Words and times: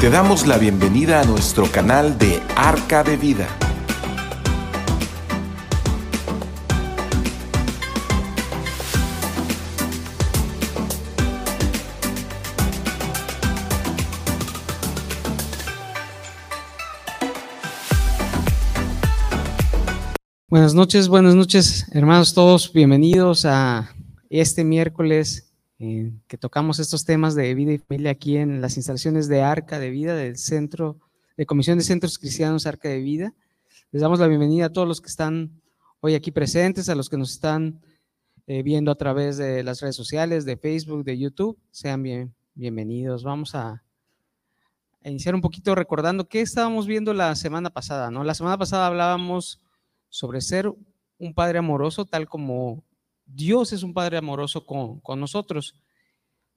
Te 0.00 0.08
damos 0.08 0.46
la 0.46 0.56
bienvenida 0.56 1.20
a 1.20 1.24
nuestro 1.24 1.70
canal 1.70 2.16
de 2.16 2.40
Arca 2.56 3.04
de 3.04 3.18
Vida. 3.18 3.46
Buenas 20.48 20.72
noches, 20.72 21.08
buenas 21.08 21.34
noches, 21.34 21.84
hermanos 21.92 22.32
todos. 22.32 22.72
Bienvenidos 22.72 23.44
a 23.44 23.94
este 24.30 24.64
miércoles 24.64 25.49
eh, 25.82 26.12
que 26.28 26.36
tocamos 26.36 26.78
estos 26.78 27.06
temas 27.06 27.34
de 27.34 27.54
vida 27.54 27.72
y 27.72 27.78
familia 27.78 28.10
aquí 28.10 28.36
en 28.36 28.60
las 28.60 28.76
instalaciones 28.76 29.28
de 29.28 29.40
Arca 29.40 29.78
de 29.78 29.88
Vida 29.88 30.14
del 30.14 30.36
Centro 30.36 30.98
de 31.38 31.46
Comisión 31.46 31.78
de 31.78 31.84
Centros 31.84 32.18
Cristianos 32.18 32.66
Arca 32.66 32.90
de 32.90 32.98
Vida. 33.00 33.32
Les 33.90 34.02
damos 34.02 34.20
la 34.20 34.26
bienvenida 34.26 34.66
a 34.66 34.72
todos 34.74 34.86
los 34.86 35.00
que 35.00 35.08
están 35.08 35.62
hoy 36.00 36.14
aquí 36.14 36.32
presentes, 36.32 36.90
a 36.90 36.94
los 36.94 37.08
que 37.08 37.16
nos 37.16 37.32
están 37.32 37.80
eh, 38.46 38.62
viendo 38.62 38.90
a 38.90 38.94
través 38.94 39.38
de 39.38 39.62
las 39.62 39.80
redes 39.80 39.96
sociales, 39.96 40.44
de 40.44 40.58
Facebook, 40.58 41.02
de 41.02 41.16
YouTube. 41.16 41.58
Sean 41.70 42.02
bien, 42.02 42.34
bienvenidos. 42.54 43.24
Vamos 43.24 43.54
a, 43.54 43.82
a 45.02 45.08
iniciar 45.08 45.34
un 45.34 45.40
poquito 45.40 45.74
recordando 45.74 46.28
qué 46.28 46.42
estábamos 46.42 46.86
viendo 46.86 47.14
la 47.14 47.34
semana 47.36 47.70
pasada, 47.70 48.10
¿no? 48.10 48.22
La 48.22 48.34
semana 48.34 48.58
pasada 48.58 48.86
hablábamos 48.86 49.62
sobre 50.10 50.42
ser 50.42 50.70
un 51.18 51.32
padre 51.32 51.58
amoroso 51.58 52.04
tal 52.04 52.28
como 52.28 52.84
Dios 53.32 53.72
es 53.72 53.82
un 53.82 53.94
padre 53.94 54.18
amoroso 54.18 54.66
con, 54.66 55.00
con, 55.00 55.20
nosotros. 55.20 55.74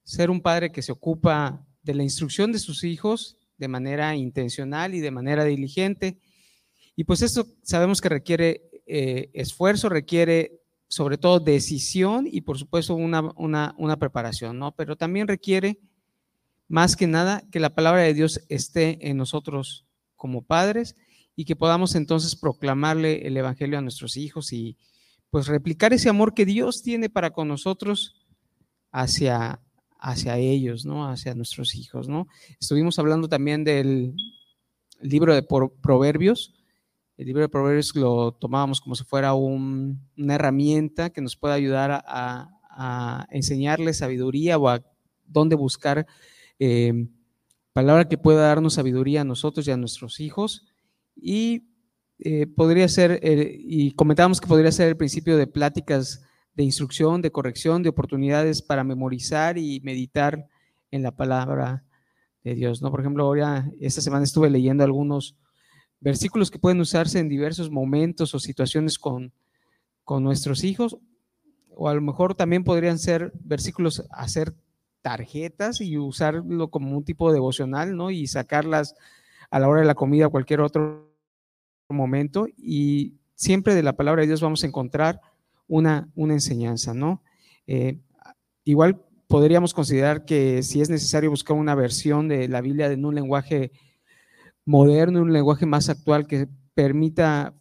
Ser 0.04 0.30
un 0.30 0.42
padre 0.42 0.72
que 0.72 0.82
se 0.82 0.92
ocupa 0.92 1.66
de 1.82 1.94
la 1.94 2.04
instrucción 2.04 2.52
de 2.52 2.60
sus 2.60 2.84
hijos 2.84 3.38
de 3.58 3.68
manera 3.68 4.16
intencional 4.16 4.94
y 4.96 5.00
de 5.00 5.12
manera 5.12 5.44
diligente. 5.44 6.18
Y 6.96 7.04
pues 7.04 7.22
esto 7.22 7.48
sabemos 7.64 8.02
que 8.02 8.10
requiere 8.10 8.70
eh, 8.86 9.30
esfuerzo, 9.34 9.90
requiere 9.90 10.60
sobre 10.88 11.18
todo 11.18 11.40
decisión 11.40 12.28
y 12.30 12.42
por 12.42 12.58
supuesto 12.58 12.96
una, 12.96 13.32
una, 13.36 13.74
una 13.78 13.98
preparación, 13.98 14.60
¿no? 14.60 14.76
Pero 14.76 14.96
también 14.96 15.28
requiere 15.28 15.80
más 16.68 16.96
que 16.96 17.08
nada 17.08 17.44
que 17.52 17.60
la 17.60 17.74
palabra 17.74 18.02
de 18.02 18.14
Dios 18.14 18.42
esté 18.50 19.10
en 19.10 19.18
nosotros 19.18 19.86
como 20.16 20.44
padres 20.44 20.96
y 21.36 21.46
que 21.46 21.56
podamos 21.56 21.96
entonces 21.96 22.36
proclamarle 22.36 23.26
el 23.28 23.36
Evangelio 23.38 23.78
a 23.78 23.82
nuestros 23.82 24.18
hijos 24.18 24.54
y 24.54 24.78
pues 25.34 25.48
replicar 25.48 25.94
ese 25.94 26.10
amor 26.10 26.36
que 26.36 26.46
Dios 26.46 26.84
tiene 26.84 27.10
para 27.10 27.32
con 27.32 27.48
nosotros 27.48 28.24
hacia, 28.92 29.60
hacia 29.98 30.38
ellos, 30.38 30.86
¿no? 30.86 31.08
Hacia 31.10 31.34
nuestros 31.34 31.74
hijos, 31.74 32.08
¿no? 32.08 32.28
Estuvimos 32.60 33.00
hablando 33.00 33.28
también 33.28 33.64
del 33.64 34.14
libro 35.02 35.34
de 35.34 35.42
Proverbios. 35.42 36.54
El 37.18 37.26
libro 37.26 37.42
de 37.42 37.50
Proverbios 37.50 37.96
lo 37.96 38.34
tomábamos 38.34 38.80
como 38.80 38.94
si 38.94 39.06
fuera 39.06 39.34
un, 39.34 40.08
una 40.16 40.36
herramienta 40.36 41.10
que 41.10 41.22
nos 41.22 41.36
pueda 41.36 41.56
ayudar 41.56 41.90
a, 41.90 42.52
a, 42.70 43.26
enseñarle 43.32 43.96
sabiduría 43.96 44.60
o 44.60 44.70
a 44.70 44.86
dónde 45.26 45.56
buscar 45.56 46.06
eh, 46.60 47.08
palabra 47.74 48.08
que 48.08 48.20
pueda 48.20 48.44
darnos 48.44 48.76
sabiduría 48.76 49.22
a 49.22 49.26
nosotros 49.26 49.68
y 49.68 49.72
a 49.72 49.78
nuestros 49.78 50.20
hijos 50.20 50.68
y 51.16 51.73
eh, 52.20 52.48
podría 52.48 52.88
ser, 52.88 53.20
eh, 53.24 53.56
y 53.60 53.92
comentábamos 53.92 54.40
que 54.40 54.48
podría 54.48 54.72
ser 54.72 54.88
el 54.88 54.98
principio 54.98 55.38
de 55.38 55.48
pláticas 55.48 56.24
de 56.56 56.64
instrucción, 56.64 57.22
de 57.22 57.32
corrección, 57.32 57.84
de 57.84 57.90
oportunidades 57.90 58.62
para 58.62 58.84
memorizar 58.84 59.58
y 59.58 59.80
meditar 59.82 60.48
en 60.92 61.04
la 61.04 61.12
palabra 61.12 61.84
de 62.44 62.56
Dios, 62.56 62.82
¿no? 62.82 62.92
Por 62.92 63.00
ejemplo, 63.00 63.24
ahora, 63.24 63.72
esta 63.80 64.02
semana 64.02 64.24
estuve 64.24 64.50
leyendo 64.50 64.84
algunos 64.84 65.36
versículos 66.00 66.52
que 66.52 66.60
pueden 66.60 66.82
usarse 66.82 67.20
en 67.20 67.30
diversos 67.30 67.72
momentos 67.72 68.36
o 68.36 68.40
situaciones 68.40 69.00
con, 69.00 69.34
con 70.04 70.24
nuestros 70.24 70.64
hijos, 70.64 70.98
o 71.76 71.90
a 71.90 71.96
lo 71.96 72.02
mejor 72.02 72.36
también 72.36 72.64
podrían 72.64 73.00
ser 73.00 73.32
versículos, 73.44 74.06
hacer 74.12 74.54
tarjetas 75.02 75.82
y 75.82 75.98
usarlo 75.98 76.70
como 76.70 76.96
un 76.96 77.04
tipo 77.04 77.34
devocional, 77.34 77.96
¿no? 77.96 78.12
Y 78.12 78.28
sacarlas 78.28 78.96
a 79.50 79.60
la 79.60 79.68
hora 79.68 79.82
de 79.82 79.88
la 79.88 79.96
comida, 79.96 80.30
cualquier 80.30 80.62
otro 80.62 81.13
momento, 81.94 82.48
y 82.58 83.14
siempre 83.36 83.76
de 83.76 83.84
la 83.84 83.94
palabra 83.94 84.22
de 84.22 84.28
Dios 84.28 84.42
vamos 84.42 84.64
a 84.64 84.68
encontrar 84.68 85.22
una, 85.68 86.10
una 86.16 86.34
enseñanza, 86.34 86.94
¿no? 86.94 87.24
Eh, 87.68 88.00
igual 88.64 89.02
podríamos 89.28 89.74
considerar 89.74 90.26
que 90.26 90.64
si 90.64 90.82
es 90.82 90.90
necesario 90.90 91.30
buscar 91.30 91.58
una 91.58 91.76
versión 91.76 92.28
de 92.28 92.48
la 92.48 92.62
Biblia 92.62 92.92
en 92.92 93.06
un 93.06 93.16
lenguaje 93.16 93.72
moderno, 94.66 95.22
un 95.22 95.34
lenguaje 95.34 95.66
más 95.66 95.90
actual 95.90 96.28
que 96.28 96.48
permita 96.74 97.54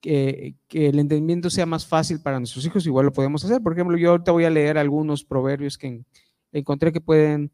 que, 0.00 0.56
que, 0.68 0.88
el 0.88 0.98
entendimiento 0.98 1.48
sea 1.48 1.64
más 1.64 1.86
fácil 1.86 2.20
para 2.20 2.38
nuestros 2.38 2.66
hijos, 2.66 2.86
igual 2.86 3.06
lo 3.06 3.12
podemos 3.12 3.44
hacer. 3.44 3.62
Por 3.62 3.72
ejemplo, 3.72 3.96
yo 3.96 4.10
ahorita 4.10 4.32
voy 4.32 4.44
a 4.44 4.50
leer 4.50 4.76
algunos 4.76 5.24
proverbios 5.24 5.78
que 5.78 6.04
encontré 6.52 6.92
que 6.92 7.00
pueden 7.00 7.50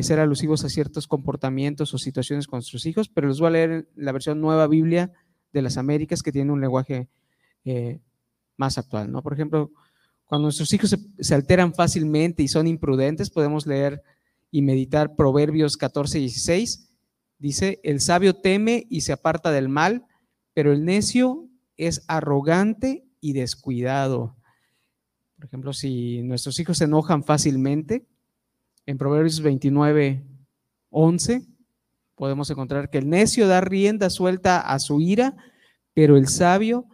ser 0.00 0.20
alusivos 0.20 0.64
a 0.64 0.70
ciertos 0.70 1.06
comportamientos 1.06 1.92
o 1.92 1.98
situaciones 1.98 2.46
con 2.46 2.58
nuestros 2.58 2.86
hijos, 2.86 3.08
pero 3.10 3.28
les 3.28 3.38
voy 3.38 3.48
a 3.48 3.50
leer 3.50 3.88
la 3.94 4.12
versión 4.12 4.40
Nueva 4.40 4.66
Biblia 4.66 5.12
de 5.52 5.60
las 5.60 5.76
Américas 5.76 6.22
que 6.22 6.32
tiene 6.32 6.50
un 6.50 6.60
lenguaje 6.62 7.08
eh, 7.64 8.00
más 8.56 8.78
actual, 8.78 9.12
¿no? 9.12 9.22
Por 9.22 9.34
ejemplo, 9.34 9.70
cuando 10.24 10.46
nuestros 10.46 10.72
hijos 10.72 10.90
se, 10.90 10.98
se, 11.18 11.34
alteran 11.34 11.74
fácilmente 11.74 12.42
y 12.42 12.48
son 12.48 12.66
imprudentes, 12.66 13.28
podemos 13.28 13.66
leer 13.66 14.02
y 14.50 14.62
meditar 14.62 15.14
Proverbios 15.14 15.76
14 15.76 16.18
y 16.18 16.22
16. 16.22 16.88
Dice, 17.38 17.80
el 17.82 18.00
sabio 18.00 18.34
teme 18.34 18.86
y 18.88 19.02
se 19.02 19.12
aparta 19.12 19.50
del 19.50 19.68
mal, 19.68 20.06
pero 20.54 20.72
el 20.72 20.84
necio 20.84 21.48
es 21.76 22.04
arrogante 22.08 23.04
y 23.20 23.32
descuidado. 23.32 24.36
Por 25.36 25.46
ejemplo, 25.46 25.72
si 25.72 26.22
nuestros 26.22 26.58
hijos 26.60 26.78
se 26.78 26.84
enojan 26.84 27.24
fácilmente, 27.24 28.06
en 28.86 28.98
Proverbios 28.98 29.40
29, 29.40 30.22
11, 30.90 31.42
podemos 32.16 32.50
encontrar 32.50 32.90
que 32.90 32.98
el 32.98 33.08
necio 33.08 33.46
da 33.46 33.60
rienda 33.60 34.10
suelta 34.10 34.60
a 34.60 34.78
su 34.78 35.00
ira, 35.00 35.36
pero 35.94 36.16
el 36.16 36.28
sabio 36.28 36.86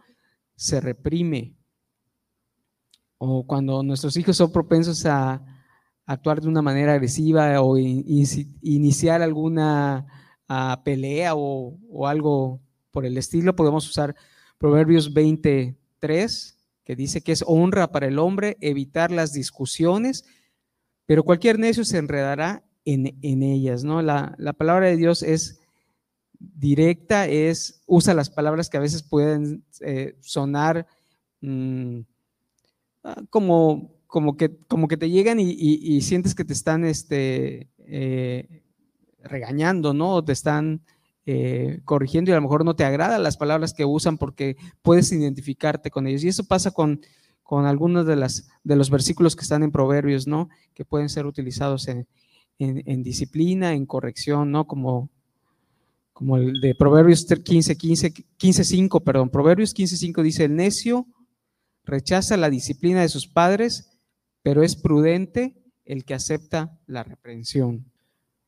se 0.55 0.79
reprime. 0.81 1.55
O 3.17 3.45
cuando 3.45 3.83
nuestros 3.83 4.15
hijos 4.17 4.37
son 4.37 4.51
propensos 4.51 5.05
a 5.05 5.43
actuar 6.05 6.41
de 6.41 6.47
una 6.47 6.61
manera 6.61 6.93
agresiva 6.93 7.61
o 7.61 7.77
in, 7.77 8.03
iniciar 8.61 9.21
alguna 9.21 10.05
uh, 10.49 10.81
pelea 10.83 11.35
o, 11.35 11.77
o, 11.89 12.07
algo 12.07 12.61
por 12.91 13.05
el 13.05 13.17
estilo, 13.17 13.55
podemos 13.55 13.87
usar 13.87 14.15
Proverbios 14.57 15.13
23, 15.13 16.57
que 16.83 16.95
dice 16.95 17.21
que 17.21 17.31
es 17.31 17.43
honra 17.45 17.91
para 17.91 18.07
el 18.07 18.19
hombre 18.19 18.57
evitar 18.61 19.11
las 19.11 19.33
discusiones 19.33 20.25
pero 21.09 21.23
cualquier 21.23 21.57
necio 21.57 21.83
se 21.85 21.97
enredará 21.97 22.63
en, 22.85 23.41
ellas, 23.41 23.83
¿no? 23.83 24.03
La, 24.03 24.35
la, 24.37 24.53
palabra 24.53 24.85
de 24.85 24.95
Dios 24.95 25.23
es 25.23 25.59
directa, 26.37 27.25
es, 27.25 27.81
usa 27.87 28.13
las 28.13 28.29
palabras 28.29 28.69
que 28.69 28.77
a 28.77 28.79
veces 28.79 29.01
pueden 29.01 29.63
eh, 29.81 30.17
sonar 30.19 30.85
mmm, 31.41 32.01
como, 33.31 33.95
como, 34.05 34.37
que, 34.37 34.55
como 34.67 34.87
que 34.87 34.97
te 34.97 35.09
llegan 35.09 35.39
y, 35.39 35.99
sientes 36.01 36.35
que 36.35 36.45
te 36.45 36.53
están 36.53 36.85
este, 36.85 37.71
eh, 37.79 38.61
regañando, 39.23 39.95
¿no? 39.95 40.13
O 40.13 40.23
te 40.23 40.33
están 40.33 40.81
eh, 41.25 41.81
corrigiendo 41.85 42.29
y 42.29 42.33
a 42.33 42.37
lo 42.37 42.43
mejor 42.43 42.63
no 42.63 42.75
te 42.75 42.85
agradan 42.85 43.23
las 43.23 43.35
palabras 43.35 43.73
que 43.73 43.83
usan 43.83 44.19
porque 44.19 44.57
puedes 44.83 45.11
identificarte 45.11 45.89
con 45.89 46.05
ellos. 46.05 46.23
Y 46.23 46.27
eso 46.27 46.43
pasa 46.43 46.69
con, 46.69 47.01
con 47.49 47.65
algunos 47.65 48.05
de, 48.05 48.15
las, 48.15 48.47
de 48.63 48.75
los 48.75 48.91
versículos 48.91 49.35
que 49.35 49.41
están 49.41 49.63
en 49.63 49.71
Proverbios, 49.71 50.27
¿no? 50.27 50.49
Que 50.75 50.85
pueden 50.85 51.09
ser 51.09 51.25
utilizados 51.25 51.87
en, 51.87 52.07
en, 52.59 53.01
disciplina, 53.01 53.73
en 53.73 53.87
corrección, 53.87 54.51
¿no? 54.51 54.67
Como, 54.67 55.09
como 56.13 56.37
el 56.37 56.61
de 56.61 56.75
Proverbios 56.75 57.25
15, 57.25 57.75
15, 57.75 58.13
15, 58.37 58.63
5, 58.63 58.99
perdón. 58.99 59.31
Proverbios 59.31 59.73
15, 59.73 59.97
5 59.97 60.21
dice, 60.21 60.43
el 60.43 60.55
necio 60.55 61.07
rechaza 61.85 62.37
la 62.37 62.51
disciplina 62.51 63.01
de 63.01 63.09
sus 63.09 63.27
padres, 63.27 63.99
pero 64.43 64.61
es 64.61 64.75
prudente 64.75 65.55
el 65.85 66.05
que 66.05 66.13
acepta 66.13 66.79
la 66.85 67.01
reprensión. 67.01 67.91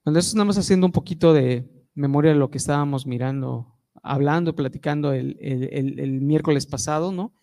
Eso 0.06 0.20
estamos 0.20 0.60
haciendo 0.60 0.86
un 0.86 0.92
poquito 0.92 1.34
de 1.34 1.68
memoria 1.96 2.34
de 2.34 2.38
lo 2.38 2.52
que 2.52 2.60
estábamos 2.60 3.08
mirando, 3.08 3.80
hablando, 4.04 4.56
platicando 4.56 5.12
el, 5.12 5.40
el, 5.42 5.64
el, 5.72 6.00
el 6.00 6.22
miércoles 6.22 6.68
pasado, 6.68 7.12
¿no? 7.12 7.34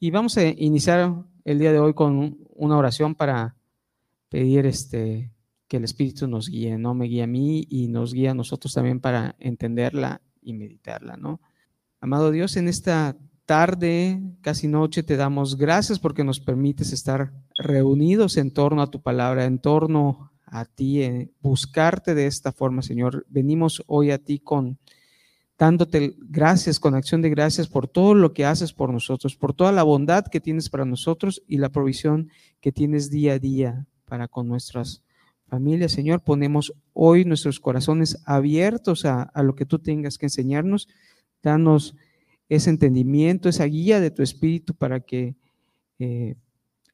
Y 0.00 0.12
vamos 0.12 0.36
a 0.36 0.46
iniciar 0.46 1.24
el 1.44 1.58
día 1.58 1.72
de 1.72 1.80
hoy 1.80 1.92
con 1.92 2.38
una 2.54 2.76
oración 2.76 3.16
para 3.16 3.56
pedir 4.28 4.64
este, 4.64 5.32
que 5.66 5.78
el 5.78 5.84
Espíritu 5.84 6.28
nos 6.28 6.48
guíe, 6.48 6.78
no 6.78 6.94
me 6.94 7.06
guíe 7.06 7.24
a 7.24 7.26
mí 7.26 7.66
y 7.68 7.88
nos 7.88 8.14
guíe 8.14 8.28
a 8.28 8.34
nosotros 8.34 8.72
también 8.72 9.00
para 9.00 9.34
entenderla 9.40 10.22
y 10.40 10.52
meditarla, 10.52 11.16
¿no? 11.16 11.40
Amado 12.00 12.30
Dios, 12.30 12.56
en 12.56 12.68
esta 12.68 13.16
tarde, 13.44 14.20
casi 14.40 14.68
noche, 14.68 15.02
te 15.02 15.16
damos 15.16 15.56
gracias 15.56 15.98
porque 15.98 16.22
nos 16.22 16.38
permites 16.38 16.92
estar 16.92 17.32
reunidos 17.56 18.36
en 18.36 18.52
torno 18.52 18.82
a 18.82 18.90
tu 18.92 19.02
palabra, 19.02 19.46
en 19.46 19.58
torno 19.58 20.30
a 20.46 20.64
ti, 20.64 21.02
eh, 21.02 21.32
buscarte 21.40 22.14
de 22.14 22.26
esta 22.26 22.52
forma, 22.52 22.82
Señor. 22.82 23.26
Venimos 23.28 23.82
hoy 23.88 24.12
a 24.12 24.18
ti 24.18 24.38
con 24.38 24.78
dándote 25.58 26.14
gracias, 26.20 26.78
con 26.78 26.94
acción 26.94 27.20
de 27.20 27.30
gracias 27.30 27.66
por 27.66 27.88
todo 27.88 28.14
lo 28.14 28.32
que 28.32 28.46
haces 28.46 28.72
por 28.72 28.92
nosotros, 28.92 29.36
por 29.36 29.52
toda 29.52 29.72
la 29.72 29.82
bondad 29.82 30.24
que 30.24 30.40
tienes 30.40 30.70
para 30.70 30.84
nosotros 30.84 31.42
y 31.48 31.58
la 31.58 31.68
provisión 31.68 32.30
que 32.60 32.70
tienes 32.70 33.10
día 33.10 33.34
a 33.34 33.38
día 33.38 33.86
para 34.04 34.28
con 34.28 34.46
nuestras 34.46 35.02
familias. 35.48 35.92
Señor, 35.92 36.22
ponemos 36.22 36.72
hoy 36.92 37.24
nuestros 37.24 37.58
corazones 37.58 38.22
abiertos 38.24 39.04
a, 39.04 39.30
lo 39.42 39.56
que 39.56 39.66
tú 39.66 39.80
tengas 39.80 40.16
que 40.16 40.26
enseñarnos. 40.26 40.88
Danos 41.42 41.96
ese 42.48 42.70
entendimiento, 42.70 43.48
esa 43.48 43.64
guía 43.64 44.00
de 44.00 44.12
tu 44.12 44.22
espíritu 44.22 44.74
para 44.74 45.00
que 45.00 45.34
eh, 45.98 46.36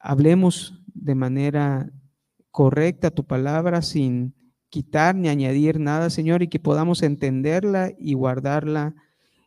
hablemos 0.01 0.81
de 0.95 1.15
manera 1.15 1.91
correcta 2.51 3.11
tu 3.11 3.25
palabra 3.25 3.83
sin 3.83 4.35
quitar 4.75 5.15
ni 5.15 5.29
añadir 5.29 5.79
nada, 5.79 6.11
Señor, 6.11 6.43
y 6.43 6.49
que 6.49 6.59
podamos 6.59 7.05
entenderla 7.05 7.93
y 7.97 8.15
guardarla 8.15 8.97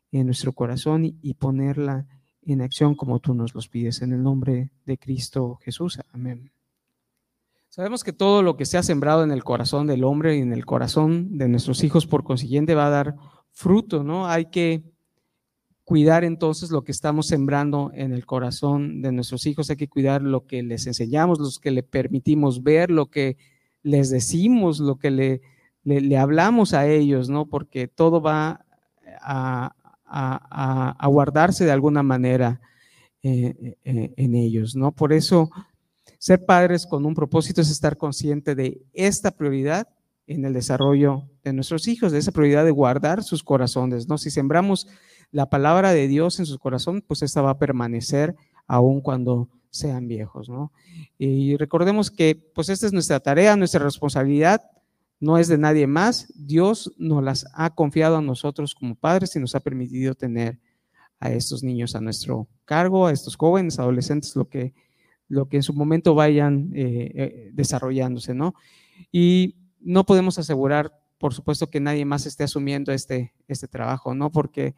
en 0.10 0.26
nuestro 0.26 0.54
corazón 0.54 1.04
y, 1.04 1.34
ponerla 1.34 2.08
en 2.44 2.62
acción 2.62 2.96
como 2.96 3.20
tú 3.20 3.34
nos 3.34 3.54
los 3.54 3.68
pides. 3.68 4.02
En 4.02 4.14
el 4.14 4.24
nombre 4.24 4.72
de 4.86 4.98
Cristo 4.98 5.60
Jesús. 5.62 6.00
Amén. 6.14 6.54
Sabemos 7.68 8.06
que 8.06 8.14
todo 8.14 8.42
lo 8.42 8.56
que 8.56 8.64
se 8.64 8.78
ha 8.78 8.84
sembrado 8.84 9.26
en 9.26 9.32
el 9.32 9.44
corazón 9.44 9.86
del 9.86 10.06
hombre 10.06 10.38
y 10.38 10.40
en 10.40 10.54
el 10.54 10.66
corazón 10.66 11.38
de 11.38 11.50
nuestros 11.50 11.84
hijos, 11.84 12.08
por 12.08 12.24
consiguiente, 12.24 12.74
va 12.74 12.88
a 12.88 12.92
dar 12.92 13.16
fruto, 13.52 14.06
¿no? 14.06 14.28
Hay 14.28 14.46
que 14.46 14.82
cuidar 15.84 16.24
entonces 16.24 16.72
lo 16.72 16.86
que 16.86 16.94
estamos 16.94 17.28
sembrando 17.28 17.92
en 17.94 18.14
el 18.14 18.26
corazón 18.26 19.02
de 19.02 19.12
nuestros 19.12 19.46
hijos, 19.46 19.70
hay 19.70 19.76
que 19.76 19.90
cuidar 19.90 20.22
lo 20.22 20.46
que 20.48 20.64
les 20.64 20.88
enseñamos, 20.88 21.38
lo 21.38 21.50
que 21.62 21.72
le 21.72 21.84
permitimos 21.84 22.64
ver, 22.64 22.90
lo 22.90 23.08
que 23.08 23.36
les 23.88 24.10
decimos, 24.10 24.80
lo 24.80 24.98
que 24.98 25.12
le, 25.12 25.42
le, 25.84 26.18
hablamos 26.18 26.74
a 26.74 26.88
ellos, 26.88 27.30
¿no? 27.30 27.46
Porque 27.46 27.88
todo 27.88 28.22
va 28.22 28.66
a, 29.22 29.74
a, 30.06 31.08
guardarse 31.08 31.66
de 31.66 31.72
alguna 31.72 32.04
manera 32.04 32.60
eh, 33.24 33.78
eh, 33.84 34.14
en 34.16 34.36
ellos, 34.36 34.76
¿no? 34.76 34.92
Por 34.92 35.14
eso, 35.14 35.50
ser 36.20 36.46
padres 36.46 36.86
con 36.86 37.06
un 37.06 37.14
propósito 37.14 37.62
es 37.62 37.70
estar 37.70 37.98
consciente 37.98 38.56
de 38.56 38.82
esta 38.94 39.32
prioridad 39.32 39.88
en 40.28 40.44
el 40.44 40.54
desarrollo 40.54 41.24
de 41.44 41.54
nuestros 41.54 41.88
hijos, 41.88 42.12
de 42.12 42.20
esa 42.20 42.34
prioridad 42.34 42.66
de 42.66 42.72
guardar 42.72 43.24
sus 43.24 43.44
corazones, 43.44 44.10
¿no? 44.10 44.18
Si 44.18 44.30
sembramos 44.30 44.88
la 45.32 45.50
palabra 45.50 45.94
de 45.94 46.08
Dios 46.08 46.40
en 46.40 46.46
su 46.46 46.60
corazón, 46.60 47.04
pues 47.06 47.22
esta 47.22 47.42
va 47.42 47.52
a 47.52 47.60
permanecer 47.60 48.36
aun 48.68 49.00
cuando 49.00 49.50
sean 49.70 50.08
viejos, 50.08 50.50
¿no? 50.50 50.72
Y 51.18 51.58
recordemos 51.58 52.12
que 52.12 52.36
pues 52.36 52.70
esta 52.70 52.86
es 52.86 52.94
nuestra 52.94 53.20
tarea, 53.20 53.56
nuestra 53.56 53.84
responsabilidad, 53.84 54.64
no 55.20 55.38
es 55.38 55.48
de 55.48 55.58
nadie 55.58 55.88
más. 55.88 56.32
Dios 56.36 56.94
nos 56.98 57.24
las 57.24 57.46
ha 57.54 57.74
confiado 57.74 58.18
a 58.18 58.22
nosotros 58.22 58.76
como 58.76 58.96
padres 58.96 59.36
y 59.36 59.40
nos 59.40 59.56
ha 59.56 59.60
permitido 59.60 60.16
tener 60.16 60.60
a 61.20 61.32
estos 61.32 61.64
niños 61.64 61.96
a 61.96 62.02
nuestro 62.02 62.48
cargo, 62.66 63.08
a 63.08 63.12
estos 63.12 63.36
jóvenes, 63.36 63.80
adolescentes, 63.80 64.36
lo 64.36 64.48
que, 64.48 64.74
lo 65.28 65.48
que 65.48 65.58
en 65.58 65.64
su 65.64 65.74
momento 65.74 66.14
vayan 66.14 66.72
eh, 66.76 67.12
eh, 67.16 67.50
desarrollándose, 67.54 68.36
¿no? 68.36 68.54
Y 69.12 69.56
no 69.80 70.06
podemos 70.06 70.38
asegurar, 70.38 70.94
por 71.18 71.34
supuesto, 71.34 71.70
que 71.70 71.80
nadie 71.80 72.06
más 72.06 72.26
esté 72.26 72.44
asumiendo 72.44 72.92
este, 72.92 73.34
este 73.48 73.68
trabajo, 73.68 74.14
¿no? 74.14 74.32
Porque 74.32 74.76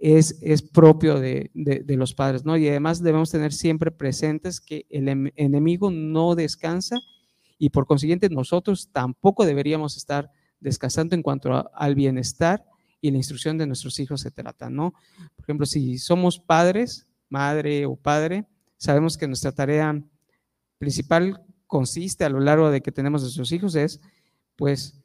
es, 0.00 0.38
es 0.42 0.62
propio 0.62 1.20
de, 1.20 1.50
de, 1.54 1.96
los 1.96 2.14
padres, 2.14 2.44
¿no? 2.44 2.56
Y 2.56 2.68
además 2.68 3.02
debemos 3.02 3.30
tener 3.30 3.52
siempre 3.52 3.90
presentes 3.90 4.60
que 4.60 4.86
el 4.90 5.08
em, 5.08 5.30
enemigo 5.36 5.90
no 5.90 6.34
descansa 6.34 6.98
y 7.58 7.70
por 7.70 7.86
consiguiente 7.86 8.28
nosotros 8.28 8.90
tampoco 8.92 9.46
deberíamos 9.46 9.96
estar 9.96 10.30
descansando 10.60 11.14
en 11.14 11.22
cuanto 11.22 11.70
al 11.74 11.94
bienestar 11.94 12.64
y 13.00 13.10
la 13.10 13.18
instrucción 13.18 13.58
de 13.58 13.66
nuestros 13.66 13.98
hijos 14.00 14.22
se 14.22 14.30
trata, 14.30 14.70
¿no? 14.70 14.92
Por 15.36 15.44
ejemplo, 15.44 15.66
si 15.66 15.98
somos 15.98 16.38
padres, 16.38 17.06
madre 17.28 17.86
o 17.86 17.96
padre, 17.96 18.46
sabemos 18.76 19.16
que 19.16 19.28
nuestra 19.28 19.52
tarea 19.52 20.02
principal 20.78 21.42
consiste 21.66 22.24
a 22.24 22.30
lo 22.30 22.40
largo 22.40 22.70
de 22.70 22.80
que 22.80 22.92
tenemos 22.92 23.22
nuestros 23.22 23.52
hijos 23.52 23.74
es, 23.74 24.00
pues, 24.56 25.00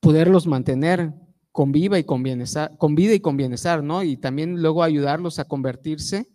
poderlos 0.00 0.46
mantener 0.46 1.12
con 1.56 1.72
vida 1.72 1.98
y 1.98 2.04
con 2.04 2.22
bienestar, 2.22 2.76
con 2.76 2.94
vida 2.94 3.14
y 3.14 3.20
con 3.20 3.38
bienestar, 3.38 3.82
¿no? 3.82 4.02
Y 4.02 4.18
también 4.18 4.60
luego 4.60 4.82
ayudarlos 4.82 5.38
a 5.38 5.46
convertirse 5.46 6.28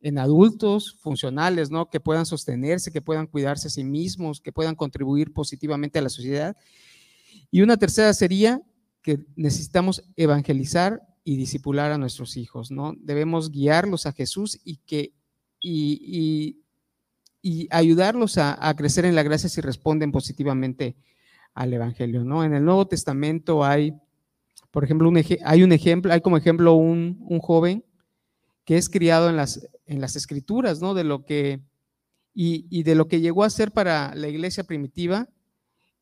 en 0.00 0.18
adultos 0.18 0.94
funcionales, 1.00 1.72
¿no? 1.72 1.90
Que 1.90 1.98
puedan 1.98 2.26
sostenerse, 2.26 2.92
que 2.92 3.02
puedan 3.02 3.26
cuidarse 3.26 3.66
a 3.66 3.70
sí 3.72 3.82
mismos, 3.82 4.40
que 4.40 4.52
puedan 4.52 4.76
contribuir 4.76 5.32
positivamente 5.32 5.98
a 5.98 6.02
la 6.02 6.08
sociedad. 6.08 6.56
Y 7.50 7.62
una 7.62 7.76
tercera 7.76 8.14
sería 8.14 8.62
que 9.02 9.18
necesitamos 9.34 10.04
evangelizar 10.14 11.02
y 11.24 11.34
disipular 11.34 11.90
a 11.90 11.98
nuestros 11.98 12.36
hijos, 12.36 12.70
¿no? 12.70 12.94
Debemos 13.00 13.50
guiarlos 13.50 14.06
a 14.06 14.12
Jesús 14.12 14.60
y 14.62 14.76
que 14.76 15.12
y, 15.60 16.56
y, 17.42 17.66
ayudarlos 17.72 18.38
a, 18.38 18.68
a, 18.68 18.76
crecer 18.76 19.06
en 19.06 19.16
la 19.16 19.24
gracia 19.24 19.48
si 19.48 19.60
responden 19.60 20.12
positivamente 20.12 20.94
al 21.52 21.72
Evangelio, 21.72 22.22
¿no? 22.22 22.44
En 22.44 22.54
el 22.54 22.64
Nuevo 22.64 22.86
Testamento 22.86 23.64
hay 23.64 23.92
por 24.72 24.84
ejemplo, 24.84 25.12
hay 25.44 25.62
un 25.62 25.72
ejemplo, 25.72 26.12
hay 26.12 26.22
como 26.22 26.38
ejemplo 26.38 26.74
un, 26.74 27.18
joven 27.40 27.84
que 28.64 28.78
es 28.78 28.88
criado 28.88 29.28
en 29.28 29.36
las, 29.36 29.68
en 29.86 30.00
las 30.00 30.16
escrituras, 30.16 30.80
¿no? 30.80 30.94
De 30.94 31.04
lo 31.04 31.24
que, 31.24 31.60
y, 32.34 32.82
de 32.82 32.94
lo 32.94 33.06
que 33.06 33.20
llegó 33.20 33.44
a 33.44 33.50
ser 33.50 33.72
para 33.72 34.14
la 34.14 34.28
iglesia 34.28 34.64
primitiva, 34.64 35.28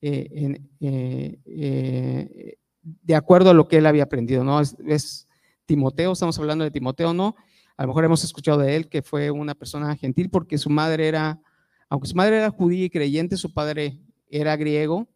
eh, 0.00 0.56
eh, 0.81 1.38
eh, 1.44 2.56
de 2.82 3.14
acuerdo 3.14 3.50
a 3.50 3.55
lo 3.55 3.67
que 3.67 3.79
él 3.79 3.87
había 3.87 4.05
aprendido, 4.05 4.44
¿no? 4.44 4.61
Es, 4.61 5.26
Timoteo, 5.67 6.12
estamos 6.12 6.38
hablando 6.38 6.64
de 6.64 6.70
Timoteo, 6.70 7.12
¿no? 7.12 7.35
A 7.76 7.82
lo 7.82 7.88
mejor 7.88 8.05
hemos 8.05 8.23
escuchado 8.23 8.58
de 8.58 8.76
él 8.76 8.88
que 8.88 9.02
fue 9.02 9.32
una 9.32 9.55
persona 9.55 9.97
gentil 9.97 10.31
porque 10.31 10.58
su 10.58 10.70
madre 10.70 11.08
era, 11.08 11.41
aunque 11.88 12.08
su 12.08 12.14
madre 12.14 12.37
era 12.37 12.50
judía 12.50 12.85
y 12.85 12.91
creyente, 12.91 13.37
su 13.37 13.52
padre 13.52 13.99
era 14.29 14.56
griego, 14.56 15.08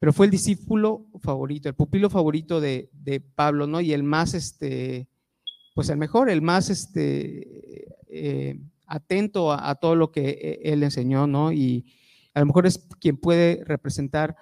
pero 0.00 0.14
fue 0.14 0.26
el 0.26 0.32
discípulo 0.32 1.06
favorito, 1.20 1.68
el 1.68 1.74
pupilo 1.74 2.08
favorito 2.08 2.58
de, 2.58 2.88
Pablo, 3.34 3.66
¿no? 3.66 3.82
Y 3.82 3.92
el 3.92 4.02
más, 4.02 4.32
este, 4.32 5.06
pues 5.74 5.90
el 5.90 5.98
mejor, 5.98 6.30
el 6.30 6.40
más, 6.40 6.70
este, 6.70 7.86
eh, 8.08 8.58
atento 8.86 9.52
a, 9.52 9.74
todo 9.74 9.94
lo 9.96 10.10
que 10.10 10.30
e, 10.30 10.72
él 10.72 10.82
enseñó, 10.82 11.26
¿no? 11.26 11.52
Y 11.52 11.84
a 12.32 12.40
lo 12.40 12.46
mejor 12.46 12.66
es 12.66 12.78
quien 12.98 13.18
puede 13.18 13.62
representar, 13.66 14.36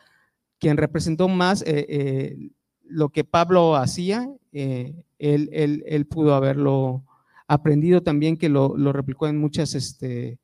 quien 0.61 0.77
representó 0.77 1.27
más 1.27 1.63
eh, 1.63 1.87
eh, 1.89 2.51
lo 2.85 3.09
que 3.09 3.25
Pablo 3.25 3.75
hacía, 3.75 4.31
él, 4.53 5.05
él, 5.19 6.07
pudo 6.07 6.37
haberlo 6.37 7.05
aprendido 7.49 8.05
también, 8.05 8.37
que 8.37 8.49
lo, 8.49 8.77
lo 8.77 8.93
replicó 8.93 9.27
en 9.27 9.39
muchas, 9.39 9.75
este, 9.75 10.39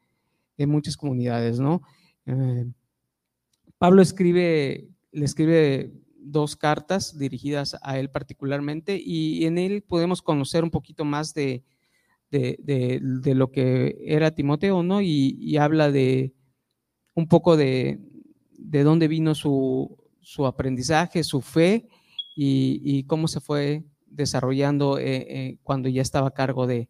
en 0.59 0.71
muchas 0.71 0.97
comunidades, 0.97 1.61
¿no? 1.61 1.83
Pablo 3.79 4.03
escribe 4.03 4.88
le 5.14 5.25
escribe 5.25 5.92
dos 6.18 6.56
cartas 6.56 7.18
dirigidas 7.18 7.76
a 7.83 7.99
él 7.99 8.11
particularmente 8.11 9.00
y 9.02 9.44
en 9.44 9.59
él 9.59 9.83
podemos 9.83 10.23
conocer 10.23 10.64
un 10.64 10.71
poquito 10.71 11.04
más 11.04 11.35
de, 11.35 11.62
de, 12.30 13.35
lo 13.35 13.50
que 13.52 13.97
era 14.04 14.35
Timoteo, 14.35 14.83
¿no? 14.83 15.00
Y, 15.00 15.56
habla 15.56 15.92
de 15.92 16.35
un 17.14 17.28
poco 17.28 17.56
de, 17.56 18.00
de 18.59 18.83
dónde 18.83 19.06
vino 19.06 19.35
su, 19.35 19.97
su, 20.21 20.47
aprendizaje, 20.47 21.23
su 21.23 21.40
fe 21.42 21.87
y, 22.35 23.04
cómo 23.04 23.28
se 23.28 23.40
fue 23.40 23.85
desarrollando 24.06 24.99
eh, 24.99 25.26
eh, 25.28 25.59
cuando 25.62 25.88
ya 25.88 26.02
estaba 26.02 26.28
a 26.28 26.35
cargo 26.35 26.66
de, 26.66 26.88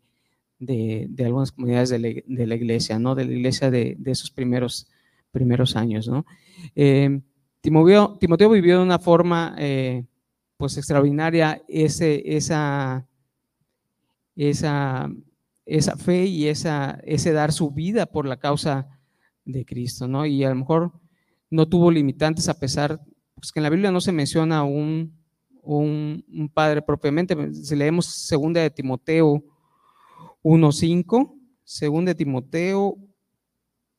algunas 1.18 1.52
comunidades 1.52 1.90
de 1.90 1.98
la, 1.98 2.54
iglesia, 2.54 2.98
¿no? 2.98 3.14
De 3.14 3.26
la 3.26 3.32
iglesia 3.32 3.70
de, 3.70 3.98
esos 4.06 4.30
primeros, 4.30 4.88
primeros 5.30 5.76
años, 5.76 6.08
¿no? 6.08 6.24
Eh, 6.74 7.20
Timoteo, 7.64 8.50
vivió 8.50 8.76
de 8.76 8.84
una 8.84 8.98
forma 8.98 9.54
eh, 9.56 10.04
pues 10.58 10.76
extraordinaria 10.76 11.62
esa, 11.66 13.06
esa, 14.36 15.10
esa 15.64 15.96
fe 15.96 16.26
y 16.26 16.48
esa, 16.48 17.00
ese 17.04 17.32
dar 17.32 17.52
su 17.52 17.70
vida 17.70 18.04
por 18.04 18.26
la 18.26 18.36
causa 18.36 18.86
de 19.46 19.64
Cristo, 19.64 20.06
¿no? 20.06 20.26
Y 20.26 20.44
a 20.44 20.50
lo 20.50 20.56
mejor 20.56 20.92
no 21.48 21.66
tuvo 21.66 21.90
limitantes 21.90 22.50
a 22.50 22.58
pesar, 22.58 23.00
pues 23.34 23.50
que 23.50 23.60
en 23.60 23.64
la 23.64 23.70
Biblia 23.70 23.90
no 23.90 24.02
se 24.02 24.12
menciona 24.12 24.62
un, 24.62 25.18
un, 25.62 26.50
padre 26.52 26.82
propiamente. 26.82 27.34
Si 27.54 27.74
leemos 27.74 28.04
segunda 28.04 28.60
de 28.60 28.68
Timoteo 28.68 29.42
1.5, 30.42 31.34
segunda 31.64 32.10
de 32.10 32.16
Timoteo 32.16 32.98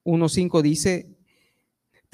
1.5 0.03 0.61
dice, 0.61 1.14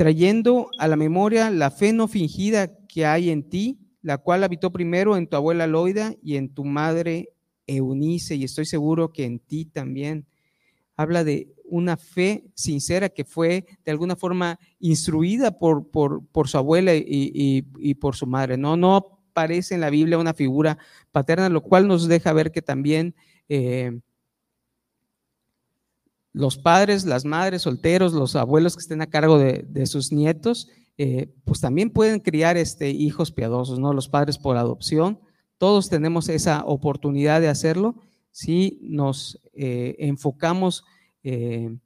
trayendo 0.02 0.72
a 0.80 0.88
la 0.88 0.96
memoria 0.96 1.52
la 1.52 1.70
fe 1.70 1.94
no 1.94 2.08
fingida 2.08 2.76
que 2.88 3.06
hay 3.06 3.30
en 3.30 3.48
ti, 3.48 3.78
la 4.02 4.18
cual 4.18 4.44
habitó 4.44 4.72
primero 4.72 5.16
en 5.16 5.28
tu 5.28 5.36
abuela 5.36 5.68
Loida 5.68 6.16
y 6.24 6.38
en 6.38 6.50
tu 6.50 6.66
madre 6.66 7.30
Eunice, 7.68 8.34
y 8.34 8.44
estoy 8.44 8.66
seguro 8.66 9.14
que 9.14 9.26
en 9.26 9.38
ti 9.38 9.66
también. 9.66 10.26
habla 10.96 11.24
de 11.24 11.54
una 11.66 11.98
fe 11.98 12.46
sincera 12.56 13.10
que 13.10 13.26
fue 13.26 13.68
de 13.86 13.92
alguna 13.92 14.16
forma 14.16 14.60
instruida 14.80 15.60
por, 15.60 15.92
por, 15.92 16.48
su 16.48 16.58
abuela 16.58 16.94
y, 16.96 17.94
por 18.02 18.16
su 18.16 18.26
madre. 18.26 18.58
No, 18.58 18.76
no 18.76 18.96
aparece 18.96 19.76
en 19.76 19.82
la 19.82 19.92
Biblia 19.92 20.18
una 20.18 20.34
figura 20.34 20.80
paterna, 21.12 21.48
lo 21.48 21.62
cual 21.62 21.88
nos 21.88 22.08
deja 22.08 22.34
ver 22.34 22.52
que 22.52 22.64
también 22.64 23.14
eh, 23.50 24.00
los 26.34 26.58
padres, 26.58 27.06
las 27.06 27.26
madres 27.26 27.64
solteros, 27.64 28.14
los 28.14 28.36
abuelos 28.36 28.76
que 28.76 28.82
estén 28.82 29.02
a 29.02 29.10
cargo 29.10 29.38
de, 29.38 29.86
sus 29.86 30.12
nietos, 30.12 30.70
eh, 30.98 31.34
pues 31.46 31.60
también 31.60 31.90
pueden 31.90 32.20
criar 32.20 32.58
este, 32.58 32.90
hijos 32.90 33.32
piadosos, 33.32 33.80
¿no? 33.80 33.94
Los 33.94 34.08
padres 34.08 34.38
por 34.38 34.58
adopción, 34.58 35.20
todos 35.58 35.90
tenemos 35.90 36.30
esa 36.30 36.64
oportunidad 36.66 37.42
de 37.42 37.50
hacerlo 37.50 37.96
si 38.32 38.80
nos 38.82 39.42
eh, 39.54 39.96
enfocamos 40.00 40.84
eh, 41.24 41.78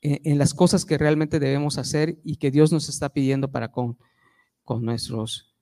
en, 0.00 0.38
las 0.38 0.54
cosas 0.54 0.84
que 0.84 0.96
realmente 0.96 1.40
debemos 1.40 1.78
hacer 1.78 2.18
y 2.24 2.36
que 2.36 2.52
Dios 2.52 2.72
nos 2.72 2.88
está 2.88 3.08
pidiendo 3.08 3.50
para 3.50 3.72
con, 3.72 3.98
con 4.62 4.84
nuestros 4.84 5.52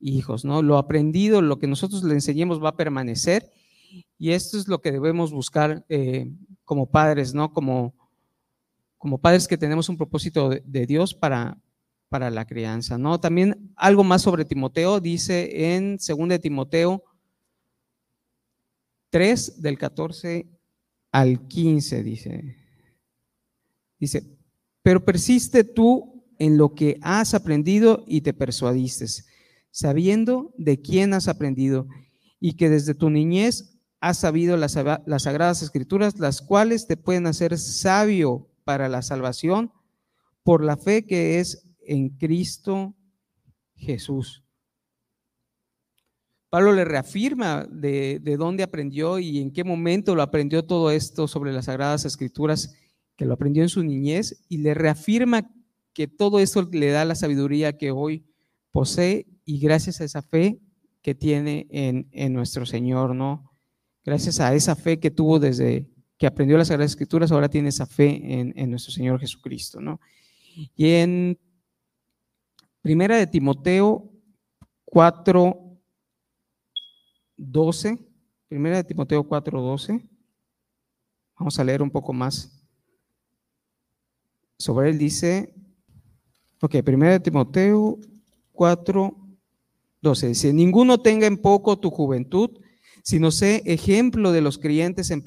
hijos, 0.00 0.44
¿no? 0.44 0.62
Lo 0.62 0.78
aprendido, 0.78 1.42
lo 1.42 1.60
que 1.60 1.68
nosotros 1.68 2.02
le 2.02 2.14
enseñemos 2.14 2.62
va 2.62 2.70
a 2.70 2.76
permanecer 2.76 3.52
y 4.18 4.32
esto 4.32 4.58
es 4.58 4.66
lo 4.66 4.80
que 4.80 4.90
debemos 4.90 5.32
buscar 5.32 5.84
como 6.64 6.90
padres, 6.90 7.34
¿no? 7.34 7.52
Como, 7.52 7.94
como 8.98 9.18
padres 9.18 9.48
que 9.48 9.58
tenemos 9.58 9.88
un 9.88 9.96
propósito 9.96 10.48
de, 10.48 10.86
Dios 10.86 11.14
para, 11.14 11.58
para 12.08 12.30
la 12.30 12.46
crianza, 12.46 12.98
¿no? 12.98 13.20
También 13.20 13.72
algo 13.76 14.04
más 14.04 14.22
sobre 14.22 14.44
Timoteo, 14.44 15.00
dice 15.00 15.74
en 15.74 15.96
2 15.96 16.40
Timoteo 16.40 17.02
3 19.10 19.60
del 19.60 19.76
14 19.76 20.48
al 21.10 21.46
15, 21.46 22.02
dice. 22.02 22.56
Dice, 23.98 24.24
pero 24.82 25.04
persiste 25.04 25.64
tú 25.64 26.24
en 26.38 26.56
lo 26.56 26.74
que 26.74 26.98
has 27.02 27.34
aprendido 27.34 28.04
y 28.06 28.22
te 28.22 28.32
persuadiste, 28.32 29.06
sabiendo 29.70 30.52
de 30.58 30.80
quién 30.80 31.14
has 31.14 31.28
aprendido 31.28 31.86
y 32.40 32.54
que 32.54 32.68
desde 32.68 32.94
tu 32.94 33.10
niñez 33.10 33.71
has 34.02 34.18
sabido 34.18 34.56
las, 34.56 34.72
sagradas 34.72 35.62
escrituras, 35.62 36.18
las 36.18 36.42
cuales 36.42 36.88
te 36.88 36.96
pueden 36.96 37.28
hacer 37.28 37.56
sabio 37.56 38.48
para 38.64 38.88
la 38.88 39.00
salvación 39.00 39.72
por 40.42 40.64
la 40.64 40.76
fe 40.76 41.06
que 41.06 41.38
es 41.38 41.72
en 41.86 42.08
Cristo 42.08 42.96
Jesús. 43.76 44.42
Pablo 46.50 46.72
le 46.72 46.84
reafirma 46.84 47.64
de, 47.70 48.18
de, 48.20 48.36
dónde 48.36 48.64
aprendió 48.64 49.20
y 49.20 49.38
en 49.38 49.52
qué 49.52 49.62
momento 49.62 50.16
lo 50.16 50.22
aprendió 50.22 50.64
todo 50.64 50.90
esto 50.90 51.28
sobre 51.28 51.52
las 51.52 51.66
Sagradas 51.66 52.04
Escrituras, 52.04 52.74
que 53.16 53.24
lo 53.24 53.34
aprendió 53.34 53.62
en 53.62 53.68
su 53.68 53.84
niñez, 53.84 54.44
y 54.48 54.58
le 54.58 54.74
reafirma 54.74 55.48
que 55.92 56.08
todo 56.08 56.40
esto 56.40 56.68
le 56.72 56.90
da 56.90 57.04
la 57.04 57.14
sabiduría 57.14 57.78
que 57.78 57.92
hoy 57.92 58.26
posee 58.72 59.28
y 59.44 59.60
gracias 59.60 60.00
a 60.00 60.04
esa 60.04 60.22
fe 60.22 60.58
que 61.02 61.14
tiene 61.14 61.68
en, 61.70 62.08
en 62.10 62.32
nuestro 62.32 62.66
Señor, 62.66 63.14
¿no? 63.14 63.51
Gracias 64.04 64.40
a 64.40 64.54
esa 64.54 64.74
fe 64.76 64.98
que 64.98 65.10
tuvo 65.10 65.38
desde 65.38 65.88
que 66.18 66.26
aprendió 66.26 66.56
las 66.56 66.68
Sagradas 66.68 66.92
Escrituras, 66.92 67.32
ahora 67.32 67.48
tiene 67.48 67.68
esa 67.68 67.84
fe 67.84 68.20
en, 68.54 68.70
nuestro 68.70 68.92
Señor 68.92 69.18
Jesucristo, 69.18 69.80
¿no? 69.80 70.00
Y 70.76 70.90
en 70.90 71.38
Primera 72.80 73.16
de 73.16 73.26
Timoteo 73.26 74.08
4, 74.84 75.80
12, 77.36 77.98
Primera 78.48 78.76
de 78.76 78.84
Timoteo 78.84 79.24
4, 79.24 79.60
12, 79.60 80.08
vamos 81.36 81.58
a 81.58 81.64
leer 81.64 81.82
un 81.82 81.90
poco 81.90 82.12
más 82.12 82.62
sobre 84.58 84.90
él, 84.90 84.98
dice, 84.98 85.54
ok, 86.60 86.82
Primera 86.84 87.12
de 87.12 87.20
Timoteo 87.20 87.98
4, 88.52 89.16
12, 90.02 90.28
dice, 90.28 90.52
ninguno 90.52 91.00
tenga 91.00 91.26
en 91.26 91.36
poco 91.36 91.80
tu 91.80 91.90
juventud, 91.90 92.61
sino 93.02 93.30
sé 93.30 93.62
ejemplo 93.66 94.32
de 94.32 94.40
los 94.40 94.58
creyentes 94.58 95.10
en, 95.10 95.24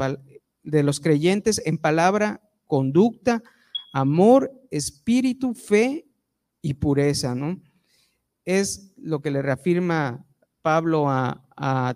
de 0.64 0.84
los 0.84 1.00
creyentes 1.00 1.62
en 1.66 1.78
palabra, 1.78 2.42
conducta, 2.68 3.44
amor, 3.94 4.52
espíritu, 4.72 5.54
fe 5.54 6.06
y 6.62 6.76
pureza, 6.76 7.36
¿no? 7.36 7.62
Es 8.44 8.94
lo 8.98 9.22
que 9.22 9.32
le 9.32 9.42
reafirma 9.42 10.26
Pablo 10.62 11.10
a, 11.10 11.42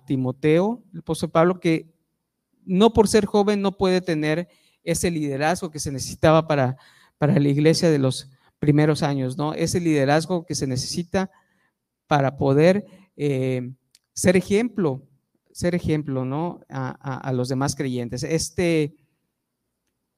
Timoteo, 0.06 0.82
el 0.94 1.00
apóstol 1.00 1.30
Pablo, 1.30 1.60
que 1.60 1.92
no 2.64 2.94
por 2.94 3.08
ser 3.08 3.26
joven 3.26 3.60
no 3.60 3.76
puede 3.76 4.00
tener 4.00 4.48
ese 4.84 5.10
liderazgo 5.10 5.70
que 5.70 5.78
se 5.78 5.92
necesitaba 5.92 6.46
para, 6.46 6.78
para 7.18 7.38
la 7.38 7.48
iglesia 7.48 7.90
de 7.90 7.98
los 7.98 8.30
primeros 8.58 9.02
años, 9.02 9.36
¿no? 9.36 9.52
Ese 9.52 9.80
liderazgo 9.80 10.46
que 10.46 10.54
se 10.54 10.66
necesita 10.66 11.30
para 12.06 12.38
poder 12.38 12.86
eh, 13.16 13.70
ser 14.14 14.36
ejemplo 14.36 15.06
ser 15.52 15.74
ejemplo, 15.74 16.24
¿no? 16.24 16.60
A, 16.68 17.32
los 17.34 17.48
demás 17.48 17.74
creyentes. 17.74 18.22
Este 18.22 18.96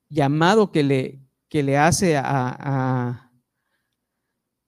llamado 0.09 0.71
que 0.71 0.83
le, 0.83 1.21
que 1.49 1.62
le 1.62 1.79
hace 1.79 2.17
a, 2.17 3.31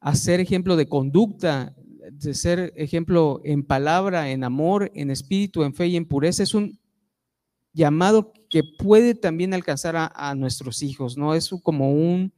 a, 0.01 0.15
ser 0.15 0.41
ejemplo 0.41 0.77
de 0.77 0.89
conducta, 0.89 1.75
de 2.11 2.35
ser 2.35 2.73
ejemplo 2.77 3.41
en 3.45 3.65
palabra, 3.65 4.31
en 4.31 4.45
amor, 4.45 4.91
en 4.95 5.11
espíritu, 5.11 5.65
en 5.65 5.75
fe 5.75 5.89
y 5.89 5.97
en 5.97 6.07
pureza, 6.07 6.43
es 6.43 6.55
un 6.55 6.79
llamado 7.73 8.33
que 8.49 8.63
puede 8.79 9.15
también 9.15 9.53
alcanzar 9.53 9.97
a, 9.97 10.35
nuestros 10.35 10.83
hijos, 10.83 11.17
¿no? 11.17 11.35
Es 11.35 11.51
como 11.63 11.93
un, 11.93 12.33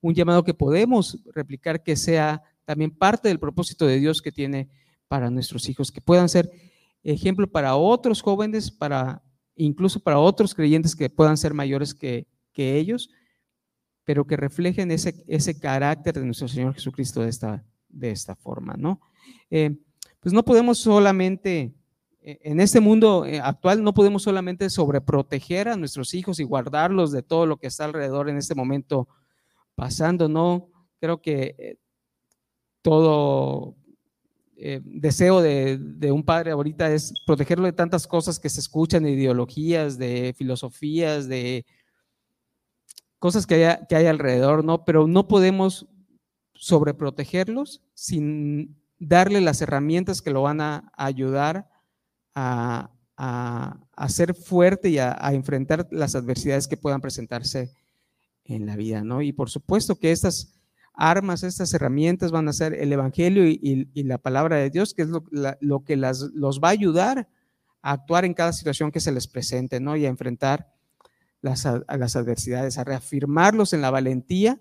un 0.00 0.14
llamado 0.14 0.42
que 0.42 0.54
podemos 0.54 1.18
replicar 1.34 1.82
que 1.82 1.96
sea 1.96 2.42
también 2.64 2.90
parte 2.90 3.28
del 3.28 3.38
propósito 3.38 3.86
de 3.86 3.98
Dios 3.98 4.22
que 4.22 4.32
tiene 4.32 4.68
para 5.06 5.28
nuestros 5.28 5.68
hijos, 5.68 5.90
que 5.90 6.00
puedan 6.00 6.28
ser 6.28 6.50
ejemplo 7.02 7.46
para 7.46 7.76
otros 7.76 8.22
jóvenes, 8.22 8.70
para 8.70 9.22
incluso 9.54 10.00
para 10.00 10.18
otros 10.18 10.54
creyentes 10.54 10.96
que 10.96 11.10
puedan 11.10 11.36
ser 11.36 11.54
mayores 11.54 11.94
que, 11.94 12.26
ellos, 12.56 13.08
pero 14.04 14.26
que 14.26 14.36
reflejen 14.36 14.90
ese, 14.90 15.24
ese 15.26 15.58
carácter 15.58 16.12
de 16.12 16.26
nuestro 16.26 16.46
Señor 16.46 16.74
Jesucristo 16.74 17.22
de 17.22 17.30
esta, 17.30 17.64
de 17.88 18.10
esta 18.10 18.36
forma, 18.36 18.74
¿no? 18.76 19.00
Eh, 19.48 19.78
pues 20.20 20.34
no 20.34 20.44
podemos 20.44 20.78
solamente, 20.78 21.74
eh, 22.20 22.38
en 22.42 22.60
este 22.60 22.80
mundo 22.80 23.24
eh, 23.24 23.40
actual, 23.40 23.82
no 23.82 23.94
podemos 23.94 24.24
solamente 24.24 24.68
sobreproteger 24.68 25.68
a 25.68 25.76
nuestros 25.76 26.12
hijos 26.12 26.38
y 26.38 26.44
guardarlos 26.44 27.12
de 27.12 27.22
todo 27.22 27.46
lo 27.46 27.56
que 27.56 27.68
está 27.68 27.86
alrededor 27.86 28.28
en 28.28 28.36
este 28.36 28.54
momento 28.54 29.08
pasando, 29.74 30.28
¿no? 30.28 30.68
Creo 30.98 31.22
que 31.22 31.78
todo 32.82 33.74
eh, 34.62 34.82
deseo 34.84 35.40
de, 35.40 36.12
un 36.12 36.22
padre 36.22 36.50
ahorita 36.50 36.92
es 36.92 37.14
protegerlo 37.24 37.64
de 37.64 37.72
tantas 37.72 38.06
cosas 38.06 38.38
que 38.38 38.50
se 38.50 38.60
escuchan, 38.60 39.04
de 39.04 39.12
ideologías, 39.12 39.96
de 39.96 40.34
filosofías, 40.36 41.28
de 41.28 41.64
cosas 43.18 43.46
que 43.46 43.64
hay, 43.64 43.78
que 43.88 43.96
hay 43.96 44.04
alrededor, 44.04 44.62
¿no? 44.62 44.84
Pero 44.84 45.06
no 45.06 45.28
podemos 45.28 45.86
sobreprotegerlos 46.52 47.82
sin 47.94 48.76
darle 48.98 49.40
las 49.40 49.62
herramientas 49.62 50.20
que 50.20 50.30
lo 50.30 50.42
van 50.42 50.60
a, 50.60 50.92
ayudar 50.94 51.66
a, 52.34 52.90
ser 54.08 54.34
fuerte 54.34 54.90
y 54.90 54.98
a, 54.98 55.16
enfrentar 55.32 55.88
las 55.90 56.14
adversidades 56.14 56.68
que 56.68 56.76
puedan 56.76 57.00
presentarse 57.00 57.72
en 58.44 58.66
la 58.66 58.76
vida, 58.76 59.04
¿no? 59.04 59.22
Y 59.22 59.32
por 59.32 59.48
supuesto 59.48 59.98
que 59.98 60.12
estas 60.12 60.59
armas, 60.94 61.42
estas 61.42 61.72
herramientas 61.74 62.30
van 62.30 62.48
a 62.48 62.52
ser 62.52 62.74
el 62.74 62.92
Evangelio 62.92 63.46
y, 63.46 63.88
la 64.02 64.18
palabra 64.18 64.56
de 64.56 64.70
Dios, 64.70 64.94
que 64.94 65.02
es 65.02 65.08
lo, 65.08 65.84
que 65.84 65.96
los 65.96 66.60
va 66.62 66.68
a 66.68 66.72
ayudar 66.72 67.28
a 67.82 67.92
actuar 67.92 68.24
en 68.24 68.34
cada 68.34 68.52
situación 68.52 68.90
que 68.90 69.00
se 69.00 69.12
les 69.12 69.26
presente, 69.26 69.80
¿no? 69.80 69.96
Y 69.96 70.04
a 70.04 70.08
enfrentar 70.08 70.72
las, 71.40 71.64
a 71.66 71.82
las 71.96 72.16
adversidades, 72.16 72.76
a 72.76 72.84
reafirmarlos 72.84 73.72
en 73.72 73.80
la 73.80 73.90
valentía 73.90 74.60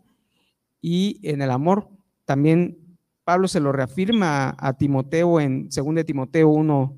y 0.81 1.19
en 1.23 1.41
el 1.41 1.51
amor. 1.51 1.89
También 2.25 2.89
Pablo 3.29 3.47
se 3.47 3.59
lo 3.59 3.71
reafirma 3.71 4.55
a, 4.57 4.73
Timoteo 4.77 5.39
en 5.39 5.69
2 5.69 6.05
Timoteo 6.05 6.49
1, 6.49 6.97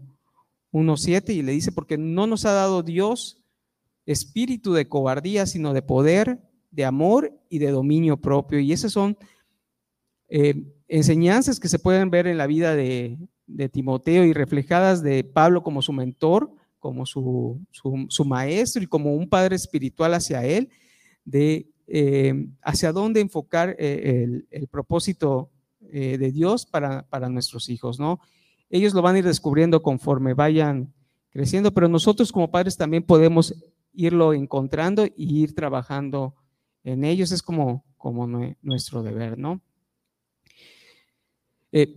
1.7 0.72 1.34
y 1.34 1.42
le 1.42 1.52
dice, 1.52 1.72
porque 1.72 1.98
no 1.98 2.26
nos 2.26 2.46
ha 2.46 2.54
dado 2.54 2.84
Dios 2.84 3.44
espíritu 4.06 4.74
de 4.74 4.88
cobardía, 4.88 5.46
sino 5.46 5.74
de 5.74 5.82
poder, 5.82 6.40
de 6.72 6.86
amor 6.86 7.32
y 7.50 7.60
de 7.60 7.70
dominio 7.70 8.18
propio. 8.18 8.60
Y 8.60 8.72
esas 8.72 8.94
son 8.94 9.18
eh, 10.30 10.56
enseñanzas 10.88 11.60
que 11.60 11.68
se 11.68 11.80
pueden 11.80 12.10
ver 12.10 12.28
en 12.28 12.38
la 12.38 12.48
vida 12.48 12.76
de, 12.76 13.18
Timoteo 13.74 14.24
y 14.24 14.32
reflejadas 14.32 15.04
de 15.04 15.26
Pablo 15.26 15.62
como 15.62 15.82
su 15.82 15.92
mentor, 15.92 16.50
como 16.80 17.06
su, 17.06 17.60
maestro 18.26 18.82
y 18.82 18.88
como 18.88 19.14
un 19.14 19.28
padre 19.28 19.58
espiritual 19.58 20.14
hacia 20.14 20.46
él, 20.46 20.70
de 21.26 21.68
eh, 21.88 22.48
hacia 22.62 22.94
dónde 22.94 23.20
enfocar 23.20 23.76
eh, 23.78 24.26
el, 24.50 24.68
propósito 24.68 25.52
de 25.82 26.32
Dios 26.32 26.66
para, 26.66 27.06
para 27.10 27.28
nuestros 27.28 27.68
hijos, 27.68 28.00
¿no? 28.00 28.22
Ellos 28.70 28.94
lo 28.94 29.02
van 29.02 29.16
a 29.16 29.20
ir 29.20 29.26
descubriendo 29.26 29.84
conforme 29.84 30.34
vayan 30.34 30.94
creciendo, 31.30 31.74
pero 31.74 31.90
nosotros 31.90 32.32
como 32.32 32.50
padres 32.50 32.78
también 32.78 33.04
podemos 33.04 33.54
irlo 33.94 34.34
encontrando 34.34 35.06
y 35.06 35.42
ir 35.42 35.54
trabajando 35.54 36.36
en 36.84 37.04
ellos. 37.04 37.32
Es 37.32 37.42
como, 37.42 37.84
nuestro 38.62 39.04
deber, 39.04 39.38
¿no? 39.38 39.62
Eh, 41.72 41.96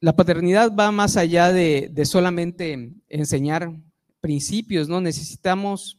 la 0.00 0.16
paternidad 0.16 0.74
va 0.74 0.90
más 0.90 1.16
allá 1.16 1.52
de, 1.52 1.90
solamente 2.04 2.92
enseñar 3.08 3.74
principios, 4.20 4.88
¿no? 4.88 5.00
Necesitamos 5.00 5.98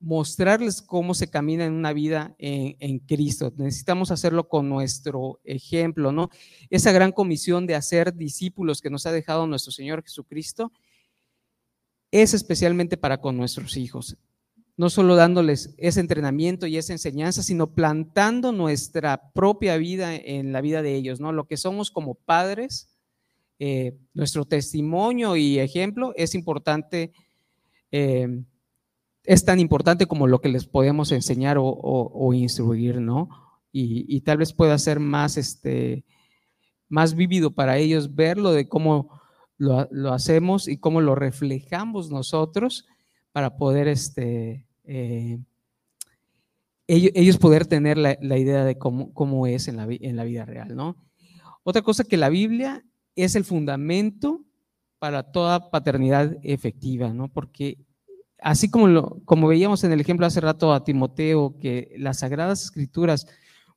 mostrarles 0.00 0.82
cómo 0.82 1.14
se 1.14 1.28
camina 1.28 1.64
en 1.64 1.72
una 1.72 1.92
vida 1.92 2.34
en, 2.38 2.76
en, 2.80 2.98
Cristo. 2.98 3.52
Necesitamos 3.56 4.10
hacerlo 4.10 4.48
con 4.48 4.68
nuestro 4.68 5.40
ejemplo, 5.44 6.10
¿no? 6.10 6.28
Esa 6.70 6.90
gran 6.90 7.12
comisión 7.12 7.66
de 7.66 7.76
hacer 7.76 8.14
discípulos 8.14 8.80
que 8.80 8.90
nos 8.90 9.06
ha 9.06 9.12
dejado 9.12 9.46
nuestro 9.46 9.70
Señor 9.70 10.02
Jesucristo 10.02 10.72
es 12.12 12.34
especialmente 12.34 12.96
para 12.96 13.18
con 13.20 13.36
nuestros 13.36 13.76
hijos. 13.76 14.16
No 14.82 14.90
solo 14.90 15.14
dándoles 15.14 15.76
ese 15.78 16.00
entrenamiento 16.00 16.66
y 16.66 16.76
esa 16.76 16.92
enseñanza, 16.92 17.44
sino 17.44 17.72
plantando 17.72 18.50
nuestra 18.50 19.30
propia 19.32 19.76
vida 19.76 20.16
en 20.16 20.52
la 20.52 20.60
vida 20.60 20.82
de 20.82 20.96
ellos, 20.96 21.20
¿no? 21.20 21.30
Lo 21.30 21.46
que 21.46 21.56
somos 21.56 21.92
como 21.92 22.16
padres, 22.16 22.92
eh, 23.60 23.96
nuestro 24.12 24.44
testimonio 24.44 25.36
y 25.36 25.60
ejemplo 25.60 26.12
es 26.16 26.34
importante. 26.34 27.12
Eh, 27.92 28.42
es 29.22 29.44
tan 29.44 29.60
importante 29.60 30.06
como 30.06 30.26
lo 30.26 30.40
que 30.40 30.48
les 30.48 30.66
podemos 30.66 31.12
enseñar 31.12 31.58
o, 31.60 32.32
instruir, 32.34 33.00
¿no? 33.00 33.28
Y, 33.70 34.20
tal 34.22 34.38
vez 34.38 34.52
pueda 34.52 34.76
ser 34.78 34.98
más, 34.98 35.36
este, 35.36 36.04
más 36.88 37.14
vívido 37.14 37.52
para 37.52 37.78
ellos 37.78 38.16
verlo 38.16 38.50
de 38.50 38.66
cómo 38.66 39.20
lo, 39.58 40.12
hacemos 40.12 40.66
y 40.66 40.76
cómo 40.78 41.00
lo 41.00 41.14
reflejamos 41.14 42.10
nosotros 42.10 42.84
para 43.30 43.56
poder, 43.56 43.86
este, 43.86 44.66
eh, 44.84 45.38
ellos, 46.86 47.38
poder 47.38 47.66
tener 47.66 47.96
la, 47.96 48.38
idea 48.38 48.64
de 48.64 48.76
cómo, 48.76 49.12
cómo 49.14 49.46
es 49.46 49.68
en 49.68 49.76
la, 49.76 49.86
en 49.88 50.16
la 50.16 50.24
vida 50.24 50.44
real, 50.44 50.76
¿no? 50.76 50.96
Otra 51.62 51.82
cosa 51.82 52.04
que 52.04 52.16
la 52.16 52.28
Biblia 52.28 52.84
es 53.16 53.34
el 53.36 53.44
fundamento 53.44 54.44
para 54.98 55.32
toda 55.32 55.70
paternidad 55.70 56.36
efectiva, 56.42 57.12
¿no? 57.12 57.28
Porque 57.28 57.78
así 58.42 58.70
como, 58.70 58.88
lo, 58.88 59.20
como 59.24 59.48
veíamos 59.48 59.84
en 59.84 59.92
el 59.92 60.00
ejemplo 60.00 60.26
hace 60.26 60.40
rato 60.40 60.72
a 60.72 60.84
Timoteo, 60.84 61.58
que 61.60 61.94
las 61.98 62.20
Sagradas 62.20 62.64
Escrituras, 62.64 63.26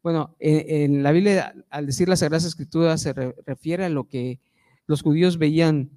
bueno, 0.03 0.35
en, 0.39 1.03
la 1.03 1.11
Biblia 1.11 1.53
al 1.69 1.85
decir 1.85 2.09
las 2.09 2.19
Sagradas 2.19 2.45
Escrituras 2.45 3.01
se 3.01 3.13
refiere 3.13 3.85
a 3.85 3.89
lo 3.89 4.07
que 4.07 4.39
los 4.87 5.01
judíos 5.01 5.37
veían 5.37 5.89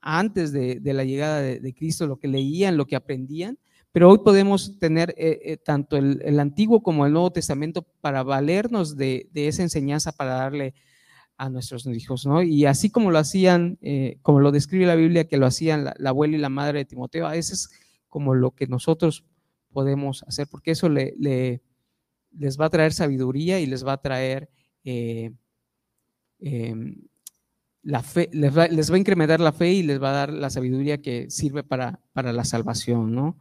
antes 0.00 0.52
de, 0.52 0.80
la 0.84 1.04
llegada 1.04 1.40
de, 1.40 1.74
Cristo, 1.74 2.06
lo 2.06 2.18
que 2.18 2.28
leían, 2.28 2.76
lo 2.76 2.86
que 2.86 2.96
aprendían, 2.96 3.58
pero 3.92 4.10
hoy 4.10 4.18
podemos 4.24 4.78
tener 4.78 5.14
eh, 5.18 5.38
eh, 5.44 5.56
tanto 5.58 5.98
el, 5.98 6.40
Antiguo 6.40 6.82
como 6.82 7.04
el 7.04 7.12
Nuevo 7.12 7.30
Testamento 7.30 7.82
para 8.00 8.22
valernos 8.22 8.96
de, 8.96 9.28
esa 9.34 9.62
enseñanza, 9.62 10.12
para 10.12 10.34
darle 10.34 10.74
a 11.36 11.50
nuestros 11.50 11.86
hijos, 11.86 12.24
¿no? 12.24 12.42
Y 12.42 12.64
así 12.64 12.88
como 12.88 13.10
lo 13.10 13.18
hacían, 13.18 13.78
eh, 13.82 14.18
como 14.22 14.40
lo 14.40 14.50
describe 14.50 14.86
la 14.86 14.94
Biblia, 14.94 15.28
que 15.28 15.36
lo 15.36 15.44
hacían 15.46 15.84
la, 15.84 15.94
la 15.98 16.10
abuela 16.10 16.36
y 16.36 16.40
la 16.40 16.48
madre 16.48 16.78
de 16.80 16.84
Timoteo, 16.86 17.26
a 17.26 17.32
veces 17.32 17.70
como 18.08 18.34
lo 18.34 18.52
que 18.52 18.66
nosotros 18.66 19.24
podemos 19.72 20.22
hacer, 20.26 20.46
porque 20.50 20.70
eso 20.70 20.88
le, 20.88 21.14
les 21.18 22.58
va 22.58 22.66
a 22.66 22.70
traer 22.70 22.92
sabiduría 22.92 23.60
y 23.60 23.66
les 23.66 23.86
va 23.86 23.94
a 23.94 24.02
traer 24.02 24.48
em, 24.84 25.36
la 27.82 28.02
fe, 28.02 28.30
les 28.32 28.56
va, 28.56 28.64
a 28.64 28.98
incrementar 28.98 29.40
la 29.40 29.52
fe 29.52 29.72
y 29.72 29.82
les 29.82 30.00
va 30.00 30.10
a 30.10 30.12
dar 30.12 30.32
la 30.32 30.50
sabiduría 30.50 31.02
que 31.02 31.30
sirve 31.30 31.62
para, 31.62 32.00
para 32.12 32.32
la 32.32 32.44
salvación, 32.44 33.14
¿no? 33.14 33.36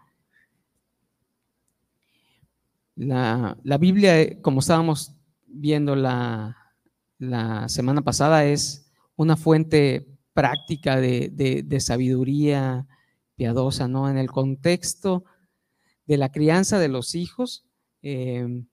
La, 3.04 3.78
Biblia, 3.80 4.42
como 4.42 4.60
estábamos 4.60 5.16
viendo 5.48 5.96
la, 5.96 6.56
la, 7.18 7.68
semana 7.68 8.04
pasada, 8.04 8.46
es 8.46 8.92
una 9.16 9.38
fuente 9.38 10.08
práctica 10.34 10.98
de, 10.98 11.30
de 11.66 11.80
sabiduría, 11.80 12.88
piadosa, 13.36 13.88
¿no? 13.88 14.08
En 14.08 14.18
el 14.18 14.30
contexto 14.30 15.26
de 16.06 16.18
la 16.18 16.32
crianza 16.32 16.78
de 16.78 16.90
los 16.90 17.16
hijos, 17.16 17.66
eh, 18.04 18.64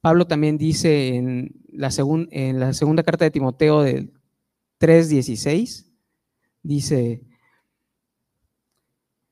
Pablo 0.00 0.26
también 0.26 0.58
dice 0.58 1.16
en 1.16 1.52
la, 1.72 1.90
en 2.30 2.60
la 2.60 2.72
segunda 2.72 3.02
carta 3.02 3.24
de 3.24 3.30
Timoteo 3.30 3.82
del 3.82 4.12
3.16, 4.80 5.86
dice, 6.62 7.22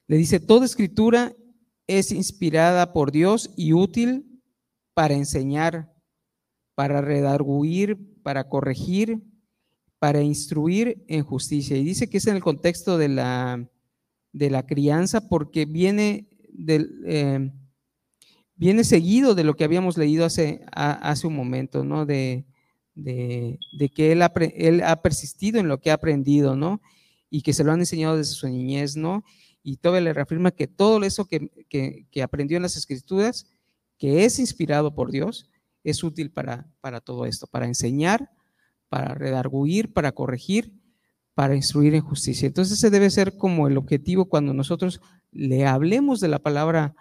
le 0.07 0.17
dice, 0.17 0.41
toda 0.41 0.67
escritura 0.67 1.33
es 1.87 2.13
inspirada 2.13 2.93
por 2.93 3.13
Dios 3.13 3.53
y 3.57 3.73
útil 3.73 4.30
para 4.95 5.15
enseñar, 5.15 5.93
para 6.75 7.01
redarguir, 7.01 7.99
para 8.23 8.49
corregir, 8.49 9.23
para 9.99 10.23
instruir 10.23 11.05
en 11.09 11.25
justicia. 11.25 11.77
Y 11.77 11.85
dice 11.85 12.09
que 12.09 12.19
es 12.19 12.27
en 12.27 12.37
el 12.37 12.43
contexto 12.43 12.99
de 12.99 13.09
la 13.09 13.71
de 14.33 14.51
la 14.51 14.67
crianza 14.67 15.29
porque 15.29 15.65
viene, 15.65 16.29
del, 16.53 17.03
eh, 17.07 17.51
viene 18.55 18.85
seguido 18.85 19.35
de 19.35 19.45
lo 19.45 19.55
que 19.55 19.65
habíamos 19.65 19.97
leído 19.97 20.25
hace, 20.25 20.61
hace 20.73 21.27
un 21.27 21.35
momento, 21.35 21.85
¿no? 21.85 22.07
De, 22.07 22.45
de, 22.95 23.59
que 23.95 24.13
él, 24.13 24.23
él, 24.55 24.83
ha 24.83 25.03
persistido 25.03 25.59
en 25.59 25.69
lo 25.69 25.81
que 25.81 25.91
ha 25.91 25.95
aprendido, 25.95 26.57
¿no? 26.57 26.81
Y 27.29 27.43
que 27.43 27.53
se 27.53 27.65
lo 27.65 27.73
han 27.73 27.81
enseñado 27.81 28.17
desde 28.17 28.35
su 28.35 28.49
niñez, 28.49 28.97
¿no? 28.97 29.25
Y 29.63 29.77
todavía 29.77 30.03
le 30.03 30.13
reafirma 30.13 30.51
que 30.51 30.67
todo 30.67 31.03
eso 31.05 31.27
que, 31.27 31.51
que, 31.69 32.23
aprendió 32.23 32.57
en 32.57 32.63
las 32.63 32.77
escrituras, 32.77 33.47
que 34.01 34.25
es 34.25 34.41
inspirado 34.41 34.93
por 34.97 35.13
Dios, 35.13 35.49
es 35.85 36.03
útil 36.03 36.33
para, 36.33 36.67
para 36.81 37.01
todo 37.01 37.25
esto, 37.25 37.47
para 37.47 37.67
enseñar, 37.67 38.31
para 38.89 39.15
redarguir, 39.15 39.93
para 39.93 40.11
corregir 40.11 40.81
para 41.41 41.57
instruir 41.57 41.95
en 41.95 42.03
justicia. 42.03 42.47
Entonces 42.47 42.77
ese 42.77 42.91
debe 42.91 43.09
ser 43.09 43.39
como 43.39 43.67
el 43.67 43.79
objetivo 43.79 44.27
cuando 44.27 44.53
nosotros 44.53 45.01
le 45.33 45.67
hablemos 45.67 46.21
de 46.21 46.29
la 46.29 46.39
palabra 46.39 46.95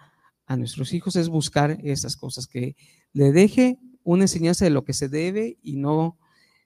a 0.46 0.56
nuestros 0.56 0.94
hijos, 0.94 1.14
es 1.16 1.28
buscar 1.28 1.78
esas 1.82 2.16
cosas, 2.16 2.46
que 2.46 2.74
le 3.12 3.32
deje 3.32 3.78
una 4.02 4.24
enseñanza 4.24 4.64
de 4.64 4.70
lo 4.70 4.82
que 4.82 4.94
se 4.94 5.10
debe 5.10 5.58
y 5.62 5.76
no 5.76 6.18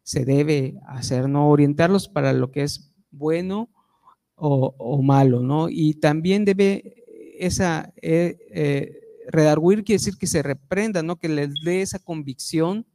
se 0.05 0.25
debe 0.25 0.77
hacer, 0.87 1.29
no 1.29 1.49
orientarlos 1.49 2.09
para 2.09 2.33
lo 2.33 2.53
que 2.53 2.63
es 2.63 2.93
bueno 3.11 3.71
o, 4.37 5.03
malo, 5.03 5.41
¿no? 5.41 5.69
Y 5.69 5.95
también 5.95 6.45
debe 6.45 6.95
esa, 7.41 7.93
eh, 8.03 8.39
eh, 8.51 9.01
redarguir 9.29 9.85
quiere 9.85 9.99
decir 9.99 10.17
que 10.19 10.27
se 10.27 10.43
reprenda, 10.43 11.03
¿no? 11.03 11.17
Que 11.17 11.29
les 11.29 11.51
dé 11.65 11.83
esa 11.83 11.99
convicción 11.99 12.87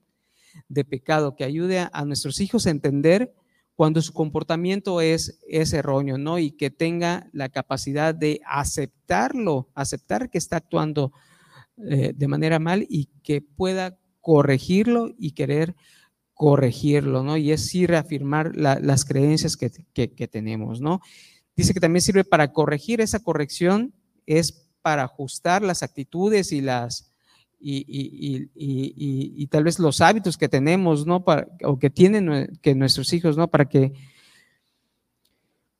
de 0.67 0.83
pecado, 0.83 1.35
que 1.35 1.43
ayude 1.43 1.87
a 1.91 2.05
nuestros 2.05 2.39
hijos 2.39 2.67
a 2.67 2.71
entender 2.71 3.33
cuando 3.79 4.01
su 4.01 4.11
comportamiento 4.11 4.99
es, 4.99 5.39
erróneo, 5.47 6.17
¿no? 6.17 6.37
Y 6.37 6.51
que 6.51 6.69
tenga 6.69 7.29
la 7.31 7.47
capacidad 7.47 8.13
de 8.13 8.41
aceptarlo, 8.45 9.69
aceptar 9.73 10.29
que 10.29 10.37
está 10.37 10.57
actuando 10.57 11.13
eh, 11.89 12.11
de 12.13 12.27
manera 12.27 12.59
mal 12.59 12.85
y 12.89 13.05
que 13.23 13.41
pueda 13.41 13.97
corregirlo 14.19 15.13
y 15.17 15.31
querer 15.31 15.77
corregirlo, 16.33 17.23
¿no? 17.23 17.37
Y 17.37 17.53
es 17.53 17.67
sí 17.67 17.87
reafirmar 17.87 18.53
las 18.55 19.05
creencias 19.05 19.55
que, 19.55 19.71
que, 19.93 20.27
tenemos, 20.27 20.81
¿no? 20.81 20.99
Dice 21.55 21.73
que 21.73 21.79
también 21.79 22.01
sirve 22.01 22.25
para 22.25 22.51
corregir 22.51 22.99
esa 22.99 23.19
corrección, 23.19 23.93
es 24.25 24.68
para 24.81 25.03
ajustar 25.03 25.61
las 25.61 25.83
actitudes 25.83 26.51
y 26.51 26.61
las, 26.61 27.11
y, 27.59 29.47
tal 29.47 29.63
vez 29.63 29.79
los 29.79 30.01
hábitos 30.01 30.37
que 30.37 30.49
tenemos, 30.49 31.05
¿no? 31.05 31.23
Para, 31.23 31.47
o 31.63 31.77
que 31.79 31.89
tienen 31.89 32.59
que 32.61 32.75
nuestros 32.75 33.11
hijos, 33.13 33.37
¿no? 33.37 33.47
Para 33.47 33.65
que 33.65 33.93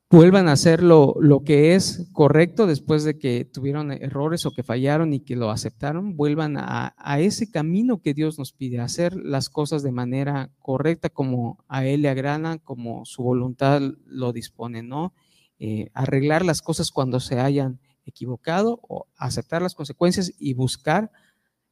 vuelvan 0.10 0.48
a 0.48 0.54
hacer 0.54 0.82
lo, 0.82 1.16
que 1.46 1.76
es 1.76 2.10
correcto 2.14 2.66
después 2.66 3.04
de 3.04 3.20
que 3.20 3.46
tuvieron 3.46 3.92
errores 3.92 4.46
o 4.46 4.52
que 4.52 4.64
fallaron 4.64 5.14
y 5.14 5.20
que 5.20 5.36
lo 5.36 5.52
aceptaron, 5.52 6.18
vuelvan 6.18 6.58
a, 6.58 6.94
ese 7.20 7.52
camino 7.52 8.02
que 8.02 8.14
Dios 8.14 8.40
nos 8.40 8.52
pide, 8.52 8.80
hacer 8.80 9.16
las 9.16 9.50
cosas 9.50 9.84
de 9.84 9.92
manera 9.92 10.50
correcta 10.60 11.10
como 11.10 11.64
a 11.68 11.86
Él 11.86 12.02
le 12.02 12.10
agrada, 12.10 12.58
como 12.58 13.06
su 13.06 13.24
voluntad 13.24 13.82
lo 14.06 14.34
dispone, 14.34 14.82
¿no? 14.82 15.14
Eh, 15.60 15.92
arreglar 15.94 16.44
las 16.46 16.62
cosas 16.62 16.90
cuando 16.90 17.20
se 17.20 17.40
hayan 17.40 17.80
equivocado 18.10 18.80
o 18.88 19.08
aceptar 19.16 19.62
las 19.62 19.76
consecuencias 19.76 20.32
y 20.40 20.54
buscar 20.54 21.12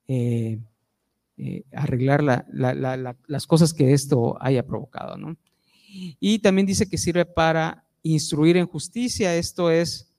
eh, 0.07 0.59
eh, 1.39 1.63
arreglar 1.71 2.23
las 2.23 3.45
cosas 3.45 3.73
que 3.73 3.93
esto 3.93 4.37
haya 4.41 4.65
provocado. 4.65 5.17
¿no? 5.17 5.37
Y 6.19 6.39
también 6.39 6.65
dice 6.65 6.89
que 6.89 6.97
sirve 6.97 7.25
para 7.25 7.85
instruir 8.01 8.57
en 8.57 8.65
justicia, 8.65 9.35
esto 9.35 9.69
es 9.69 10.11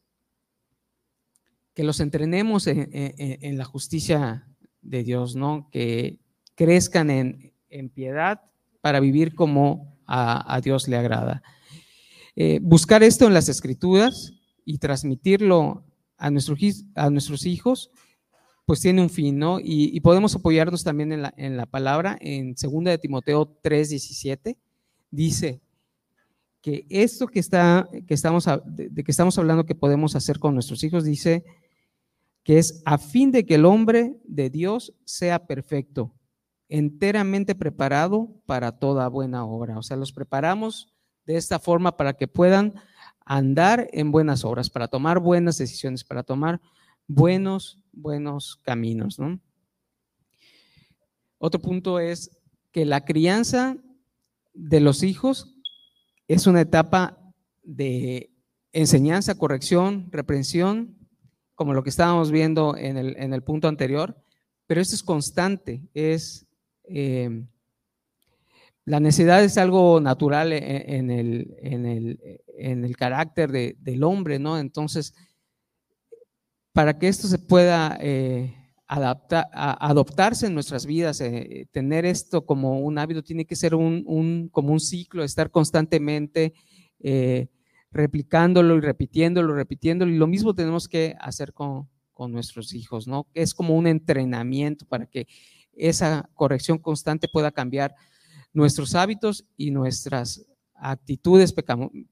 que 1.75 1.83
los 1.83 2.01
entrenemos 2.01 2.67
en, 2.67 3.59
la 3.59 3.65
justicia 3.65 4.47
de 4.83 5.03
Dios, 5.03 5.35
¿no? 5.35 5.69
que 5.71 6.19
crezcan 6.55 7.11
en, 7.11 7.89
piedad 7.91 8.41
para 8.81 9.01
vivir 9.01 9.35
como 9.35 9.97
a, 10.07 10.61
Dios 10.63 10.87
le 10.87 10.97
agrada. 10.97 11.43
Eh, 12.37 12.61
buscar 12.63 13.03
esto 13.03 13.27
en 13.27 13.35
las 13.35 13.49
escrituras 13.49 14.33
y 14.65 14.79
transmitirlo 14.79 15.85
a 16.19 16.31
nuestros, 16.31 16.59
a 16.95 17.09
nuestros 17.09 17.47
hijos 17.47 17.91
pues 18.69 18.81
tiene 18.81 19.01
un 19.01 19.09
fin, 19.09 19.39
¿no? 19.39 19.59
Y, 19.63 19.99
podemos 20.01 20.35
apoyarnos 20.35 20.85
también 20.85 21.11
en 21.11 21.23
la, 21.23 21.33
en 21.39 21.57
la 21.57 21.65
palabra, 21.65 22.19
en 22.21 22.55
2 22.55 22.85
de 22.85 22.99
Timoteo 22.99 23.47
3, 23.63 23.89
17, 23.89 24.59
dice 25.11 25.63
que 26.61 26.85
esto 26.91 27.29
que, 27.29 27.39
está, 27.39 27.89
que 28.07 28.13
estamos, 28.13 28.47
de, 28.67 29.03
que 29.03 29.11
estamos 29.11 29.39
hablando 29.39 29.65
que 29.65 29.75
podemos 29.75 30.15
hacer 30.17 30.39
con 30.39 30.53
nuestros 30.53 30.85
hijos, 30.85 31.05
dice 31.05 31.47
que 32.43 32.59
es 32.59 32.83
a 32.85 32.99
fin 32.99 33.33
de 33.33 33.47
que 33.47 33.55
el 33.55 33.65
hombre 33.65 34.19
de 34.25 34.51
Dios 34.51 34.93
sea 35.07 35.47
perfecto, 35.47 36.13
enteramente 36.69 37.55
preparado 37.55 38.29
para 38.45 38.73
toda 38.73 39.09
buena 39.09 39.47
obra. 39.47 39.79
O 39.79 39.83
sea, 39.83 39.97
los 39.97 40.13
preparamos 40.13 40.93
de 41.25 41.39
esta 41.39 41.59
forma 41.59 41.97
para 41.97 42.13
que 42.13 42.29
puedan 42.29 42.75
andar 43.29 43.91
en 43.93 44.11
buenas 44.11 44.43
obras, 44.43 44.71
para 44.71 44.89
tomar 44.89 45.21
buenas 45.21 45.59
decisiones, 45.59 46.03
para 46.03 46.23
tomar 46.23 46.63
buenos, 47.07 47.79
buenos 47.93 48.57
caminos. 48.63 49.19
¿no? 49.19 49.39
Otro 51.37 51.61
punto 51.61 52.01
es 52.01 52.31
que 52.73 52.87
la 52.87 53.05
crianza 53.05 53.77
de 54.55 54.81
los 54.81 55.03
hijos 55.03 55.55
es 56.27 56.47
una 56.47 56.63
etapa 56.63 57.19
de 57.63 58.31
enseñanza, 58.73 59.37
corrección, 59.37 60.09
reprensión, 60.11 60.97
como 61.55 61.75
lo 61.75 61.83
que 61.83 61.91
estábamos 61.91 62.31
viendo 62.31 62.77
en 62.79 62.97
el, 62.97 63.15
en 63.19 63.35
el 63.35 63.43
punto 63.43 63.69
anterior, 63.69 64.17
pero 64.67 64.81
esto 64.81 64.95
es 64.95 65.03
constante, 65.03 65.83
es... 65.93 66.47
Eh, 66.85 67.45
la 68.89 69.01
necesidad 69.01 69.45
es 69.45 69.59
algo 69.59 70.01
natural 70.01 70.51
en, 70.51 71.11
el, 71.11 71.55
en, 71.61 71.85
el, 71.85 72.41
en 72.57 72.85
el, 72.87 72.97
carácter 72.97 73.51
del 73.51 74.03
hombre, 74.03 74.39
¿no? 74.39 74.59
Entonces, 74.59 75.13
para 76.73 76.99
que 76.99 77.09
esto 77.09 77.29
se 77.29 77.39
pueda 77.39 77.99
eh, 78.01 78.57
adaptar, 78.87 79.47
adoptarse 79.53 80.47
en 80.47 80.55
nuestras 80.55 80.87
vidas, 80.87 81.21
eh, 81.21 81.69
tener 81.71 82.07
esto 82.07 82.47
como 82.47 82.81
un 82.81 82.97
hábito, 82.99 83.23
tiene 83.23 83.45
que 83.45 83.57
ser 83.57 83.75
un, 83.75 84.49
como 84.51 84.73
un 84.73 84.81
ciclo, 84.81 85.23
estar 85.23 85.51
constantemente 85.51 86.55
eh, 87.01 87.49
replicándolo 87.91 88.77
y 88.77 88.81
repitiéndolo, 88.81 89.55
repitiéndolo. 89.55 90.11
Y 90.11 90.17
lo 90.17 90.27
mismo 90.27 90.55
tenemos 90.55 90.89
que 90.89 91.15
hacer 91.21 91.53
con, 91.53 91.91
con 92.15 92.33
nuestros 92.33 92.73
hijos, 92.73 93.07
¿no? 93.07 93.27
Es 93.35 93.53
como 93.53 93.77
un 93.77 93.87
entrenamiento 93.87 94.87
para 94.87 95.05
que 95.05 95.27
esa 95.75 96.31
corrección 96.33 96.79
constante 96.79 97.29
pueda 97.29 97.53
cambiar 97.53 97.95
nuestros 98.59 98.97
hábitos 98.97 99.47
y 99.57 99.71
nuestras 99.71 100.45
actitudes 100.75 101.55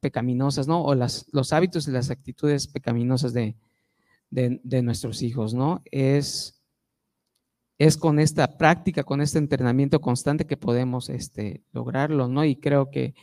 pecaminosas, 0.00 0.68
¿no? 0.68 0.85
O 0.85 0.94
las, 0.94 1.26
los 1.32 1.52
hábitos 1.52 1.88
y 1.88 1.90
las 1.90 2.09
actitudes 2.11 2.68
pecaminosas 2.68 3.32
de, 3.32 3.56
de, 4.30 4.82
nuestros 4.82 5.22
hijos, 5.22 5.54
¿no? 5.54 5.82
Es, 5.90 6.62
es 7.78 7.96
con 7.96 8.20
esta 8.20 8.59
práctica, 8.59 9.02
con 9.02 9.20
este 9.20 9.38
entrenamiento 9.38 10.00
constante 10.00 10.46
que 10.46 10.56
podemos 10.56 11.09
este, 11.09 11.64
lograrlo, 11.72 12.28
¿no? 12.28 12.44
Y 12.44 12.54
creo 12.54 12.90
que 12.90 13.16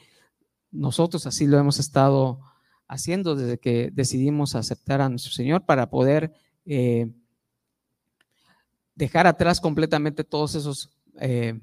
nosotros 0.69 1.25
así 1.25 1.47
lo 1.47 1.57
hemos 1.57 1.79
estado 1.79 2.41
haciendo 2.89 3.37
desde 3.37 3.57
que 3.57 3.89
decidimos 3.93 4.53
aceptar 4.53 4.99
a 4.99 5.07
nuestro 5.07 5.31
Señor 5.31 5.65
para 5.65 5.89
poder 5.89 6.33
eh, 6.65 7.09
dejar 8.95 9.27
atrás 9.27 9.61
completamente 9.61 10.25
todos 10.25 10.55
esos 10.55 10.89
eh, 11.21 11.57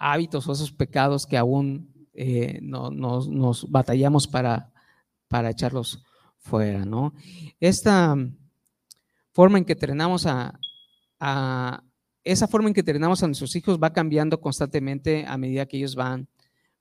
hábitos 0.00 0.48
o 0.48 0.52
esos 0.52 0.72
pecados 0.72 1.26
que 1.26 1.36
aún 1.36 2.08
eh, 2.14 2.58
no, 2.62 2.90
nos 2.90 3.70
batallamos 3.70 4.26
para, 4.26 4.72
para 5.28 5.50
echarlos 5.50 6.02
fuera, 6.38 6.84
¿no? 6.84 7.14
Esta 7.60 8.16
forma 9.32 9.58
en 9.58 9.64
que 9.64 9.74
entrenamos 9.74 10.26
a, 10.26 10.58
esa 12.24 12.48
forma 12.48 12.68
en 12.68 12.74
que 12.74 12.80
entrenamos 12.80 13.22
a 13.22 13.26
nuestros 13.26 13.54
hijos 13.56 13.78
va 13.78 13.92
cambiando 13.92 14.40
constantemente 14.40 15.26
a 15.26 15.36
medida 15.36 15.66
que 15.66 15.76
ellos 15.76 15.94
van, 15.94 16.28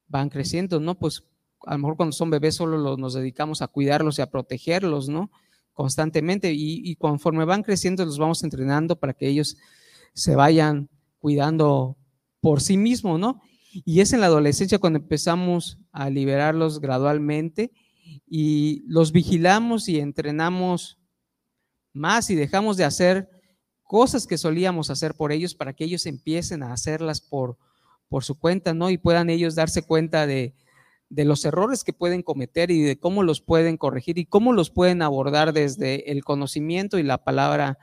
van 0.08 0.30
creciendo, 0.30 0.80
¿no? 0.80 0.98
Pues 0.98 1.24
a 1.66 1.74
lo 1.74 1.80
mejor 1.80 1.98
cuando 1.98 2.14
son 2.14 2.30
bebés 2.30 2.56
solo 2.56 2.96
nos 2.96 3.14
dedicamos 3.14 3.62
a 3.62 3.68
cuidarlos 3.68 4.18
y 4.18 4.22
a 4.22 4.32
protegerlos, 4.32 5.10
¿no? 5.10 5.30
Constantemente 5.74 6.54
y, 6.54 6.82
y, 6.90 6.96
conforme 6.96 7.44
van 7.44 7.64
creciendo 7.64 8.06
los 8.06 8.18
vamos 8.18 8.44
entrenando 8.44 8.98
para 8.98 9.14
que 9.14 9.28
ellos 9.28 9.58
se 10.14 10.36
vayan 10.36 10.90
cuidando 11.20 11.99
por 12.42 12.62
sí 12.62 12.78
mismos, 12.78 13.20
¿no? 13.20 13.42
Y 13.86 14.02
es 14.02 14.14
en 14.14 14.22
la 14.22 14.28
adolescencia 14.28 14.80
cuando 14.80 15.00
empezamos 15.00 15.78
a 15.92 16.10
liberarlos 16.10 16.80
gradualmente 16.80 17.72
y 18.28 18.84
los 18.88 19.12
vigilamos 19.12 19.88
y 19.90 20.00
entrenamos 20.00 20.98
más 21.94 22.30
y 22.30 22.36
dejamos 22.36 22.78
de 22.78 22.86
hacer 22.86 23.30
cosas 23.84 24.28
que 24.28 24.38
solíamos 24.38 24.90
hacer 24.90 25.16
por 25.16 25.32
ellos 25.32 25.56
para 25.56 25.74
que 25.74 25.84
ellos 25.84 26.06
empiecen 26.06 26.64
a 26.64 26.74
hacerlas 26.74 27.22
por, 27.22 27.58
por 28.10 28.24
su 28.24 28.38
cuenta, 28.38 28.74
¿no? 28.74 28.90
Y 28.90 28.98
puedan 28.98 29.30
ellos 29.30 29.56
darse 29.56 29.84
cuenta 29.84 30.28
de, 30.28 30.54
los 31.10 31.46
errores 31.46 31.84
que 31.84 31.94
pueden 31.94 32.22
cometer 32.22 32.70
y 32.72 32.82
de 32.82 33.00
cómo 33.00 33.24
los 33.24 33.42
pueden 33.42 33.78
corregir 33.78 34.18
y 34.18 34.26
cómo 34.26 34.54
los 34.54 34.70
pueden 34.70 35.02
abordar 35.02 35.54
desde 35.54 36.12
el 36.12 36.24
conocimiento 36.24 37.00
y 37.00 37.04
la 37.04 37.24
palabra, 37.24 37.80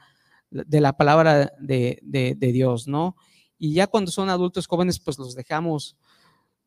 de 0.50 0.80
la 0.80 0.96
palabra 0.96 1.52
de, 1.58 2.36
Dios, 2.38 2.86
¿no? 2.86 3.16
Y 3.58 3.72
ya 3.72 3.86
cuando 3.86 4.10
son 4.10 4.28
adultos 4.28 4.66
jóvenes, 4.66 4.98
pues 4.98 5.18
los 5.18 5.34
dejamos 5.34 5.96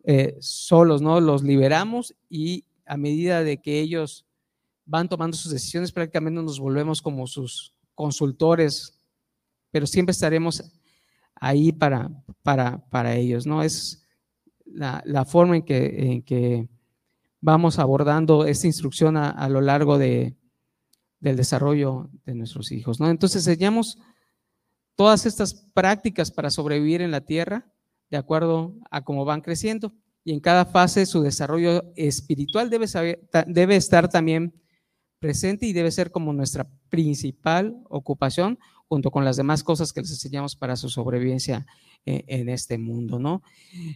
eh, 0.04 0.38
solos, 0.40 1.02
¿no? 1.02 1.20
Los 1.20 1.44
liberamos 1.44 2.16
y 2.30 2.66
a 2.86 2.98
medida 2.98 3.44
de 3.44 3.62
que 3.62 3.80
ellos 3.80 4.26
van 4.86 5.08
tomando 5.08 5.38
sus 5.38 5.52
decisiones, 5.52 5.92
prácticamente 5.92 6.42
nos 6.42 6.60
volvemos 6.60 7.02
como 7.02 7.28
sus 7.28 7.74
consultores, 7.94 9.00
pero 9.72 9.86
siempre 9.86 10.12
estaremos 10.12 10.64
ahí 11.36 11.72
para, 11.72 12.10
para, 12.42 12.84
para 12.90 13.16
ellos, 13.16 13.46
¿no? 13.46 13.62
Es 13.62 14.08
la, 14.66 15.26
forma 15.26 15.58
en 15.58 15.64
que, 15.64 16.12
en 16.12 16.22
que, 16.24 16.68
vamos 17.42 17.80
abordando 17.80 18.46
esta 18.46 18.68
instrucción 18.68 19.16
a, 19.16 19.48
lo 19.50 19.62
largo 19.62 19.98
de, 19.98 20.36
del 21.20 21.36
desarrollo 21.38 22.10
de 22.26 22.36
nuestros 22.36 22.72
hijos, 22.72 23.00
¿no? 23.00 23.10
Entonces 23.10 23.48
enseñamos 23.48 23.98
todas 25.00 25.26
estas 25.26 25.54
prácticas 25.54 26.30
para 26.30 26.50
sobrevivir 26.50 27.02
en 27.02 27.12
la 27.12 27.22
tierra 27.22 27.66
de 28.10 28.18
acuerdo 28.18 28.76
a 28.92 29.02
cómo 29.06 29.24
van 29.24 29.40
creciendo 29.40 29.94
y 30.26 30.34
en 30.34 30.42
cada 30.42 30.66
fase 30.66 31.06
su 31.06 31.22
desarrollo 31.22 31.94
espiritual 31.96 32.70
debe, 32.70 33.76
estar 33.78 34.10
también 34.10 34.54
presente 35.18 35.66
y 35.66 35.72
debe 35.72 35.92
ser 35.92 36.12
como 36.12 36.34
nuestra 36.34 36.70
principal 36.90 37.82
ocupación 37.88 38.60
junto 38.90 39.10
con 39.10 39.24
las 39.24 39.38
demás 39.38 39.64
cosas 39.64 39.94
que 39.94 40.02
les 40.02 40.12
enseñamos 40.12 40.58
para 40.58 40.76
su 40.76 40.90
sobrevivencia 40.90 41.66
eh, 42.06 42.26
en, 42.28 42.50
este 42.50 42.78
mundo, 42.78 43.20
¿no? 43.20 43.42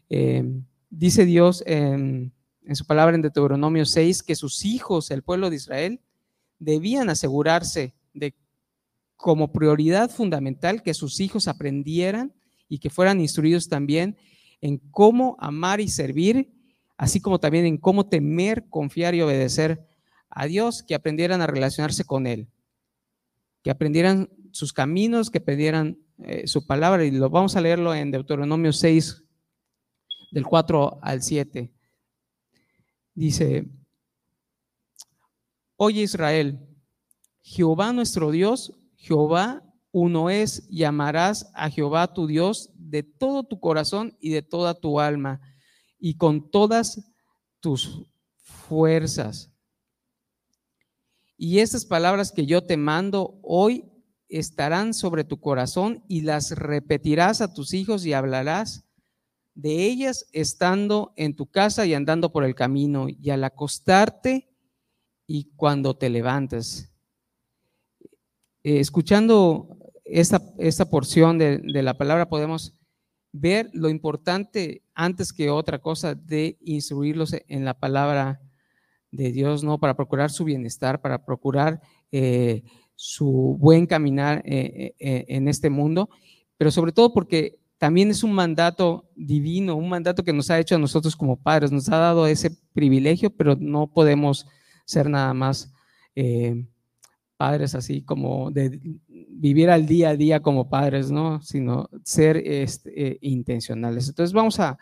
Em, 0.07 0.63
dice 0.89 1.25
Dios 1.25 1.65
en, 1.67 2.31
en 2.63 2.75
su 2.77 2.85
palabra 2.85 3.13
en 3.13 3.23
Deuteronomio 3.23 3.85
6 3.85 4.23
que 4.23 4.35
sus 4.35 4.63
hijos, 4.63 5.11
el 5.11 5.21
pueblo 5.21 5.49
de 5.49 5.57
Israel, 5.57 5.99
debían 6.59 7.09
asegurarse 7.09 7.93
de 8.13 8.33
como 9.15 9.51
prioridad 9.51 10.09
fundamental 10.09 10.83
que 10.83 10.93
sus 10.93 11.19
hijos 11.19 11.47
aprendieran 11.47 12.33
y 12.67 12.79
que 12.79 12.89
fueran 12.89 13.21
instruidos 13.21 13.69
también 13.69 14.17
en 14.61 14.77
cómo 14.77 15.35
amar 15.39 15.81
y 15.81 15.87
servir, 15.87 16.51
así 16.97 17.19
como 17.19 17.39
también 17.39 17.65
en 17.65 17.77
cómo 17.77 18.07
temer, 18.07 18.67
confiar 18.69 19.13
y 19.15 19.21
obedecer 19.21 19.85
a 20.29 20.45
Dios, 20.45 20.83
que 20.83 20.95
aprendieran 20.95 21.41
a 21.41 21.47
relacionarse 21.47 22.05
con 22.05 22.27
Él, 22.27 22.47
que 23.61 23.71
aprendieran 23.71 24.29
sus 24.51 24.73
caminos, 24.73 25.29
que 25.29 25.39
aprendieran 25.39 25.97
eh, 26.23 26.47
su 26.47 26.65
palabra. 26.65 27.03
Y 27.05 27.11
lo 27.11 27.29
vamos 27.29 27.55
a 27.55 27.61
leerlo 27.61 27.93
en 27.93 28.11
Deuteronomio 28.11 28.73
6, 28.73 29.23
del 30.31 30.45
4 30.45 30.99
al 31.01 31.21
7. 31.21 31.71
Dice, 33.13 33.67
oye 35.75 36.01
Israel, 36.01 36.59
Jehová 37.43 37.93
nuestro 37.93 38.31
Dios, 38.31 38.73
Jehová 39.03 39.61
uno 39.91 40.29
es, 40.29 40.65
llamarás 40.69 41.51
a 41.53 41.69
Jehová 41.69 42.13
tu 42.13 42.25
Dios 42.25 42.71
de 42.75 43.03
todo 43.03 43.43
tu 43.43 43.59
corazón 43.59 44.17
y 44.21 44.29
de 44.29 44.41
toda 44.41 44.79
tu 44.79 45.01
alma 45.01 45.41
y 45.99 46.15
con 46.15 46.49
todas 46.49 47.11
tus 47.59 48.01
fuerzas. 48.37 49.51
Y 51.35 51.59
estas 51.59 51.85
palabras 51.85 52.31
que 52.31 52.45
yo 52.45 52.63
te 52.63 52.77
mando 52.77 53.39
hoy 53.43 53.91
estarán 54.29 54.93
sobre 54.93 55.25
tu 55.25 55.41
corazón 55.41 56.05
y 56.07 56.21
las 56.21 56.51
repetirás 56.51 57.41
a 57.41 57.53
tus 57.53 57.73
hijos 57.73 58.05
y 58.05 58.13
hablarás 58.13 58.85
de 59.53 59.85
ellas 59.85 60.27
estando 60.31 61.11
en 61.17 61.35
tu 61.35 61.51
casa 61.51 61.85
y 61.85 61.93
andando 61.93 62.31
por 62.31 62.45
el 62.45 62.55
camino 62.55 63.07
y 63.09 63.29
al 63.31 63.43
acostarte 63.43 64.49
y 65.27 65.51
cuando 65.55 65.97
te 65.97 66.09
levantes. 66.09 66.92
Eh, 68.63 68.79
escuchando 68.79 69.77
esta, 70.05 70.41
esta 70.57 70.89
porción 70.89 71.37
de, 71.37 71.59
la 71.63 71.97
palabra 71.97 72.29
podemos 72.29 72.73
ver 73.33 73.69
lo 73.73 73.89
importante 73.89 74.83
antes 74.93 75.33
que 75.33 75.49
otra 75.49 75.79
cosa 75.79 76.15
de 76.15 76.57
instruirlos 76.61 77.35
en 77.47 77.65
la 77.65 77.73
palabra 77.73 78.39
de 79.11 79.31
Dios, 79.31 79.63
¿no? 79.63 79.79
Para 79.79 79.95
procurar 79.95 80.31
su 80.31 80.45
bienestar, 80.45 81.01
para 81.01 81.25
procurar 81.25 81.81
eh, 82.11 82.63
su 82.95 83.57
buen 83.59 83.85
caminar 83.85 84.41
eh, 84.45 84.93
en 84.97 85.47
este 85.49 85.69
mundo, 85.69 86.09
pero 86.57 86.71
sobre 86.71 86.93
todo 86.93 87.13
porque 87.13 87.59
también 87.77 88.11
es 88.11 88.23
un 88.23 88.31
mandato 88.31 89.09
divino, 89.15 89.75
un 89.75 89.89
mandato 89.89 90.23
que 90.23 90.31
nos 90.31 90.49
ha 90.49 90.59
hecho 90.59 90.75
a 90.75 90.79
nosotros 90.79 91.17
como 91.17 91.41
padres, 91.41 91.71
nos 91.71 91.89
ha 91.89 91.97
dado 91.97 92.27
ese 92.27 92.51
privilegio, 92.73 93.29
pero 93.29 93.57
no 93.59 93.87
podemos 93.87 94.47
ser 94.85 95.09
nada 95.09 95.33
más 95.33 95.73
padres 97.37 97.75
así 97.75 98.03
como 98.03 98.51
de 98.51 98.79
vivir 99.07 99.69
al 99.69 99.85
día 99.85 100.09
a 100.09 100.15
día 100.15 100.41
como 100.41 100.69
padres, 100.69 101.11
¿no? 101.11 101.41
Sino 101.41 101.89
ser 102.03 102.37
este, 102.37 103.17
intencionales. 103.21 104.07
Entonces 104.07 104.33
vamos 104.33 104.59
a 104.59 104.77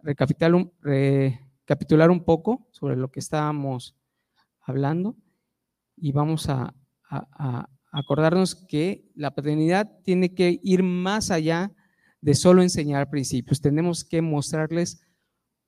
recapitular 0.00 0.54
un, 0.54 0.72
recapitular 0.80 2.10
un 2.10 2.24
poco 2.24 2.68
sobre 2.72 2.96
lo 2.96 3.10
que 3.10 3.20
estábamos 3.20 3.96
hablando 4.60 5.16
y 5.96 6.12
vamos 6.12 6.48
a, 6.48 6.74
acordarnos 7.94 8.54
que 8.54 9.04
la 9.14 9.34
paternidad 9.34 9.98
tiene 10.02 10.34
que 10.34 10.58
ir 10.62 10.82
más 10.82 11.30
allá 11.30 11.72
de 12.22 12.34
solo 12.34 12.62
enseñar 12.62 13.10
principios. 13.10 13.60
Tenemos 13.60 14.02
que 14.02 14.22
mostrarles 14.22 15.02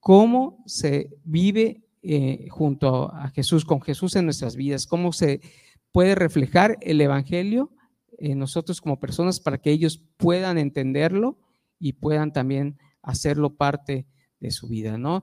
cómo 0.01 0.63
se 0.65 1.11
vive 1.23 1.85
eh, 2.01 2.49
junto 2.49 3.13
a 3.13 3.29
Jesús, 3.29 3.67
con 3.67 3.83
Jesús 3.83 4.17
en 4.17 4.25
nuestras 4.25 4.57
vidas, 4.57 4.87
cómo 4.87 5.13
se 5.13 5.43
puede 5.95 6.17
reflejar 6.17 6.77
el 6.81 7.01
Evangelio 7.01 7.71
en 8.19 8.41
nosotros 8.41 8.81
como 8.81 8.99
personas 8.99 9.39
para 9.39 9.59
que 9.59 9.71
ellos 9.71 10.03
puedan 10.17 10.59
entenderlo 10.59 11.39
y 11.79 11.93
puedan 11.93 12.33
también 12.33 12.79
hacerlo 13.01 13.55
parte 13.55 14.05
de 14.41 14.51
su 14.51 14.67
vida, 14.67 14.99
¿no? 14.99 15.23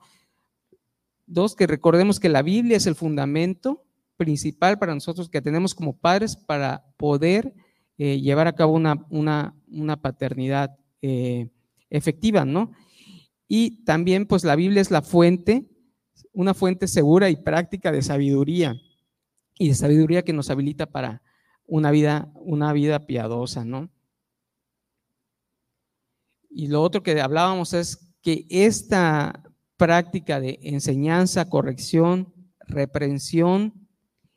Dos, 1.26 1.58
que 1.58 1.68
recordemos 1.68 2.22
que 2.22 2.30
la 2.30 2.42
Biblia 2.42 2.78
es 2.78 2.86
el 2.88 2.96
fundamento 2.96 3.84
principal 4.16 4.80
para 4.80 4.94
nosotros 4.94 5.28
que 5.28 5.42
tenemos 5.42 5.76
como 5.76 6.00
padres 6.00 6.38
para 6.38 6.86
poder 6.96 7.54
eh, 7.98 8.22
llevar 8.22 8.48
a 8.48 8.56
cabo 8.56 8.72
una, 8.72 9.06
una, 9.10 10.02
paternidad 10.02 10.80
eh, 11.02 11.50
efectiva, 11.90 12.46
¿no? 12.46 12.72
Y 13.46 13.84
también, 13.84 14.26
pues 14.26 14.46
la 14.46 14.56
Biblia 14.56 14.82
es 14.82 14.90
la 14.90 15.02
fuente, 15.02 15.68
una 16.32 16.54
fuente 16.54 16.88
segura 16.88 17.30
y 17.30 17.36
práctica 17.36 17.92
de 17.92 18.04
sabiduría 18.04 18.82
y 19.62 19.68
de 19.68 19.76
sabiduría 19.76 20.24
que 20.24 20.34
nos 20.34 20.50
habilita 20.50 20.88
para 20.88 21.22
una 21.68 21.92
vida, 21.92 22.32
una 22.34 22.74
vida 22.74 23.06
piadosa, 23.06 23.64
¿no? 23.64 23.92
Y 26.50 26.66
lo 26.66 26.82
otro 26.82 27.04
que 27.04 27.22
hablábamos 27.22 27.76
es 27.76 28.12
que 28.24 28.48
esta 28.50 29.44
práctica 29.78 30.40
de 30.40 30.58
enseñanza, 30.64 31.48
corrección, 31.48 32.34
reprensión, 32.62 33.88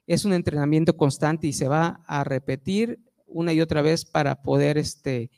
es 0.06 0.26
un 0.26 0.34
entrenamiento 0.34 0.94
constante 0.94 1.46
y 1.46 1.54
se 1.54 1.68
va 1.68 2.04
a 2.06 2.22
repetir 2.22 3.00
una 3.26 3.54
y 3.54 3.62
otra 3.62 3.80
vez 3.80 4.04
para 4.04 4.42
poder 4.42 4.76
este, 4.76 5.30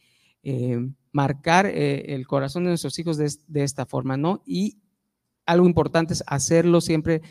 eh, 0.42 0.80
marcar 1.12 1.66
eh, 1.66 2.12
el 2.12 2.26
corazón 2.26 2.64
de 2.64 2.70
nuestros 2.70 2.98
hijos 2.98 3.18
de, 3.18 3.32
de, 3.46 3.62
esta 3.62 3.86
forma, 3.86 4.16
¿no? 4.16 4.42
Y 4.46 4.78
algo 5.46 5.64
importante 5.64 6.12
es 6.12 6.24
hacerlo 6.26 6.80
siempre 6.80 7.22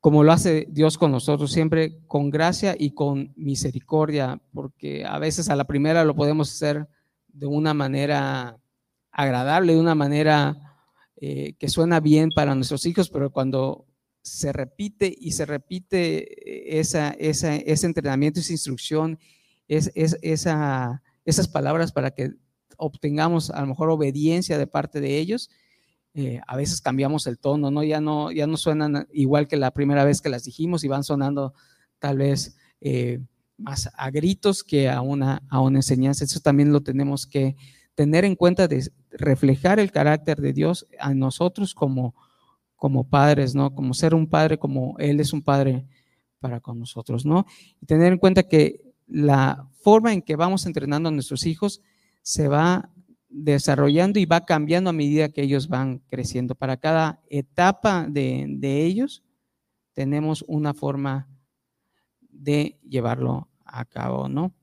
como 0.00 0.24
lo 0.24 0.32
hace 0.32 0.66
Dios 0.70 0.96
con 0.96 1.12
nosotros, 1.12 1.52
siempre 1.52 1.98
con 2.06 2.30
gracia 2.30 2.74
y 2.78 2.92
con 2.92 3.32
misericordia, 3.36 4.40
porque 4.52 5.04
a 5.04 5.18
veces 5.18 5.50
a 5.50 5.56
la 5.56 5.64
primera 5.64 6.04
lo 6.04 6.16
podemos 6.16 6.50
hacer 6.50 6.88
de 7.28 7.46
una 7.46 7.74
manera 7.74 8.58
agradable, 9.12 9.74
de 9.74 9.80
una 9.80 9.94
manera 9.94 10.56
eh, 11.16 11.54
que 11.58 11.68
suena 11.68 12.00
bien 12.00 12.30
para 12.34 12.54
nuestros 12.54 12.86
hijos, 12.86 13.10
pero 13.10 13.30
cuando 13.30 13.86
se 14.22 14.52
repite 14.52 15.14
y 15.18 15.32
se 15.32 15.46
repite 15.46 16.78
esa, 16.78 17.10
ese 17.10 17.86
entrenamiento, 17.86 18.40
esa 18.40 18.52
instrucción, 18.52 19.18
es, 19.68 19.92
esa, 19.94 21.02
esas 21.24 21.48
palabras 21.48 21.92
para 21.92 22.10
que 22.10 22.32
obtengamos 22.76 23.50
a 23.50 23.60
lo 23.60 23.68
mejor 23.68 23.90
obediencia 23.90 24.58
de 24.58 24.66
parte 24.66 25.00
de 25.00 25.18
ellos, 25.18 25.50
eh, 26.14 26.40
a 26.46 26.56
veces 26.56 26.80
cambiamos 26.80 27.26
el 27.26 27.38
tono, 27.38 27.70
¿no? 27.70 27.84
Ya, 27.84 28.00
¿no? 28.00 28.32
ya 28.32 28.46
no 28.46 28.56
suenan 28.56 29.06
igual 29.12 29.46
que 29.46 29.56
la 29.56 29.70
primera 29.70 30.04
vez 30.04 30.20
que 30.20 30.28
las 30.28 30.44
dijimos 30.44 30.82
y 30.82 30.88
van 30.88 31.04
sonando 31.04 31.54
tal 31.98 32.18
vez 32.18 32.56
eh, 32.80 33.20
más 33.56 33.90
a 33.96 34.10
gritos 34.10 34.64
que 34.64 34.88
a 34.88 35.02
una, 35.02 35.42
a 35.48 35.60
una 35.60 35.78
enseñanza. 35.78 36.24
Eso 36.24 36.40
también 36.40 36.72
lo 36.72 36.82
tenemos 36.82 37.26
que 37.26 37.56
tener 37.94 38.24
en 38.24 38.34
cuenta 38.34 38.66
de 38.66 38.90
reflejar 39.10 39.78
el 39.78 39.92
carácter 39.92 40.40
de 40.40 40.52
Dios 40.52 40.86
a 40.98 41.14
nosotros 41.14 41.74
como, 41.74 42.14
como 42.74 43.08
padres, 43.08 43.54
¿no? 43.54 43.74
Como 43.74 43.94
ser 43.94 44.14
un 44.14 44.26
padre, 44.26 44.58
como 44.58 44.96
Él 44.98 45.20
es 45.20 45.32
un 45.32 45.42
padre 45.42 45.86
para 46.40 46.60
con 46.60 46.78
nosotros, 46.78 47.24
¿no? 47.24 47.46
Y 47.80 47.86
tener 47.86 48.12
en 48.12 48.18
cuenta 48.18 48.42
que 48.42 48.80
la 49.06 49.68
forma 49.80 50.12
en 50.12 50.22
que 50.22 50.36
vamos 50.36 50.66
entrenando 50.66 51.08
a 51.08 51.12
nuestros 51.12 51.46
hijos 51.46 51.82
se 52.22 52.48
va 52.48 52.90
desarrollando 53.30 54.18
y 54.18 54.26
va 54.26 54.44
cambiando 54.44 54.90
a 54.90 54.92
medida 54.92 55.30
que 55.30 55.42
ellos 55.42 55.68
van 55.68 55.98
creciendo. 56.08 56.54
Para 56.54 56.76
cada 56.76 57.22
etapa 57.28 58.06
de, 58.08 58.46
de 58.48 58.84
ellos 58.84 59.22
tenemos 59.94 60.44
una 60.46 60.74
forma 60.74 61.28
de 62.20 62.78
llevarlo 62.88 63.48
a 63.64 63.84
cabo, 63.84 64.28
¿no? 64.28 64.54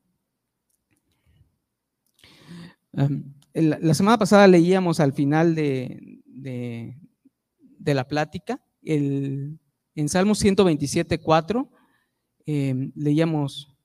la 3.54 3.94
semana 3.94 4.18
pasada 4.18 4.48
leíamos 4.48 5.00
al 5.00 5.14
final 5.14 5.54
de, 5.56 6.98
la 7.84 8.08
plática, 8.08 8.62
el, 8.84 9.60
en 9.96 10.10
Salmos 10.10 10.40
127, 10.40 11.20
4, 11.20 11.72
em, 12.46 12.92
leíamos 12.96 13.76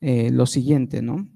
eh, 0.00 0.30
lo 0.30 0.46
siguiente, 0.46 1.02
¿no? 1.02 1.28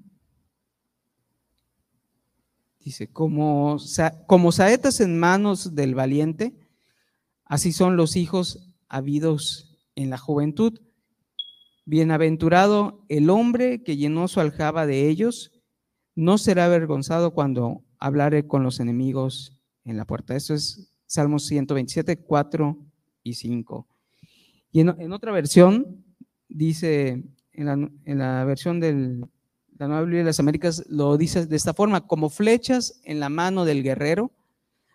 Dice, 2.79 3.07
como, 3.07 3.77
como 4.25 4.51
saetas 4.51 4.99
en 5.01 5.19
manos 5.19 5.75
del 5.75 5.95
valiente, 5.95 6.55
así 7.45 7.71
son 7.73 7.97
los 7.97 8.15
hijos 8.15 8.73
habidos 8.87 9.77
en 9.95 10.09
la 10.09 10.17
juventud. 10.17 10.79
Bienaventurado 11.85 13.03
el 13.09 13.29
hombre 13.29 13.83
que 13.83 13.97
llenó 13.97 14.27
su 14.27 14.39
aljaba 14.39 14.85
de 14.85 15.09
ellos 15.09 15.51
no 16.15 16.37
será 16.37 16.65
avergonzado 16.65 17.33
cuando 17.33 17.83
hablare 17.97 18.47
con 18.47 18.63
los 18.63 18.79
enemigos 18.79 19.59
en 19.85 19.97
la 19.97 20.05
puerta. 20.05 20.35
Eso 20.35 20.53
es 20.53 20.91
Salmos 21.05 21.45
127, 21.45 22.17
4 22.17 22.77
y 23.23 23.33
5. 23.33 23.87
Y 24.71 24.81
en, 24.81 25.11
otra 25.11 25.31
versión, 25.31 26.05
dice, 26.47 27.23
en 27.53 28.19
la, 28.19 28.43
versión 28.45 28.79
de 28.79 29.25
la 29.79 29.87
Nueva 29.87 30.01
Biblia 30.03 30.19
de 30.19 30.25
las 30.25 30.41
Américas, 30.41 30.83
lo 30.89 31.17
dice 31.17 31.45
de 31.45 31.55
esta 31.55 31.73
forma, 31.73 32.05
como 32.05 32.29
flechas 32.29 32.99
en 33.05 33.21
la 33.21 33.29
mano 33.29 33.63
del 33.63 33.81
guerrero, 33.81 34.33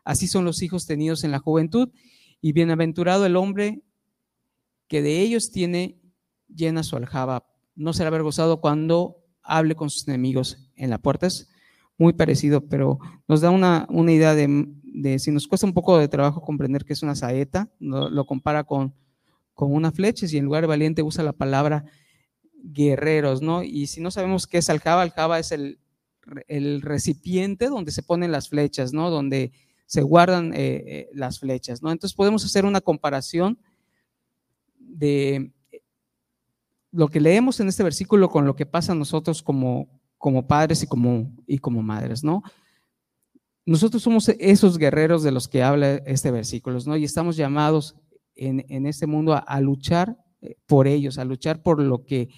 así 0.04 0.28
son 0.28 0.44
los 0.44 0.62
hijos 0.62 0.86
tenidos 0.86 1.24
en 1.24 1.30
la 1.30 1.38
juventud, 1.38 1.88
y 2.42 2.52
bienaventurado 2.52 3.24
el 3.24 3.36
hombre 3.36 3.82
que 4.86 5.00
de 5.00 5.22
ellos 5.22 5.50
tiene 5.50 5.98
llena 6.54 6.82
su 6.82 6.96
aljaba. 6.96 7.46
No 7.74 7.94
será 7.94 8.08
avergonzado 8.08 8.60
cuando 8.60 9.24
hable 9.42 9.74
con 9.74 9.88
sus 9.88 10.06
enemigos 10.06 10.70
en 10.76 10.90
la 10.90 10.98
puerta. 10.98 11.26
Es 11.26 11.48
muy 11.96 12.12
parecido, 12.12 12.60
pero 12.68 12.98
nos 13.26 13.40
da 13.40 13.50
una, 13.50 13.86
idea 14.12 14.34
de, 14.34 15.18
si 15.18 15.30
nos 15.30 15.48
cuesta 15.48 15.66
un 15.66 15.72
poco 15.72 15.96
de 15.96 16.08
trabajo 16.08 16.42
comprender 16.42 16.84
que 16.84 16.92
es 16.92 17.02
una 17.02 17.14
saeta, 17.14 17.70
lo, 17.78 18.26
compara 18.26 18.64
con, 18.64 18.94
con 19.54 19.72
una 19.72 19.92
flecha 19.92 20.26
y 20.30 20.36
en 20.36 20.44
lugar 20.44 20.62
de 20.62 20.68
valiente 20.68 21.02
usa 21.02 21.24
la 21.24 21.32
palabra 21.32 21.86
guerreros, 22.72 23.42
¿no? 23.42 23.62
Y 23.62 23.86
si 23.86 24.00
no 24.00 24.10
sabemos 24.10 24.46
qué 24.46 24.58
es 24.58 24.70
aljaba, 24.70 25.02
aljaba 25.02 25.38
es 25.38 25.52
el, 25.52 25.78
el 26.48 26.82
recipiente 26.82 27.68
donde 27.68 27.92
se 27.92 28.02
ponen 28.02 28.32
las 28.32 28.48
flechas, 28.48 28.92
¿no? 28.92 29.10
Donde 29.10 29.52
se 29.86 30.02
guardan 30.02 30.52
eh, 30.54 30.82
eh, 30.86 31.10
las 31.12 31.40
flechas, 31.40 31.82
¿no? 31.82 31.92
Entonces 31.92 32.16
podemos 32.16 32.44
hacer 32.44 32.64
una 32.64 32.80
comparación 32.80 33.58
de 34.78 35.52
lo 36.90 37.08
que 37.08 37.20
leemos 37.20 37.60
en 37.60 37.68
este 37.68 37.82
versículo 37.82 38.28
con 38.28 38.46
lo 38.46 38.56
que 38.56 38.66
pasa 38.66 38.92
a 38.92 38.96
nosotros 38.96 39.42
como, 39.42 40.00
como 40.16 40.46
padres 40.46 40.82
y 40.82 40.86
como, 40.86 41.32
y 41.46 41.58
como 41.58 41.82
madres, 41.82 42.24
¿no? 42.24 42.42
Nosotros 43.66 44.02
somos 44.02 44.28
esos 44.28 44.78
guerreros 44.78 45.22
de 45.22 45.32
los 45.32 45.48
que 45.48 45.62
habla 45.62 45.94
este 46.06 46.30
versículo, 46.30 46.78
¿no? 46.86 46.96
Y 46.96 47.04
estamos 47.04 47.36
llamados 47.36 47.96
en, 48.34 48.64
en 48.68 48.86
este 48.86 49.06
mundo 49.06 49.34
a, 49.34 49.60
luchar 49.60 50.16
eh, 50.40 50.56
por 50.66 50.86
ellos, 50.86 51.18
a 51.18 51.24
luchar 51.24 51.62
por 51.62 51.80
lo 51.80 52.04
que, 52.04 52.28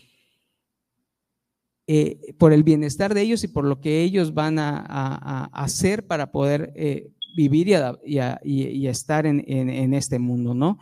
eh, 1.87 2.35
por 2.39 2.53
el 2.53 2.65
bienestar 2.65 3.15
de 3.15 3.23
ellos 3.23 3.45
y 3.45 3.49
por 3.49 3.65
lo 3.65 3.81
que 3.81 4.03
ellos 4.03 4.35
van 4.35 4.59
a, 4.59 5.45
hacer 5.53 6.07
para 6.07 6.33
poder 6.33 6.73
eh, 6.75 7.13
vivir 7.37 7.69
y, 8.05 8.87
estar 8.89 9.27
en, 9.27 9.95
este 9.95 10.19
mundo, 10.19 10.55
¿no? 10.55 10.79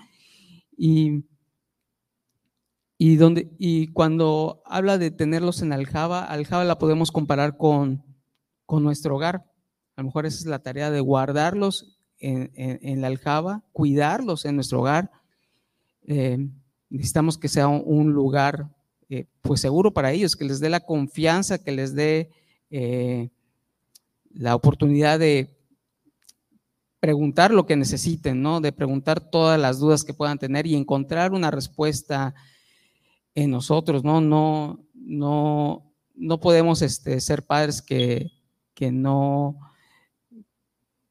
Y 0.76 1.24
cuando 3.92 4.62
habla 4.64 4.98
de 4.98 5.10
tenerlos 5.10 5.62
en 5.62 5.72
aljaba, 5.72 6.24
aljaba 6.24 6.64
la 6.64 6.78
podemos 6.78 7.12
comparar 7.12 7.56
con, 7.56 8.02
con 8.66 8.82
nuestro 8.82 9.16
hogar. 9.16 9.44
A 9.96 10.02
lo 10.02 10.06
mejor 10.06 10.26
esa 10.26 10.38
es 10.38 10.46
la 10.46 10.60
tarea 10.60 10.90
de 10.90 11.00
guardarlos 11.00 11.98
en, 12.18 12.50
en, 12.54 13.00
la 13.00 13.08
aljaba, 13.08 13.62
cuidarlos 13.72 14.44
en 14.44 14.56
nuestro 14.56 14.80
hogar. 14.80 15.10
Eh, 16.06 16.38
necesitamos 16.90 17.38
que 17.38 17.48
sea 17.48 17.68
un, 17.68 18.12
lugar 18.12 18.73
eh, 19.08 19.26
pues 19.42 19.60
seguro 19.60 19.92
para 19.92 20.12
ellos, 20.12 20.36
que 20.36 20.44
les 20.44 20.60
dé 20.60 20.68
la 20.68 20.80
confianza, 20.80 21.62
que 21.62 21.72
les 21.72 21.94
dé 21.94 22.30
la 24.30 24.56
oportunidad 24.56 25.20
de 25.20 25.54
preguntar 27.04 27.52
lo 27.52 27.66
que 27.66 27.76
necesiten, 27.76 28.40
¿no? 28.40 28.62
De 28.62 28.72
preguntar 28.72 29.20
todas 29.20 29.60
las 29.60 29.78
dudas 29.78 30.04
que 30.04 30.14
puedan 30.14 30.38
tener 30.38 30.66
y 30.66 30.74
encontrar 30.74 31.32
una 31.32 31.50
respuesta 31.50 32.34
en 33.34 33.50
nosotros, 33.50 34.04
¿no? 34.04 34.22
No, 34.22 34.80
no, 34.94 35.92
no 36.14 36.40
podemos 36.40 36.80
este, 36.80 37.20
ser 37.20 37.44
padres 37.44 37.82
que, 37.82 38.32
que, 38.72 38.90
no, 38.90 39.58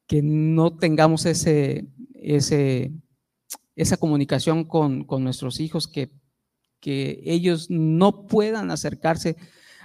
que 0.08 0.24
no 0.24 0.76
tengamos 0.76 1.28
ese, 1.28 1.86
ese, 2.16 2.92
esa 3.76 3.98
comunicación 3.98 4.64
con, 4.64 5.04
con 5.04 5.24
nuestros 5.24 5.60
hijos, 5.60 5.88
que, 5.88 6.10
que 6.84 7.22
ellos 7.24 7.68
no 7.70 8.28
puedan 8.28 8.70
acercarse 8.70 9.38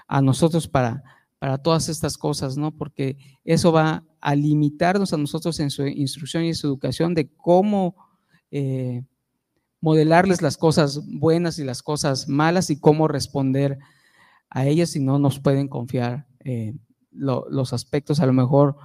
a 0.09 0.21
nosotros 0.21 0.67
para, 0.67 1.05
para 1.39 1.59
todas 1.59 1.89
estas 1.89 2.19
cosas, 2.19 2.57
¿no? 2.57 2.73
Porque 2.73 3.17
eso 3.45 3.71
va 3.71 4.05
a 4.21 4.35
limitarnos 4.35 5.13
a 5.13 5.17
nosotros 5.17 5.61
en 5.61 5.71
su 5.71 5.87
instrucción 5.87 6.43
y 6.43 6.49
en 6.49 6.57
su 6.57 6.67
educación 6.67 7.15
de 7.15 7.31
cómo 7.37 7.95
eh, 8.51 9.05
modelarles 9.81 10.43
las 10.43 10.57
cosas 10.57 11.01
buenas 11.07 11.61
y 11.61 11.65
las 11.65 11.85
cosas 11.85 12.29
malas 12.29 12.69
y 12.69 12.81
cómo 12.81 13.07
responder 13.07 13.79
a 14.51 14.67
ellas 14.67 14.91
si 14.91 14.99
no 14.99 15.21
nos 15.21 15.39
pueden 15.39 15.69
confiar 15.69 16.27
los 17.13 17.73
aspectos 17.75 18.19
a 18.19 18.27
lo 18.27 18.33
mejor 18.33 18.77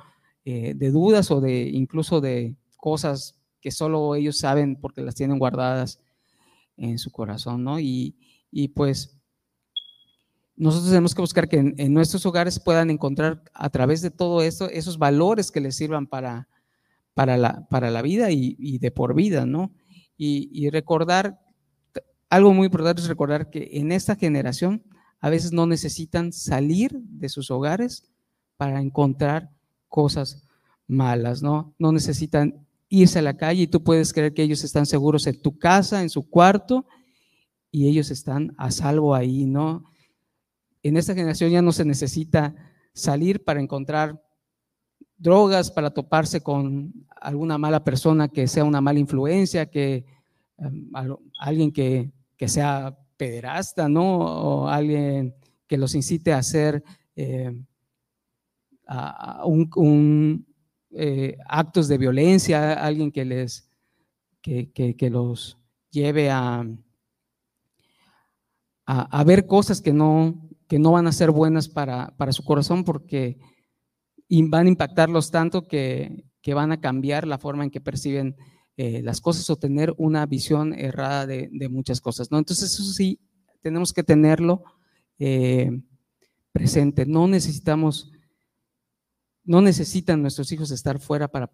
eh, 0.46 0.74
de 0.76 0.92
dudas 0.92 1.32
o 1.32 1.42
de 1.42 1.64
incluso 1.70 2.22
de 2.22 2.58
cosas 2.78 3.40
que 3.62 3.72
solo 3.72 4.14
ellos 4.14 4.38
saben 4.38 4.76
porque 4.76 5.02
las 5.02 5.16
tienen 5.16 5.40
guardadas 5.40 6.03
en 6.78 6.98
su 6.98 7.12
corazón, 7.12 7.64
¿no? 7.64 7.80
Y, 7.80 8.16
pues 8.76 9.20
nosotros 10.56 10.90
tenemos 10.90 11.16
que 11.16 11.22
buscar 11.22 11.50
que 11.50 11.58
en, 11.58 11.94
nuestros 11.94 12.26
hogares 12.26 12.60
puedan 12.60 12.90
encontrar 12.92 13.44
a 13.54 13.70
través 13.70 14.02
de 14.02 14.12
todo 14.12 14.44
esto 14.44 14.70
esos 14.70 15.00
valores 15.00 15.52
que 15.52 15.60
les 15.60 15.76
sirvan 15.76 16.06
para, 16.06 16.48
para, 17.16 17.38
la, 17.38 17.68
para 17.70 17.90
la 17.90 18.02
vida 18.02 18.30
y, 18.30 18.78
de 18.78 18.92
por 18.92 19.16
vida, 19.16 19.46
¿no? 19.46 19.74
Y, 20.18 20.70
recordar, 20.70 21.40
algo 22.30 22.54
muy 22.54 22.66
importante 22.66 23.02
es 23.02 23.08
recordar 23.08 23.50
que 23.50 23.70
en 23.74 23.92
esta 23.92 24.16
generación 24.16 24.84
a 25.20 25.30
veces 25.30 25.52
no 25.52 25.66
necesitan 25.66 26.34
salir 26.34 26.92
de 26.94 27.30
sus 27.30 27.50
hogares 27.50 28.12
para 28.58 28.82
encontrar 28.82 29.50
cosas 29.88 30.48
malas, 30.88 31.42
¿no? 31.42 31.74
No 31.80 31.92
necesitan 31.92 32.66
irse 32.94 33.18
a 33.18 33.24
la 33.24 33.36
calle 33.36 33.64
y 33.64 33.68
tú 33.68 33.84
puedes 33.84 34.14
creer 34.14 34.36
que 34.36 34.44
ellos 34.44 34.64
están 34.64 34.86
seguros 34.86 35.26
en 35.26 35.42
tu 35.42 35.58
casa, 35.58 36.04
en 36.04 36.12
su 36.12 36.30
cuarto, 36.30 36.86
y 37.72 37.88
ellos 37.88 38.12
están 38.12 38.54
a 38.56 38.70
salvo 38.70 39.16
ahí, 39.16 39.48
¿no? 39.48 39.86
En 40.84 40.96
esta 40.96 41.16
generación 41.16 41.50
ya 41.50 41.64
no 41.64 41.72
se 41.72 41.86
necesita 41.86 42.54
salir 42.94 43.44
para 43.44 43.60
encontrar 43.62 44.24
drogas, 45.18 45.72
para 45.72 45.90
toparse 45.90 46.42
con 46.42 46.94
alguna 47.20 47.58
mala 47.58 47.84
persona 47.84 48.28
que 48.28 48.48
sea 48.48 48.64
una 48.64 48.80
mala 48.80 49.00
influencia, 49.00 49.66
que 49.66 50.06
em, 50.60 50.92
alguien 51.40 51.72
que, 51.72 52.12
sea 52.46 52.96
pederasta, 53.18 53.90
¿no? 53.90 54.18
O 54.18 54.68
alguien 54.68 55.34
que 55.66 55.78
los 55.78 55.96
incite 55.96 56.32
a 56.32 56.40
hacer 56.40 56.84
eh, 57.16 57.58
un, 59.46 60.46
eh, 60.96 61.38
actos 61.48 61.88
de 61.88 61.98
violencia, 61.98 62.74
alguien 62.74 63.12
que 63.12 63.26
les 63.26 63.70
que, 64.42 65.10
los 65.10 65.58
lleve 65.90 66.30
a, 66.30 66.68
a, 68.86 69.24
ver 69.24 69.48
cosas 69.48 69.82
que 69.82 69.94
no, 69.94 70.50
que 70.68 70.80
no 70.80 70.92
van 70.92 71.08
a 71.08 71.14
ser 71.14 71.32
buenas 71.32 71.70
para, 71.70 72.14
para 72.18 72.34
su 72.34 72.44
corazón 72.44 72.84
porque 72.84 73.40
van 74.50 74.66
a 74.66 74.70
impactarlos 74.70 75.32
tanto 75.32 75.68
que, 75.68 76.26
que, 76.42 76.54
van 76.54 76.72
a 76.74 76.82
cambiar 76.82 77.26
la 77.26 77.38
forma 77.38 77.64
en 77.64 77.70
que 77.70 77.80
perciben 77.80 78.36
eh, 78.76 79.04
las 79.04 79.22
cosas 79.22 79.48
o 79.52 79.56
tener 79.56 79.94
una 79.98 80.26
visión 80.26 80.74
errada 80.74 81.28
de, 81.28 81.70
muchas 81.70 82.02
cosas. 82.02 82.32
¿no? 82.32 82.40
Entonces 82.40 82.74
eso 82.74 82.84
sí, 82.84 83.20
tenemos 83.62 83.94
que 83.94 84.04
tenerlo 84.04 84.64
eh, 85.20 85.80
presente. 86.52 87.06
No 87.06 87.28
necesitamos, 87.28 88.12
no 89.46 89.62
necesitan 89.62 90.22
nuestros 90.22 90.52
hijos 90.52 90.72
estar 90.72 91.00
fuera 91.00 91.28
para, 91.28 91.50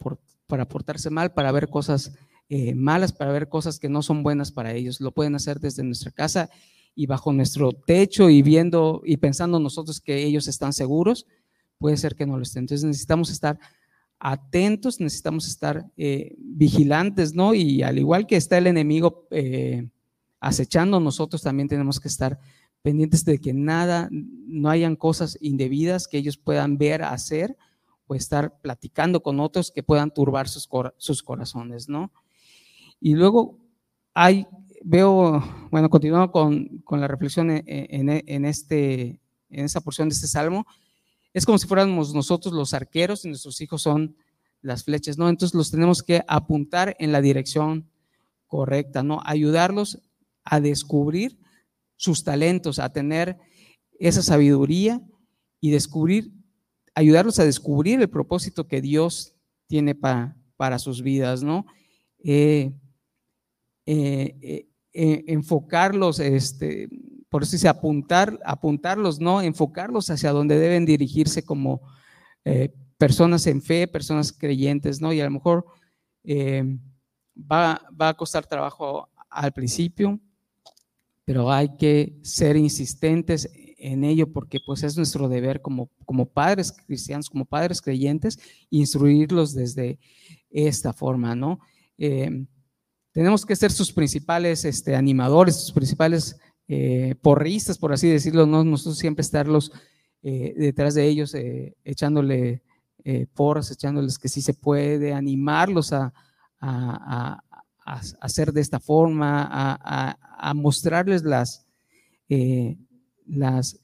para 0.47 0.67
portarse 0.67 1.10
mal, 1.10 1.34
para 1.34 1.52
ver 1.52 1.69
cosas 1.69 2.13
eh, 2.49 2.73
malas, 2.75 3.12
para 3.13 3.32
ver 3.32 3.49
cosas 3.49 3.80
que 3.80 3.89
no 3.89 4.02
son 4.02 4.23
buenas 4.23 4.52
para 4.52 4.73
ellos. 4.73 5.02
Lo 5.02 5.12
pueden 5.12 5.36
hacer 5.36 5.60
desde 5.60 5.84
nuestra 5.84 6.12
casa 6.12 6.49
y 6.95 7.06
bajo 7.06 7.32
nuestro 7.32 7.71
techo 7.71 8.30
y 8.30 8.41
viendo 8.41 9.02
y 9.06 9.17
pensando 9.17 9.60
nosotros 9.60 10.02
que 10.02 10.23
ellos 10.23 10.47
están 10.47 10.73
seguros 10.73 11.25
puede 11.78 11.97
ser 11.97 12.15
que 12.15 12.25
no 12.25 12.38
lo 12.38 12.43
esté. 12.43 12.60
Entonces 12.60 12.86
necesitamos 12.86 13.30
estar 13.30 13.60
atentos, 14.19 14.99
necesitamos 14.99 15.47
estar 15.47 15.89
eh, 15.95 16.36
vigilantes, 16.38 17.34
¿no? 17.34 17.54
Y 17.54 17.84
al 17.84 17.97
igual 17.97 18.28
que 18.28 18.36
está 18.36 18.58
el 18.58 18.67
enemigo 18.67 19.28
eh, 19.32 19.88
acechando, 20.41 20.99
nosotros 20.99 21.41
también 21.41 21.69
tenemos 21.69 21.99
que 21.99 22.10
estar 22.10 22.39
pendientes 22.82 23.25
de 23.25 23.39
que 23.39 23.54
nada, 23.54 24.10
no 24.12 24.69
hayan 24.69 24.95
cosas 24.95 25.38
indebidas 25.41 26.08
que 26.08 26.17
ellos 26.17 26.38
puedan 26.38 26.78
ver, 26.78 27.04
hacer 27.04 27.58
o 28.10 28.15
estar 28.15 28.60
platicando 28.60 29.22
con 29.22 29.39
otros 29.39 29.72
que 29.72 29.84
puedan 29.84 30.12
turbar 30.12 30.50
sus, 30.50 30.67
sus 30.98 31.22
corazones, 31.22 31.88
¿no? 31.88 32.12
Y 33.00 33.13
luego 33.13 33.60
hay, 34.15 34.48
veo, 34.84 35.43
bueno, 35.69 35.91
continuando 35.91 36.32
con, 36.32 36.80
con 36.80 37.00
la 37.00 37.08
reflexión 37.08 37.52
en, 37.52 37.63
en, 37.67 38.24
en, 38.26 38.45
este, 38.45 39.22
en 39.52 39.65
esta 39.65 39.80
porción 39.80 40.10
de 40.10 40.15
este 40.15 40.26
salmo, 40.26 40.65
es 41.36 41.45
como 41.45 41.60
si 41.60 41.67
fuéramos 41.67 42.15
nosotros 42.15 42.52
los 42.52 42.74
arqueros 42.74 43.26
y 43.26 43.28
nuestros 43.28 43.62
hijos 43.62 43.84
son 43.84 44.15
las 44.63 44.86
flechas, 44.86 45.19
¿no? 45.19 45.30
Entonces 45.30 45.56
los 45.56 45.69
tenemos 45.69 46.02
que 46.02 46.24
apuntar 46.28 46.95
en 46.98 47.12
la 47.12 47.22
dirección 47.22 47.91
correcta, 48.48 49.04
¿no? 49.04 49.22
Ayudarlos 49.24 50.00
a 50.43 50.60
descubrir 50.60 51.38
sus 51.95 52.24
talentos, 52.24 52.80
a 52.80 52.91
tener 52.91 53.38
esa 54.00 54.24
sabiduría 54.24 55.00
y 55.62 55.69
descubrir, 55.69 56.32
ayudarlos 56.95 57.39
a 57.39 57.45
descubrir 57.45 58.02
el 58.02 58.10
propósito 58.10 58.67
que 58.67 58.82
Dios 58.82 59.36
tiene 59.67 59.95
para, 59.95 60.36
para 60.58 60.80
sus 60.80 61.02
vidas, 61.02 61.43
¿no? 61.43 61.65
Eh, 62.23 62.71
eh, 63.86 64.67
eh, 64.93 65.23
enfocarlos, 65.28 66.19
este, 66.19 66.89
por 67.30 67.43
eso 67.43 67.54
dice 67.54 67.67
apuntar, 67.67 68.39
apuntarlos, 68.45 69.19
¿no? 69.19 69.41
Enfocarlos 69.41 70.10
hacia 70.10 70.32
donde 70.32 70.60
deben 70.60 70.86
dirigirse 70.86 71.43
como 71.43 71.82
personas 72.97 73.47
en 73.47 73.62
fe, 73.62 73.88
personas 73.88 74.32
creyentes, 74.32 74.99
¿no? 74.99 75.13
Y 75.13 75.21
a 75.21 75.25
lo 75.25 75.32
mejor 75.32 75.65
eh, 76.23 76.78
va, 77.39 77.82
a 77.97 78.13
costar 78.13 78.45
trabajo 78.45 79.10
al 79.30 79.54
principio, 79.54 80.19
pero 81.25 81.52
hay 81.52 81.75
que 81.78 82.19
ser 82.21 82.58
insistentes 82.58 83.49
en 83.80 84.04
ello 84.04 84.32
porque 84.32 84.60
pues 84.65 84.84
es 84.84 84.98
nuestro 84.98 85.30
deber 85.30 85.62
como, 85.62 85.89
como 86.06 86.26
padres 86.26 86.72
cristianos, 86.72 87.30
como 87.30 87.46
padres 87.46 87.82
creyentes, 87.82 88.39
instruirlos 88.70 89.54
desde 89.54 90.00
esta 90.50 90.94
forma, 90.94 91.36
¿no? 91.36 91.60
Eh, 91.98 92.46
tenemos 93.12 93.46
que 93.46 93.56
ser 93.56 93.72
sus 93.72 93.92
principales 93.92 94.65
este, 94.65 94.96
animadores, 94.96 95.56
sus 95.56 95.72
principales 95.72 96.39
eh, 96.68 97.15
porristas, 97.22 97.80
por 97.80 97.92
así 97.92 98.08
decirlo, 98.08 98.46
¿no? 98.46 98.63
nosotros 98.63 99.00
siempre 99.00 99.22
estarlos 99.22 99.72
eh, 100.22 100.54
detrás 100.56 100.94
de 100.94 101.08
ellos, 101.08 101.34
eh, 101.34 101.76
echándole 101.84 102.62
porras, 103.34 103.72
echándoles 103.72 104.20
que 104.20 104.30
sí 104.30 104.42
se 104.42 104.54
puede, 104.54 105.13
animarlos 105.13 105.94
a, 105.94 106.13
hacer 108.22 108.54
de 108.54 108.62
esta 108.62 108.80
forma, 108.80 109.48
a, 109.50 110.54
mostrarles 110.54 111.23
las, 111.23 111.65
las, 113.30 113.80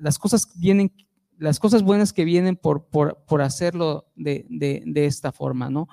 las 0.00 0.18
cosas 0.18 0.48
vienen, 0.56 0.92
las 1.38 1.58
cosas 1.58 1.82
buenas 1.82 2.12
que 2.12 2.24
vienen 2.24 2.56
por, 2.56 2.86
por, 2.86 3.42
hacerlo 3.42 4.06
de, 4.14 4.46
de, 4.48 5.06
esta 5.06 5.32
forma, 5.32 5.70
¿no? 5.70 5.88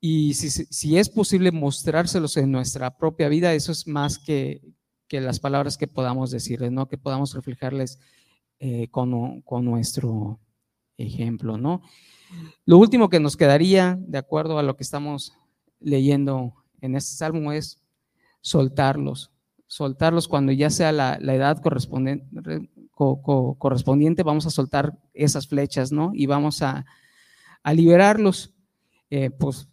Y 0.00 0.34
si, 0.34 0.96
es 0.96 1.08
posible 1.08 1.50
mostrárselos 1.50 2.36
en 2.36 2.52
nuestra 2.52 2.96
propia 2.96 3.28
vida, 3.28 3.52
eso 3.52 3.72
es 3.72 3.86
más 3.86 4.18
que, 4.18 4.62
que 5.08 5.20
las 5.20 5.40
palabras 5.40 5.76
que 5.76 5.88
podamos 5.88 6.30
decirles, 6.30 6.70
¿no? 6.70 6.88
Que 6.88 6.98
podamos 6.98 7.34
reflejarles 7.34 7.98
eh, 8.60 8.88
con, 8.90 9.42
con, 9.42 9.64
nuestro 9.64 10.38
ejemplo, 10.96 11.58
¿no? 11.58 11.82
Lo 12.64 12.78
último 12.78 13.08
que 13.08 13.20
nos 13.20 13.36
quedaría, 13.36 13.98
de 14.00 14.18
acuerdo 14.18 14.58
a 14.58 14.62
lo 14.62 14.76
que 14.76 14.84
estamos 14.84 15.32
leyendo 15.80 16.54
en 16.80 16.94
este 16.94 17.16
salmo, 17.16 17.52
es 17.52 17.80
soltarlos, 18.40 19.32
soltarlos 19.68 20.26
cuando 20.26 20.50
ya 20.50 20.70
sea 20.70 20.90
la, 20.90 21.14
edad 21.14 21.62
correspondiente, 21.62 22.26
vamos 24.24 24.46
a 24.46 24.50
soltar 24.50 24.98
esas 25.14 25.46
flechas, 25.46 25.92
¿no? 25.92 26.10
Y 26.12 26.26
vamos 26.26 26.62
a, 26.62 26.84
a 27.62 27.72
liberarlos 27.72 28.52
eh, 29.10 29.30
pues 29.30 29.68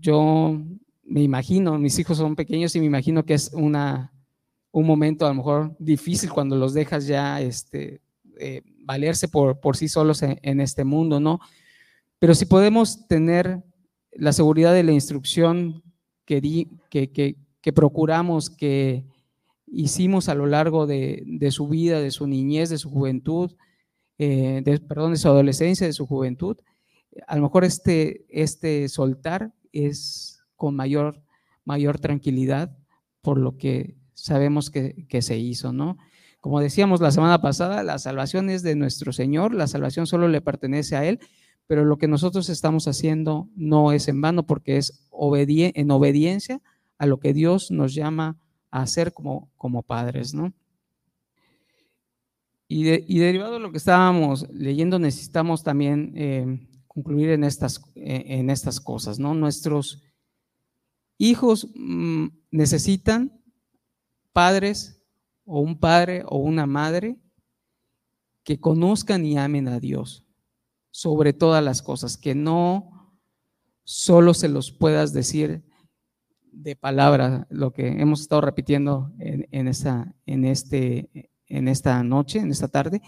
yo 0.00 0.60
me 1.04 1.22
imagino, 1.22 1.78
mis 1.78 1.98
hijos 1.98 2.18
son 2.18 2.34
pequeños 2.34 2.74
y 2.74 2.80
me 2.80 2.86
imagino 2.86 3.24
que 3.24 3.34
es 3.34 3.50
una, 3.52 4.12
un 4.72 4.86
momento 4.86 5.26
a 5.26 5.28
lo 5.28 5.34
mejor 5.34 5.76
difícil 5.78 6.30
cuando 6.30 6.56
los 6.56 6.74
dejas 6.74 7.06
ya 7.06 7.40
este, 7.40 8.00
eh, 8.38 8.62
valerse 8.80 9.28
por, 9.28 9.60
por 9.60 9.76
sí 9.76 9.88
solos 9.88 10.22
en, 10.22 10.60
este 10.60 10.84
mundo, 10.84 11.20
¿no? 11.20 11.40
Pero 12.18 12.34
si 12.34 12.46
podemos 12.46 13.06
tener 13.06 13.62
la 14.12 14.32
seguridad 14.32 14.74
de 14.74 14.82
la 14.82 14.92
instrucción 14.92 15.82
que, 16.24 16.40
que, 16.90 17.36
que, 17.60 17.72
procuramos, 17.72 18.50
que 18.50 19.04
hicimos 19.70 20.28
a 20.28 20.34
lo 20.34 20.46
largo 20.46 20.86
de, 20.86 21.24
su 21.50 21.68
vida, 21.68 22.00
de 22.00 22.10
su 22.10 22.26
niñez, 22.26 22.70
de 22.70 22.78
su 22.78 22.90
juventud, 22.90 23.52
eh, 24.18 24.62
de, 24.64 24.78
perdón, 24.80 25.12
de 25.12 25.18
su 25.18 25.28
adolescencia, 25.28 25.86
de 25.86 25.92
su 25.92 26.06
juventud, 26.06 26.56
a 27.26 27.36
lo 27.36 27.42
mejor 27.42 27.64
este, 27.64 28.26
este 28.28 28.88
soltar 28.88 29.52
es 29.72 30.42
con 30.56 30.76
mayor, 30.76 31.22
mayor 31.64 31.98
tranquilidad 31.98 32.76
por 33.22 33.38
lo 33.38 33.56
que 33.56 33.96
sabemos 34.14 34.70
que, 34.70 35.06
que 35.08 35.22
se 35.22 35.38
hizo, 35.38 35.72
¿no? 35.72 35.98
Como 36.40 36.60
decíamos 36.60 37.00
la 37.00 37.10
semana 37.10 37.40
pasada, 37.42 37.82
la 37.82 37.98
salvación 37.98 38.48
es 38.48 38.62
de 38.62 38.74
nuestro 38.74 39.12
Señor, 39.12 39.54
la 39.54 39.66
salvación 39.66 40.06
solo 40.06 40.28
le 40.28 40.40
pertenece 40.40 40.96
a 40.96 41.04
Él, 41.04 41.20
pero 41.66 41.84
lo 41.84 41.98
que 41.98 42.08
nosotros 42.08 42.48
estamos 42.48 42.88
haciendo 42.88 43.48
no 43.54 43.92
es 43.92 44.08
en 44.08 44.20
vano 44.20 44.46
porque 44.46 44.78
es 44.78 45.06
en 45.12 45.90
obediencia 45.90 46.62
a 46.98 47.06
lo 47.06 47.20
que 47.20 47.34
Dios 47.34 47.70
nos 47.70 47.94
llama 47.94 48.38
hacer 48.70 49.12
como, 49.12 49.50
como 49.56 49.82
padres, 49.82 50.34
¿no? 50.34 50.52
Y, 52.72 52.84
derivado 53.18 53.54
de 53.54 53.58
lo 53.58 53.72
que 53.72 53.78
estábamos 53.78 54.48
leyendo, 54.50 55.00
necesitamos 55.00 55.64
también 55.64 56.12
eh, 56.14 56.68
concluir 56.86 57.30
en 57.30 57.42
estas, 57.42 57.82
en 57.96 58.48
estas 58.48 58.80
cosas, 58.80 59.18
¿no? 59.18 59.34
Nuestros 59.34 60.04
hijos 61.18 61.68
mm, 61.74 62.28
necesitan 62.52 63.42
padres 64.32 65.02
o 65.44 65.60
un 65.60 65.80
padre 65.80 66.22
o 66.26 66.38
una 66.38 66.64
madre 66.66 67.18
que 68.44 68.60
conozcan 68.60 69.24
y 69.26 69.36
amen 69.36 69.66
a 69.66 69.80
Dios 69.80 70.24
sobre 70.92 71.32
todas 71.32 71.62
las 71.62 71.82
cosas, 71.82 72.16
que 72.16 72.34
no 72.34 73.18
solo 73.84 74.32
se 74.32 74.48
los 74.48 74.70
puedas 74.70 75.12
decir 75.12 75.64
de 76.62 76.76
palabra, 76.76 77.46
lo 77.50 77.72
que 77.72 77.88
hemos 77.88 78.20
estado 78.20 78.40
repitiendo 78.40 79.12
en, 79.18 79.68
esta, 79.68 80.14
en, 80.26 80.44
este, 80.44 81.30
en 81.46 81.68
esta 81.68 82.02
noche, 82.02 82.38
en 82.38 82.50
esta 82.50 82.68
tarde, 82.68 83.00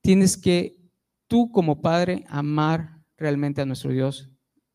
tienes 0.00 0.36
que 0.36 0.76
tú 1.26 1.50
como 1.50 1.80
padre 1.80 2.24
amar 2.28 3.00
realmente 3.16 3.60
a 3.60 3.66
nuestro 3.66 3.92
Dios 3.92 4.30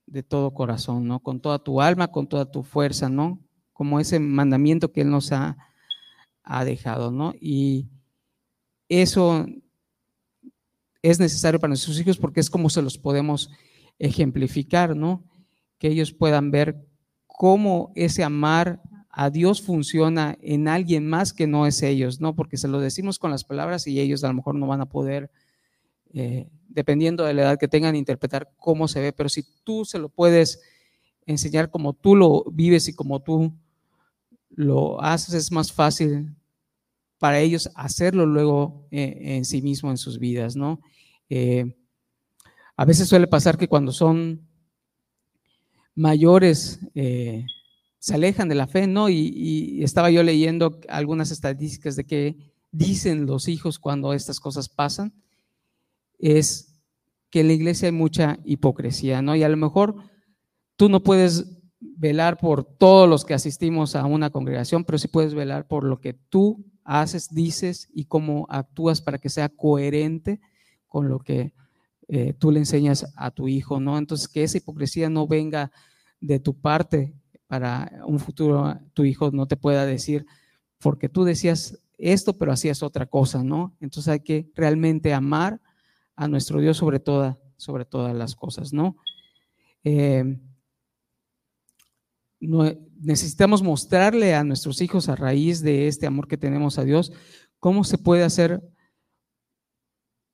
de 0.06 0.24
todo 0.24 0.54
corazón, 0.54 1.08
¿no? 1.08 1.20
Con 1.20 1.42
toda 1.42 1.60
tu 1.60 1.82
alma, 1.82 2.08
con 2.10 2.28
toda 2.28 2.50
tu 2.50 2.64
fuerza, 2.64 3.10
¿no? 3.10 3.40
Como 3.74 4.00
ese 4.00 4.20
mandamiento 4.20 4.92
que 4.92 5.02
Él 5.02 5.10
nos 5.10 5.32
ha 5.32 5.58
ha 6.48 6.64
dejado, 6.64 7.12
¿no? 7.12 7.34
Y 7.40 7.90
eso 8.88 9.46
es 11.02 11.20
necesario 11.20 11.60
para 11.60 11.70
nuestros 11.70 12.00
hijos 12.00 12.18
porque 12.18 12.40
es 12.40 12.50
como 12.50 12.70
se 12.70 12.82
los 12.82 12.98
podemos 12.98 13.52
ejemplificar, 14.00 14.96
¿no? 14.96 15.26
Que 15.78 15.90
ellos 15.90 16.14
puedan 16.14 16.50
ver 16.50 16.87
cómo 17.38 17.92
ese 17.94 18.24
amar 18.24 18.82
a 19.12 19.30
Dios 19.30 19.62
funciona 19.62 20.36
en 20.42 20.68
alguien 20.68 21.08
más 21.08 21.34
que 21.34 21.46
no 21.46 21.68
es 21.68 21.84
ellos, 21.84 22.20
¿no? 22.20 22.36
Porque 22.36 22.58
se 22.58 22.68
lo 22.68 22.80
decimos 22.80 23.20
con 23.20 23.30
las 23.30 23.44
palabras 23.44 23.86
y 23.86 24.00
ellos 24.00 24.24
a 24.24 24.30
lo 24.30 24.34
mejor 24.34 24.56
no 24.56 24.66
van 24.66 24.82
a 24.82 24.88
poder, 24.88 25.30
eh, 26.14 26.50
dependiendo 26.68 27.24
de 27.24 27.36
la 27.36 27.44
edad 27.44 27.60
que 27.60 27.68
tengan, 27.68 27.96
interpretar 27.96 28.50
cómo 28.58 28.88
se 28.88 29.02
ve, 29.02 29.14
pero 29.14 29.30
si 29.30 29.46
tú 29.64 29.86
se 29.86 30.00
lo 30.00 30.10
puedes 30.10 30.64
enseñar 31.28 31.70
como 31.70 31.94
tú 31.94 32.16
lo 32.16 32.44
vives 32.52 32.88
y 32.88 32.96
como 32.96 33.22
tú 33.22 33.54
lo 34.50 35.00
haces, 35.00 35.36
es 35.36 35.52
más 35.52 35.72
fácil 35.72 36.36
para 37.20 37.40
ellos 37.40 37.70
hacerlo 37.76 38.26
luego 38.26 38.88
eh, 38.90 39.16
en 39.38 39.46
sí 39.46 39.62
mismo 39.62 39.92
en 39.92 39.98
sus 39.98 40.18
vidas, 40.18 40.56
¿no? 40.56 40.82
Eh, 41.30 41.72
a 42.76 42.84
veces 42.84 43.08
suele 43.08 43.28
pasar 43.28 43.60
que 43.60 43.68
cuando 43.68 43.92
son 43.92 44.47
mayores 45.98 46.80
eh, 46.94 47.46
se 47.98 48.14
alejan 48.14 48.48
de 48.48 48.56
la 48.56 48.68
fe, 48.68 48.88
¿no? 48.88 49.10
Y, 49.10 49.84
estaba 49.84 50.12
yo 50.12 50.24
leyendo 50.24 50.80
algunas 50.88 51.32
estadísticas 51.32 51.96
de 51.96 52.06
qué 52.06 52.54
dicen 52.72 53.26
los 53.26 53.48
hijos 53.48 53.80
cuando 53.80 54.14
estas 54.14 54.40
cosas 54.40 54.70
pasan, 54.70 55.12
es 56.20 56.80
que 57.30 57.42
en 57.42 57.48
la 57.48 57.54
iglesia 57.54 57.88
hay 57.88 57.92
mucha 57.92 58.38
hipocresía, 58.46 59.22
¿no? 59.22 59.36
Y 59.36 59.44
a 59.44 59.50
lo 59.50 59.58
mejor 59.58 59.96
tú 60.76 60.88
no 60.88 61.02
puedes 61.02 61.64
velar 61.80 62.38
por 62.38 62.64
todos 62.64 63.10
los 63.10 63.26
que 63.26 63.34
asistimos 63.34 63.96
a 63.96 64.06
una 64.06 64.30
congregación, 64.30 64.86
pero 64.86 65.00
sí 65.00 65.08
puedes 65.08 65.34
velar 65.34 65.68
por 65.68 65.84
lo 65.84 66.00
que 66.00 66.14
tú 66.14 66.64
haces, 66.84 67.30
dices 67.34 67.90
y 67.92 68.06
cómo 68.06 68.46
actúas 68.50 69.02
para 69.02 69.18
que 69.18 69.30
sea 69.30 69.50
coherente 69.50 70.40
con 70.86 71.10
lo 71.10 71.20
que 71.20 71.54
eh, 72.08 72.34
tú 72.34 72.52
le 72.52 72.60
enseñas 72.60 73.12
a 73.16 73.32
tu 73.32 73.48
hijo, 73.48 73.80
¿no? 73.80 73.98
Entonces, 73.98 74.28
que 74.28 74.44
esa 74.44 74.58
hipocresía 74.58 75.10
no 75.10 75.28
venga 75.28 75.72
de 76.22 76.40
tu 76.40 76.54
parte 76.60 77.14
para 77.48 77.92
un 78.06 78.20
futuro, 78.20 78.80
tu 78.94 79.04
hijo 79.04 79.32
no 79.32 79.48
te 79.48 79.58
pueda 79.58 79.86
decir, 79.86 80.26
porque 80.80 81.10
tú 81.10 81.24
decías 81.24 81.80
esto, 81.98 82.38
pero 82.38 82.52
hacías 82.52 82.84
otra 82.84 83.06
cosa, 83.06 83.44
¿no? 83.44 83.76
Entonces 83.80 84.12
hay 84.12 84.20
que 84.20 84.50
realmente 84.56 85.14
amar 85.14 85.60
a 86.16 86.28
nuestro 86.28 86.60
Dios 86.60 86.78
sobre, 86.78 87.00
toda, 87.00 87.38
sobre 87.58 87.86
todas 87.86 88.16
las 88.16 88.36
cosas, 88.36 88.74
¿no? 88.74 88.98
Eh, 89.84 90.40
necesitamos 92.40 93.64
mostrarle 93.64 94.36
a 94.36 94.44
nuestros 94.44 94.82
hijos 94.82 95.10
a 95.10 95.16
raíz 95.16 95.62
de 95.62 95.88
este 95.88 96.06
amor 96.06 96.28
que 96.28 96.38
tenemos 96.38 96.78
a 96.78 96.84
Dios, 96.84 97.12
cómo 97.60 97.84
se 97.84 97.98
puede 97.98 98.24
hacer 98.24 98.62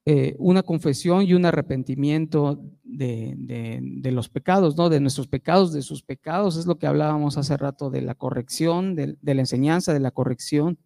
eh, 0.06 0.36
una 0.38 0.64
confesión 0.64 1.24
y 1.24 1.34
un 1.34 1.45
arrepentimiento 1.45 2.60
de, 2.84 4.12
los 4.12 4.28
pecados, 4.28 4.76
¿no? 4.76 4.89
De 4.89 4.99
nuestros 4.99 5.30
pecados, 5.30 5.72
de 5.72 5.82
sus 5.82 6.04
pecados, 6.04 6.58
es 6.58 6.66
lo 6.66 6.78
que 6.78 6.88
hablábamos 6.88 7.38
hace 7.38 7.56
rato 7.56 7.89
de 7.89 8.01
la 8.01 8.14
corrección, 8.14 8.95
de, 8.95 9.16
la 9.22 9.41
enseñanza, 9.41 9.93
de 9.93 10.01
la 10.01 10.12
corrección, 10.12 10.78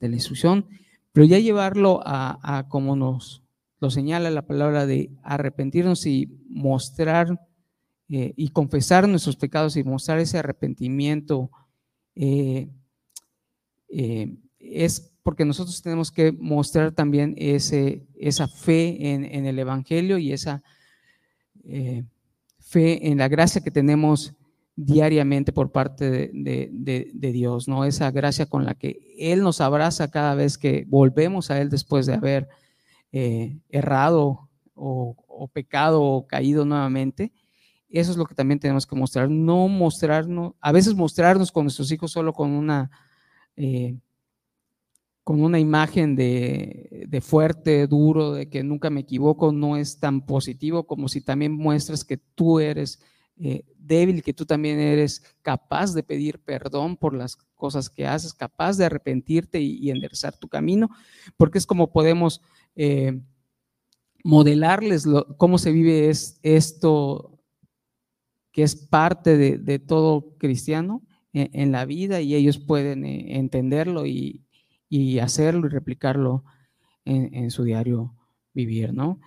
de 0.00 0.08
la 0.08 0.14
instrucción, 0.14 0.66
pero 1.12 1.26
ya 1.26 1.38
llevarlo 1.38 2.00
a, 2.02 2.64
como 2.70 2.96
nos 2.96 3.42
lo 3.78 3.90
señala 3.90 4.30
la 4.30 4.46
palabra 4.46 4.86
de 4.86 5.10
arrepentirnos 5.22 6.06
y 6.06 6.34
mostrar 6.48 7.46
eh, 8.08 8.32
y 8.36 8.48
confesar 8.48 9.06
nuestros 9.06 9.36
pecados 9.36 9.76
y 9.76 9.84
mostrar 9.84 10.18
ese 10.18 10.38
arrepentimiento, 10.38 11.50
eh, 12.14 12.70
es 14.58 15.07
porque 15.22 15.44
nosotros 15.44 15.82
tenemos 15.82 16.10
que 16.10 16.32
mostrar 16.32 16.92
también 16.92 17.34
ese, 17.36 18.06
esa 18.16 18.48
fe 18.48 19.12
en, 19.12 19.46
el 19.46 19.58
Evangelio 19.58 20.18
y 20.18 20.32
esa 20.32 20.62
fe 22.58 23.08
en 23.08 23.18
la 23.18 23.28
gracia 23.28 23.60
que 23.60 23.70
tenemos 23.70 24.34
diariamente 24.74 25.52
por 25.52 25.70
parte 25.72 26.30
de, 26.32 27.32
Dios, 27.32 27.68
¿no? 27.68 27.84
Esa 27.84 28.10
gracia 28.10 28.46
con 28.46 28.64
la 28.64 28.74
que 28.74 29.00
Él 29.18 29.42
nos 29.42 29.60
abraza 29.60 30.10
cada 30.10 30.34
vez 30.34 30.56
que 30.56 30.84
volvemos 30.88 31.50
a 31.50 31.60
Él 31.60 31.68
después 31.68 32.06
de 32.06 32.14
haber 32.14 32.48
errado 33.10 34.48
o, 34.74 35.16
o, 35.26 35.48
pecado 35.48 36.02
o 36.02 36.26
caído 36.26 36.64
nuevamente. 36.64 37.32
Eso 37.90 38.10
es 38.10 38.16
lo 38.16 38.26
que 38.26 38.34
también 38.34 38.60
tenemos 38.60 38.86
que 38.86 38.96
mostrar. 38.96 39.30
No 39.30 39.68
mostrarnos, 39.68 40.54
a 40.60 40.72
veces 40.72 40.94
mostrarnos 40.94 41.50
con 41.50 41.64
nuestros 41.64 41.90
hijos 41.90 42.12
solo 42.12 42.32
con 42.32 42.50
una, 42.50 42.90
eh, 43.56 43.96
con 45.28 45.42
una 45.42 45.60
imagen 45.60 46.16
de, 46.16 47.20
fuerte, 47.22 47.86
duro, 47.86 48.32
de 48.32 48.48
que 48.48 48.62
nunca 48.62 48.88
me 48.88 49.00
equivoco, 49.00 49.52
no 49.52 49.76
es 49.76 50.00
tan 50.00 50.24
positivo 50.24 50.86
como 50.86 51.06
si 51.06 51.20
también 51.20 51.52
muestras 51.52 52.02
que 52.02 52.16
tú 52.16 52.60
eres 52.60 53.02
eh, 53.36 53.66
débil, 53.76 54.22
que 54.22 54.32
tú 54.32 54.46
también 54.46 54.78
eres 54.80 55.22
capaz 55.42 55.92
de 55.92 56.02
pedir 56.02 56.38
perdón 56.38 56.96
por 56.96 57.12
las 57.12 57.36
cosas 57.36 57.90
que 57.90 58.06
haces, 58.06 58.32
capaz 58.32 58.78
de 58.78 58.86
arrepentirte 58.86 59.60
y, 59.60 59.90
enderezar 59.90 60.34
tu 60.34 60.48
camino, 60.48 60.88
porque 61.36 61.58
es 61.58 61.66
como 61.66 61.92
podemos 61.92 62.40
eh, 62.74 63.20
modelarles 64.24 65.04
cómo 65.36 65.58
se 65.58 65.72
vive 65.72 66.08
es, 66.08 66.40
esto 66.42 67.38
que 68.50 68.62
es 68.62 68.76
parte 68.76 69.36
de, 69.36 69.78
todo 69.78 70.38
cristiano 70.38 71.02
en, 71.34 71.70
la 71.70 71.84
vida 71.84 72.22
y 72.22 72.34
ellos 72.34 72.58
pueden 72.58 73.04
eh, 73.04 73.36
entenderlo 73.36 74.06
y, 74.06 74.47
hacerlo 75.20 75.66
y 75.66 75.70
replicarlo 75.70 76.44
en, 77.04 77.50
su 77.50 77.64
diario 77.64 78.14
vivir, 78.52 78.92
¿no? 78.92 79.20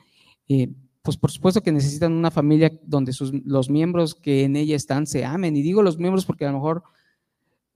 pues 1.01 1.17
por 1.17 1.31
supuesto 1.31 1.61
que 1.61 1.71
necesitan 1.71 2.13
una 2.13 2.29
familia 2.29 2.71
donde 2.83 3.13
sus, 3.13 3.33
los 3.45 3.69
miembros 3.69 4.13
que 4.13 4.43
en 4.43 4.55
ella 4.55 4.75
están 4.75 5.07
se 5.07 5.25
amen. 5.25 5.55
Y 5.55 5.61
digo 5.61 5.81
los 5.81 5.97
miembros 5.97 6.25
porque 6.25 6.45
a 6.45 6.51
lo 6.51 6.57
mejor 6.57 6.83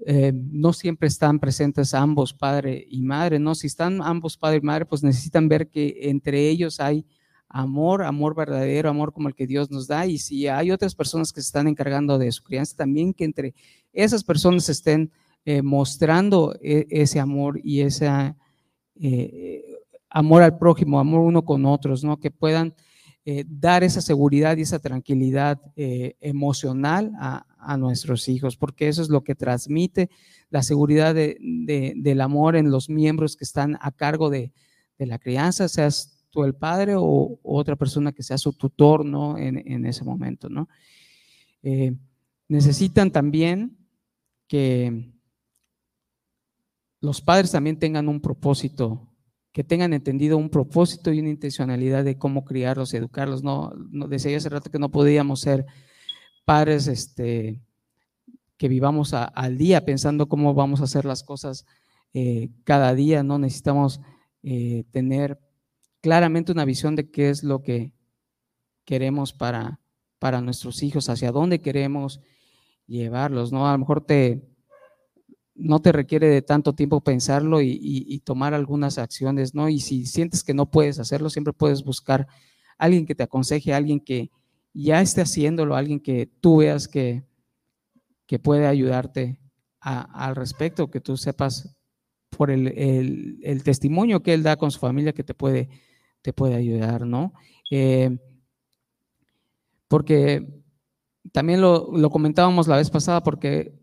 eh, 0.05 0.33
no 0.33 0.73
siempre 0.73 1.07
están 1.07 1.39
presentes 1.39 1.93
ambos, 1.93 2.33
padre 2.33 2.85
y 2.89 3.01
madre, 3.01 3.39
¿no? 3.39 3.55
Si 3.55 3.67
están 3.67 4.01
ambos 4.01 4.37
padre 4.37 4.57
y 4.57 4.61
madre, 4.61 4.85
pues 4.85 5.03
necesitan 5.03 5.47
ver 5.47 5.69
que 5.69 5.97
entre 6.01 6.49
ellos 6.49 6.79
hay 6.79 7.05
amor, 7.47 8.03
amor 8.03 8.35
verdadero, 8.35 8.89
amor 8.89 9.13
como 9.13 9.27
el 9.27 9.35
que 9.35 9.47
Dios 9.47 9.71
nos 9.71 9.87
da. 9.87 10.05
Y 10.05 10.17
si 10.19 10.47
hay 10.47 10.71
otras 10.71 10.93
personas 10.93 11.33
que 11.33 11.41
se 11.41 11.47
están 11.47 11.67
encargando 11.67 12.19
de 12.19 12.31
su 12.31 12.43
crianza, 12.43 12.75
también 12.75 13.13
que 13.13 13.23
entre 13.23 13.55
esas 13.93 14.23
personas 14.23 14.69
estén 14.69 15.11
eh, 15.47 15.61
mostrando 15.61 16.57
e, 16.59 16.87
ese 16.89 17.19
amor 17.19 17.61
y 17.63 17.81
ese 17.81 18.35
eh, 18.99 19.63
amor 20.09 20.41
al 20.41 20.57
prójimo, 20.57 20.99
amor 20.99 21.21
uno 21.21 21.45
con 21.45 21.67
otros, 21.67 22.03
¿no? 22.03 22.17
Que 22.19 22.31
puedan 22.31 22.73
dar 23.47 23.83
esa 23.83 24.01
seguridad 24.01 24.55
y 24.55 24.61
esa 24.61 24.77
tranquilidad 24.77 25.59
emocional 25.75 27.11
a, 27.17 27.75
nuestros 27.75 28.29
hijos, 28.29 28.55
porque 28.55 28.87
eso 28.87 29.01
es 29.01 29.09
lo 29.09 29.23
que 29.23 29.33
transmite 29.33 30.11
la 30.51 30.61
seguridad 30.61 31.15
del 31.15 32.21
amor 32.21 32.55
en 32.55 32.69
los 32.69 32.87
miembros 32.87 33.35
que 33.35 33.43
están 33.43 33.79
a 33.81 33.91
cargo 33.91 34.29
de, 34.29 34.51
la 34.99 35.17
crianza, 35.17 35.67
seas 35.67 36.23
tú 36.29 36.43
el 36.43 36.53
padre 36.53 36.93
o, 36.95 37.39
otra 37.41 37.75
persona 37.75 38.11
que 38.11 38.21
sea 38.21 38.37
su 38.37 38.53
tutor, 38.53 39.03
¿no? 39.03 39.39
En, 39.39 39.57
en 39.57 39.87
ese 39.87 40.03
momento, 40.03 40.47
¿no? 40.47 40.69
necesitan 42.47 43.09
también 43.09 43.75
que 44.47 45.14
los 47.05 47.21
padres 47.21 47.51
también 47.51 47.79
tengan 47.79 48.09
un 48.09 48.19
propósito, 48.19 49.07
que 49.51 49.63
tengan 49.63 49.93
entendido 49.93 50.37
un 50.37 50.49
propósito 50.49 51.13
y 51.13 51.19
una 51.19 51.29
intencionalidad 51.29 52.03
de 52.03 52.17
cómo 52.17 52.43
criarlos, 52.43 52.93
educarlos. 52.93 53.43
No, 53.43 53.71
no 53.91 54.07
decía 54.07 54.35
hace 54.35 54.49
rato 54.49 54.69
que 54.69 54.79
no 54.79 54.91
podíamos 54.91 55.39
ser 55.39 55.65
padres 56.43 56.87
este, 56.87 57.61
que 58.57 58.67
vivamos 58.67 59.13
al 59.13 59.57
día 59.57 59.85
pensando 59.85 60.27
cómo 60.27 60.53
vamos 60.53 60.81
a 60.81 60.85
hacer 60.85 61.05
las 61.05 61.23
cosas 61.23 61.65
eh, 62.13 62.49
cada 62.63 62.93
día, 62.95 63.23
¿no? 63.23 63.39
Necesitamos 63.39 64.01
eh, 64.43 64.85
tener 64.91 65.39
claramente 66.01 66.51
una 66.51 66.65
visión 66.65 66.95
de 66.95 67.09
qué 67.09 67.29
es 67.29 67.43
lo 67.43 67.61
que 67.61 67.93
queremos 68.85 69.33
para, 69.33 69.79
para 70.19 70.41
nuestros 70.41 70.83
hijos, 70.83 71.09
hacia 71.09 71.31
dónde 71.31 71.61
queremos 71.61 72.21
llevarlos, 72.87 73.51
¿no? 73.51 73.67
A 73.67 73.73
lo 73.73 73.79
mejor 73.79 74.05
te, 74.05 74.47
no 75.55 75.81
te 75.81 75.91
requiere 75.91 76.27
de 76.27 76.41
tanto 76.41 76.73
tiempo 76.73 77.01
pensarlo 77.01 77.61
y, 77.61 78.21
tomar 78.25 78.53
algunas 78.53 78.97
acciones, 78.97 79.55
¿no? 79.55 79.69
Y 79.69 79.79
si 79.79 80.05
sientes 80.05 80.43
que 80.43 80.53
no 80.53 80.69
puedes 80.69 80.99
hacerlo, 80.99 81.29
siempre 81.29 81.53
puedes 81.53 81.83
buscar 81.83 82.27
alguien 82.77 83.05
que 83.05 83.15
te 83.15 83.23
aconseje, 83.23 83.73
alguien 83.73 83.99
que 83.99 84.29
ya 84.73 85.01
esté 85.01 85.21
haciéndolo, 85.21 85.75
alguien 85.75 85.99
que 85.99 86.29
tú 86.41 86.57
veas 86.57 86.87
que, 86.87 87.23
que 88.25 88.39
puede 88.39 88.67
ayudarte 88.67 89.39
al 89.79 90.35
respecto, 90.35 90.89
que 90.89 90.99
tú 90.99 91.15
sepas 91.15 91.75
por 92.35 92.51
el, 92.51 93.61
testimonio 93.63 94.21
que 94.21 94.33
él 94.33 94.43
da 94.43 94.57
con 94.57 94.71
su 94.71 94.79
familia 94.79 95.13
que 95.13 95.23
te 95.23 95.33
puede, 95.33 95.69
te 96.21 96.33
puede 96.33 96.55
ayudar, 96.55 97.05
¿no? 97.05 97.33
Eh, 97.71 98.17
porque 99.87 100.63
también 101.31 101.61
lo, 101.61 102.09
comentábamos 102.09 102.67
la 102.67 102.77
vez 102.77 102.89
pasada, 102.89 103.23
porque 103.23 103.73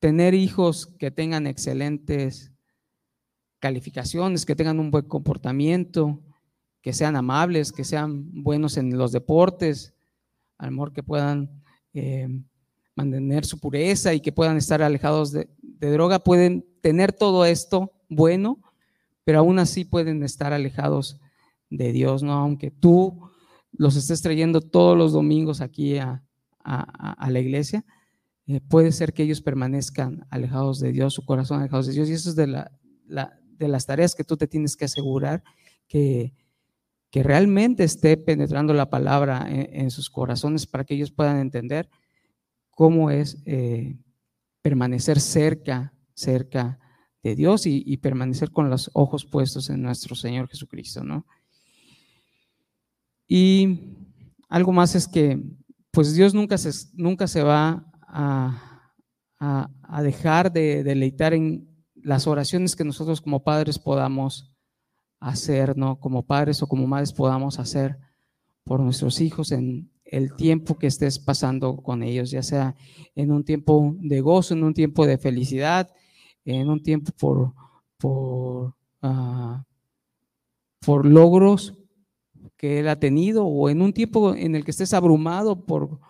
tener 0.00 0.34
hijos 0.34 0.86
que 0.86 1.10
tengan 1.10 1.46
excelentes 1.46 2.52
calificaciones, 3.58 4.46
que 4.46 4.56
tengan 4.56 4.78
un 4.78 4.90
buen 4.90 5.06
comportamiento, 5.06 6.22
que 6.80 6.92
sean 6.92 7.16
amables, 7.16 7.72
que 7.72 7.84
sean 7.84 8.42
buenos 8.42 8.76
en 8.76 8.96
los 8.96 9.12
deportes, 9.12 9.94
al 10.58 10.68
amor 10.68 10.92
que 10.92 11.02
puedan 11.02 11.62
eh, 11.94 12.28
mantener 12.94 13.44
su 13.44 13.58
pureza 13.58 14.14
y 14.14 14.20
que 14.20 14.32
puedan 14.32 14.56
estar 14.56 14.82
alejados 14.82 15.32
de, 15.32 15.48
droga, 15.80 16.18
pueden 16.18 16.66
tener 16.80 17.12
todo 17.12 17.44
esto 17.44 17.92
bueno, 18.08 18.58
pero 19.24 19.40
aún 19.40 19.58
así 19.58 19.84
pueden 19.84 20.22
estar 20.22 20.52
alejados 20.52 21.20
de 21.70 21.92
Dios, 21.92 22.22
¿no? 22.22 22.32
Aunque 22.32 22.70
tú 22.70 23.30
los 23.72 23.94
estés 23.94 24.22
trayendo 24.22 24.60
todos 24.60 24.96
los 24.96 25.12
domingos 25.12 25.60
aquí 25.60 25.98
a, 25.98 26.24
a, 26.64 27.30
la 27.30 27.38
iglesia, 27.38 27.84
eh, 28.48 28.62
puede 28.62 28.92
ser 28.92 29.12
que 29.12 29.24
ellos 29.24 29.42
permanezcan 29.42 30.26
alejados 30.30 30.80
de 30.80 30.90
Dios, 30.90 31.12
su 31.12 31.24
corazón 31.26 31.60
alejados 31.60 31.86
de 31.86 31.92
Dios. 31.92 32.08
Y 32.08 32.14
eso 32.14 32.30
es 32.30 32.34
de, 32.34 32.46
la, 32.46 32.70
de 33.58 33.68
las 33.68 33.84
tareas 33.84 34.14
que 34.14 34.24
tú 34.24 34.38
te 34.38 34.46
tienes 34.46 34.74
que 34.74 34.86
asegurar 34.86 35.44
que, 35.86 36.32
que 37.10 37.22
realmente 37.22 37.84
esté 37.84 38.16
penetrando 38.16 38.72
la 38.72 38.88
palabra 38.88 39.46
en, 39.50 39.90
sus 39.90 40.08
corazones 40.08 40.66
para 40.66 40.84
que 40.84 40.94
ellos 40.94 41.10
puedan 41.10 41.36
entender 41.36 41.90
cómo 42.70 43.10
es 43.10 43.36
eh, 43.44 43.98
permanecer 44.62 45.20
cerca, 45.20 45.92
cerca 46.14 46.78
de 47.22 47.36
Dios 47.36 47.66
y, 47.66 47.82
y, 47.84 47.98
permanecer 47.98 48.50
con 48.50 48.70
los 48.70 48.90
ojos 48.94 49.26
puestos 49.26 49.68
en 49.68 49.82
nuestro 49.82 50.14
Señor 50.14 50.48
Jesucristo, 50.48 51.04
¿no? 51.04 51.26
Y 53.26 53.94
algo 54.48 54.72
más 54.72 54.94
es 54.94 55.06
que 55.06 55.38
pues 55.90 56.14
Dios 56.14 56.32
nunca 56.32 56.56
se, 56.56 56.70
nunca 56.94 57.26
se 57.26 57.42
va 57.42 57.84
a, 58.08 58.90
a, 59.38 60.02
dejar 60.02 60.52
de 60.52 60.82
deleitar 60.82 61.34
en 61.34 61.68
las 61.94 62.26
oraciones 62.26 62.74
que 62.74 62.84
nosotros 62.84 63.20
como 63.20 63.42
padres 63.42 63.78
podamos 63.78 64.52
hacer, 65.20 65.76
¿no? 65.76 65.98
Como 65.98 66.24
padres 66.24 66.62
o 66.62 66.66
como 66.66 66.86
madres 66.86 67.12
podamos 67.12 67.58
hacer 67.58 67.98
por 68.64 68.80
nuestros 68.80 69.20
hijos 69.20 69.52
en 69.52 69.90
el 70.04 70.34
tiempo 70.34 70.78
que 70.78 70.86
estés 70.86 71.18
pasando 71.18 71.76
con 71.76 72.02
ellos, 72.02 72.30
ya 72.30 72.42
sea 72.42 72.74
en 73.14 73.30
un 73.30 73.44
tiempo 73.44 73.94
de 73.98 74.20
gozo, 74.20 74.54
en 74.54 74.64
un 74.64 74.74
tiempo 74.74 75.06
de 75.06 75.18
felicidad, 75.18 75.90
en 76.44 76.70
un 76.70 76.82
tiempo 76.82 77.12
por, 77.18 77.52
por, 77.98 78.74
ah, 79.02 79.64
por 80.80 81.04
logros, 81.04 81.74
que 82.56 82.80
él 82.80 82.88
ha 82.88 82.98
tenido 82.98 83.46
o 83.46 83.68
en 83.68 83.82
un 83.82 83.92
tiempo 83.92 84.34
en 84.34 84.54
el 84.54 84.64
que 84.64 84.70
estés 84.70 84.94
abrumado 84.94 85.66
por, 85.66 86.00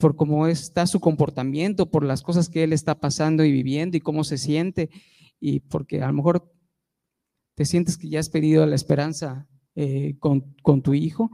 por 0.00 0.16
cómo 0.16 0.48
está 0.48 0.86
su 0.86 0.98
comportamiento, 0.98 1.90
por 1.90 2.04
las 2.04 2.22
cosas 2.22 2.48
que 2.48 2.64
él 2.64 2.72
está 2.72 2.98
pasando 2.98 3.44
y 3.44 3.52
viviendo 3.52 3.96
y 3.96 4.00
cómo 4.00 4.24
se 4.24 4.38
siente 4.38 4.90
y 5.38 5.60
porque 5.60 6.02
a 6.02 6.08
lo 6.08 6.14
mejor 6.14 6.52
te 7.54 7.64
sientes 7.64 7.96
que 7.96 8.08
ya 8.08 8.18
has 8.18 8.30
perdido 8.30 8.66
la 8.66 8.74
esperanza 8.74 9.46
eh, 9.76 10.16
con, 10.18 10.82
tu 10.82 10.94
hijo, 10.94 11.30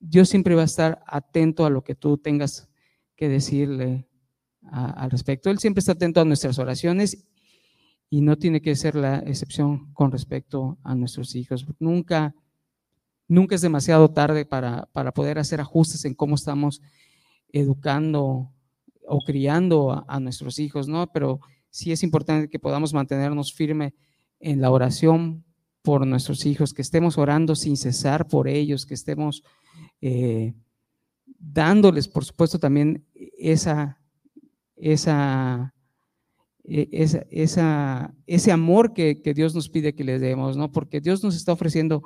Dios 0.00 0.28
siempre 0.28 0.54
va 0.54 0.62
a 0.62 0.66
estar 0.66 1.02
atento 1.06 1.64
a 1.64 1.70
lo 1.70 1.82
que 1.82 1.94
tú 1.94 2.18
tengas 2.18 2.68
que 3.16 3.28
decirle 3.28 4.08
al 4.62 5.10
respecto. 5.10 5.48
Él 5.48 5.58
siempre 5.58 5.80
está 5.80 5.92
atento 5.92 6.20
a 6.20 6.24
nuestras 6.24 6.58
oraciones 6.58 7.26
y 8.10 8.20
no 8.20 8.36
tiene 8.36 8.60
que 8.60 8.74
ser 8.74 8.96
la 8.96 9.18
excepción 9.20 9.92
con 9.92 10.10
respecto 10.10 10.78
a 10.82 10.94
nuestros 10.94 11.34
hijos. 11.34 11.66
Nunca 11.78 12.34
Nunca 13.28 13.54
es 13.54 13.60
demasiado 13.60 14.10
tarde 14.10 14.46
para, 14.46 14.88
poder 15.14 15.38
hacer 15.38 15.60
ajustes 15.60 16.06
en 16.06 16.14
cómo 16.14 16.34
estamos 16.34 16.80
educando 17.52 18.50
o 19.08 19.20
criando 19.20 20.04
a, 20.06 20.20
nuestros 20.20 20.58
hijos, 20.58 20.88
¿no? 20.88 21.06
Pero 21.12 21.40
sí 21.70 21.92
es 21.92 22.02
importante 22.02 22.48
que 22.48 22.58
podamos 22.58 22.92
mantenernos 22.92 23.52
firme 23.52 23.94
en 24.38 24.60
la 24.60 24.70
oración 24.70 25.44
por 25.82 26.06
nuestros 26.06 26.44
hijos, 26.44 26.74
que 26.74 26.82
estemos 26.82 27.16
orando 27.16 27.54
sin 27.56 27.76
cesar 27.76 28.28
por 28.28 28.48
ellos, 28.48 28.84
que 28.84 28.94
estemos 28.94 29.42
eh, 30.00 30.54
dándoles, 31.38 32.06
por 32.08 32.24
supuesto, 32.24 32.58
también 32.58 33.06
esa, 33.38 33.98
esa, 34.76 35.74
e, 36.64 36.88
esa, 37.30 38.14
ese 38.26 38.52
amor 38.52 38.92
que, 38.92 39.22
que 39.22 39.32
Dios 39.32 39.54
nos 39.54 39.70
pide 39.70 39.94
que 39.94 40.04
les 40.04 40.20
demos, 40.20 40.56
¿no? 40.56 40.70
Porque 40.70 41.00
Dios 41.00 41.22
nos 41.24 41.34
está 41.34 41.52
ofreciendo 41.52 42.02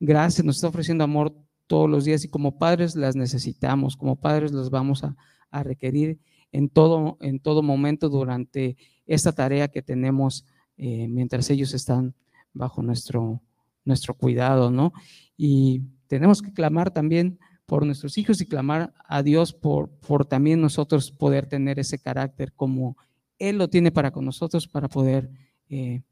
gracias, 0.00 0.44
nos 0.44 0.56
está 0.56 0.68
ofreciendo 0.68 1.04
amor 1.04 1.34
todos 1.68 1.88
los 1.88 2.04
días 2.04 2.24
y 2.24 2.28
como 2.28 2.58
padres 2.58 2.96
las 2.96 3.14
necesitamos, 3.14 3.96
como 3.96 4.16
padres 4.16 4.50
los 4.50 4.70
vamos 4.70 5.04
a, 5.04 5.14
requerir 5.50 6.18
en 6.52 6.68
todo, 6.68 7.16
en 7.20 7.40
todo 7.40 7.62
momento 7.62 8.10
durante 8.10 8.76
esta 9.06 9.32
tarea 9.32 9.68
que 9.68 9.80
tenemos 9.80 10.44
eh, 10.76 11.08
mientras 11.08 11.48
ellos 11.48 11.72
están 11.72 12.14
bajo 12.52 12.82
nuestro, 12.82 13.40
nuestro 13.84 14.14
cuidado, 14.14 14.70
¿no? 14.70 14.92
Y 15.38 15.82
tenemos 16.06 16.42
que 16.42 16.52
clamar 16.52 16.90
también 16.90 17.38
por 17.64 17.86
nuestros 17.86 18.18
hijos 18.18 18.40
y 18.40 18.46
clamar 18.46 18.94
a 19.06 19.22
Dios 19.22 19.52
por, 19.52 19.90
por 19.90 20.26
también 20.26 20.60
nosotros 20.60 21.10
poder 21.10 21.46
tener 21.46 21.78
ese 21.78 21.98
carácter 21.98 22.52
como 22.52 22.96
Él 23.38 23.56
lo 23.58 23.68
tiene 23.68 23.90
para 23.90 24.10
con 24.10 24.24
nosotros, 24.24 24.68
para 24.68 24.88
poder 24.88 25.30
eh, 25.68 26.02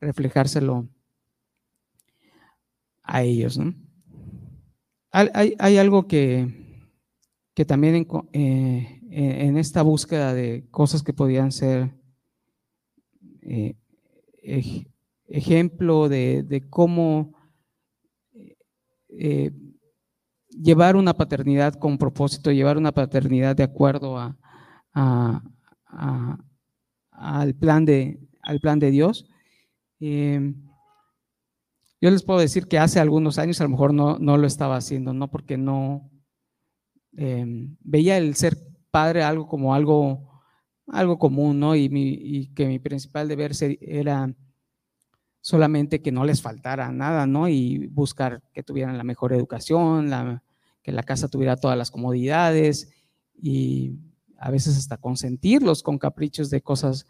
reflejárselo 0.00 0.88
a 3.02 3.22
ellos. 3.22 3.58
¿no? 3.58 3.74
Hay, 5.14 5.54
hay, 5.58 5.76
algo 5.76 6.06
que, 6.06 6.48
que 7.52 7.66
también 7.66 7.94
en, 7.94 8.06
eh, 8.32 9.00
en, 9.10 9.58
esta 9.58 9.82
búsqueda 9.82 10.32
de 10.32 10.66
cosas 10.70 11.02
que 11.02 11.12
podían 11.12 11.52
ser 11.52 11.94
eh, 13.42 13.76
ejemplo 15.28 16.08
de, 16.08 16.42
de 16.44 16.66
cómo 16.66 17.34
eh, 19.10 19.50
llevar 20.48 20.96
una 20.96 21.12
paternidad 21.12 21.74
con 21.74 21.98
propósito, 21.98 22.50
llevar 22.50 22.78
una 22.78 22.92
paternidad 22.92 23.54
de 23.54 23.64
acuerdo 23.64 24.16
a, 24.16 24.34
al, 27.10 27.54
plan 27.54 27.84
de, 27.84 28.18
al 28.40 28.60
plan 28.60 28.78
de 28.78 28.90
Dios. 28.90 29.28
Yo 32.02 32.10
les 32.10 32.24
puedo 32.24 32.40
decir 32.40 32.66
que 32.66 32.80
hace 32.80 32.98
algunos 32.98 33.38
años 33.38 33.60
a 33.60 33.64
lo 33.64 33.70
mejor 33.70 33.94
no, 33.94 34.18
no 34.18 34.36
lo 34.36 34.48
estaba 34.48 34.74
haciendo, 34.76 35.12
no 35.14 35.30
porque 35.30 35.56
no 35.56 36.10
em, 37.12 37.76
veía 37.78 38.18
el 38.18 38.34
ser 38.34 38.58
padre 38.90 39.22
algo 39.22 39.46
como 39.46 39.72
algo 39.72 40.28
algo 40.88 41.16
común, 41.16 41.60
¿no? 41.60 41.76
Y, 41.76 41.88
y 41.92 42.52
que 42.54 42.66
mi 42.66 42.80
principal 42.80 43.28
deber 43.28 43.52
era 43.80 44.34
solamente 45.40 46.02
que 46.02 46.10
no 46.10 46.24
les 46.24 46.42
faltara 46.42 46.90
nada, 46.90 47.24
¿no? 47.28 47.48
Y 47.48 47.86
buscar 47.86 48.42
que 48.52 48.64
tuvieran 48.64 48.98
la 48.98 49.04
mejor 49.04 49.32
educación, 49.32 50.10
que 50.82 50.90
la 50.90 51.04
casa 51.04 51.28
tuviera 51.28 51.56
todas 51.56 51.78
las 51.78 51.92
comodidades 51.92 52.90
y 53.32 53.94
a 54.38 54.50
veces 54.50 54.76
hasta 54.76 54.96
consentirlos 54.96 55.84
con 55.84 55.98
caprichos 55.98 56.50
de 56.50 56.62
cosas 56.62 57.06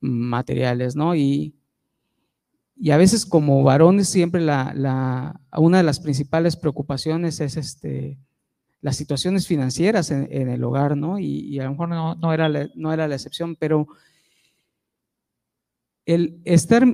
materiales, 0.00 0.96
¿no? 0.96 1.16
Y, 1.16 1.54
y 2.76 2.90
a 2.90 2.96
veces 2.96 3.24
como 3.24 3.62
varones 3.62 4.08
siempre 4.08 4.40
la, 4.40 5.40
una 5.56 5.78
de 5.78 5.84
las 5.84 6.00
principales 6.00 6.56
preocupaciones 6.56 7.40
es 7.40 7.56
este, 7.56 8.18
las 8.80 8.96
situaciones 8.96 9.46
financieras 9.46 10.10
en, 10.10 10.48
el 10.48 10.64
hogar, 10.64 10.96
¿no? 10.96 11.18
Y, 11.18 11.58
a 11.58 11.64
lo 11.64 11.70
mejor 11.70 11.88
no, 11.88 12.14
no, 12.16 12.32
era 12.32 12.48
no 12.74 12.92
era 12.92 13.08
la 13.08 13.14
excepción, 13.14 13.56
pero 13.56 13.86
el 16.04 16.40
estar 16.44 16.84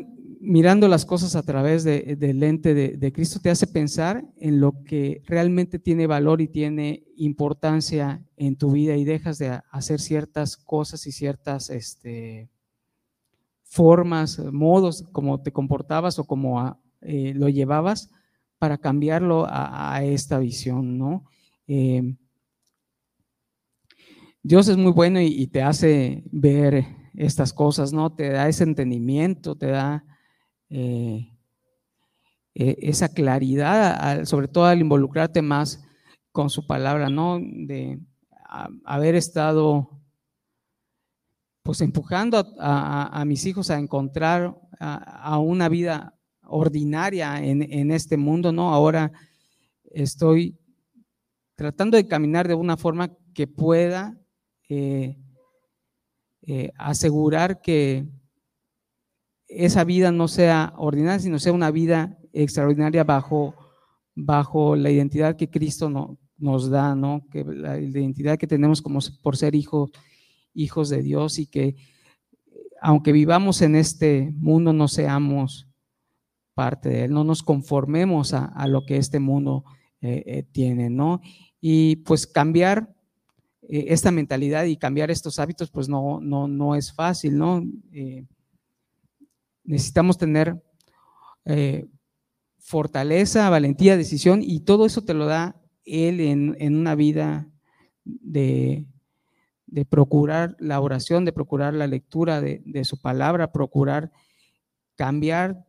mirando 0.41 0.89
las 0.89 1.05
cosas 1.05 1.37
a 1.37 1.43
través 1.43 1.85
del 1.85 2.41
lente 2.41 2.75
de, 2.75 3.13
Cristo 3.13 3.41
te 3.41 3.51
hace 3.51 3.67
pensar 3.67 4.25
en 4.39 4.59
lo 4.59 4.83
que 4.85 5.23
realmente 5.27 5.79
tiene 5.79 6.07
valor 6.07 6.41
y 6.41 6.49
tiene 6.49 7.05
importancia 7.17 8.25
en 8.37 8.57
tu 8.57 8.73
vida 8.73 8.97
y 8.97 9.05
dejas 9.05 9.39
de 9.39 9.61
hacer 9.71 10.01
ciertas 10.01 10.57
cosas 10.57 11.07
y 11.07 11.13
ciertas 11.13 11.69
este, 11.69 12.49
formas, 13.71 14.41
modos 14.53 15.05
como 15.13 15.41
te 15.41 15.53
comportabas 15.53 16.19
o 16.19 16.25
como 16.25 16.77
eh, 17.03 17.33
lo 17.37 17.49
llevabas 17.49 18.11
para 18.59 18.79
cambiarlo 18.79 19.47
a, 19.49 20.03
esta 20.03 20.41
visión, 20.41 20.99
¿no? 20.99 21.25
Eh, 21.69 22.17
Dios 24.43 24.69
es 24.69 24.77
muy 24.77 24.91
bueno 24.91 25.21
y, 25.21 25.47
te 25.47 25.63
hace 25.63 26.25
ver 26.33 26.85
estas 27.15 27.53
cosas, 27.53 27.93
¿no? 27.93 28.13
Te 28.13 28.31
da 28.31 28.49
ese 28.49 28.65
entendimiento, 28.65 29.55
te 29.55 29.67
da 29.67 30.05
eh, 30.69 31.33
e, 32.55 32.77
esa 32.81 33.09
claridad, 33.11 34.25
sobre 34.25 34.49
todo 34.49 34.65
al 34.65 34.81
involucrarte 34.81 35.43
más 35.43 35.85
con 36.33 36.51
su 36.51 36.67
palabra, 36.67 37.09
¿no? 37.09 37.39
De 37.41 38.01
haber 38.85 39.15
estado 39.15 40.00
pues 41.63 41.81
empujando 41.81 42.55
a, 42.59 43.23
mis 43.27 43.45
hijos 43.47 43.71
a 43.71 43.79
encontrar 43.79 44.57
a, 44.79 45.39
una 45.39 45.69
vida 45.69 46.15
ordinaria 46.43 47.43
en, 47.43 47.91
este 47.91 48.17
mundo, 48.17 48.53
¿no? 48.53 48.73
Ahora 48.73 49.13
estoy 49.85 50.59
tratando 51.55 51.97
de 51.97 52.07
caminar 52.07 52.49
de 52.49 52.55
una 52.55 52.77
forma 52.77 53.13
que 53.35 53.47
pueda 53.47 54.19
eh, 54.69 55.19
eh, 56.43 56.73
asegurar 56.77 57.61
que 57.61 58.07
esa 59.47 59.85
vida 59.85 60.11
no 60.13 60.29
sea 60.29 60.73
ordinaria, 60.79 61.19
sino 61.19 61.39
sea 61.39 61.53
una 61.53 61.71
vida 61.71 62.17
extraordinaria 62.33 63.05
bajo, 63.05 63.55
bajo 64.15 64.77
la 64.77 64.91
identidad 64.91 65.37
que 65.37 65.51
Cristo 65.51 65.91
no, 65.91 66.19
nos 66.41 66.71
da, 66.71 66.95
¿no? 66.95 67.27
Que 67.31 67.45
la 67.45 67.79
identidad 67.79 68.39
que 68.39 68.47
tenemos 68.47 68.81
como 68.81 69.01
por 69.23 69.37
ser 69.37 69.55
hijos, 69.55 69.91
hijos 70.55 70.89
de 70.89 71.03
Dios 71.03 71.39
y 71.39 71.47
que 71.47 71.77
aunque 72.81 73.13
vivamos 73.13 73.61
en 73.63 73.77
este 73.77 74.33
mundo 74.37 74.73
no 74.73 74.89
seamos 74.89 75.69
parte 76.55 76.89
de 76.89 77.05
él, 77.05 77.13
no 77.13 77.25
nos 77.25 77.43
conformemos 77.43 78.33
a, 78.35 78.67
lo 78.67 78.85
que 78.85 78.97
este 78.97 79.21
mundo 79.21 79.65
eh, 80.01 80.23
eh, 80.27 80.43
tiene, 80.51 80.91
¿no? 80.91 81.21
Y 81.61 81.97
pues 81.97 82.27
cambiar 82.27 82.95
eh, 83.63 83.87
esta 83.89 84.11
mentalidad 84.11 84.65
y 84.65 84.77
cambiar 84.77 85.11
estos 85.11 85.39
hábitos, 85.39 85.71
pues 85.71 85.89
no, 85.89 86.21
no, 86.21 86.49
no 86.49 86.75
es 86.75 86.93
fácil, 86.93 87.37
¿no? 87.37 87.63
necesitamos 89.63 90.19
tener 90.19 90.61
fortaleza, 92.59 93.51
valentía, 93.51 93.97
decisión 93.97 94.43
y 94.43 94.61
todo 94.61 94.87
eso 94.87 95.03
te 95.03 95.15
lo 95.15 95.27
da 95.27 95.61
Él 95.85 96.21
en, 96.21 96.77
una 96.77 96.95
vida 96.95 97.49
de, 98.05 98.87
procurar 99.89 100.57
la 100.59 100.81
oración, 100.81 101.25
de 101.25 101.33
procurar 101.33 101.75
la 101.75 101.87
lectura 101.87 102.41
de, 102.41 102.85
su 102.85 103.01
palabra, 103.01 103.53
procurar 103.53 104.11
cambiar 104.97 105.65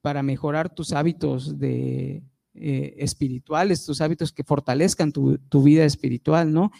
para 0.00 0.22
mejorar 0.22 0.74
tus 0.74 0.92
hábitos 0.92 1.58
de, 1.58 2.24
eh, 2.54 2.94
espirituales, 2.98 3.84
tus 3.86 4.00
hábitos 4.00 4.32
que 4.32 4.44
fortalezcan 4.44 5.12
tu, 5.12 5.38
tu, 5.38 5.62
vida 5.62 5.84
espiritual, 5.84 6.52
¿no? 6.52 6.72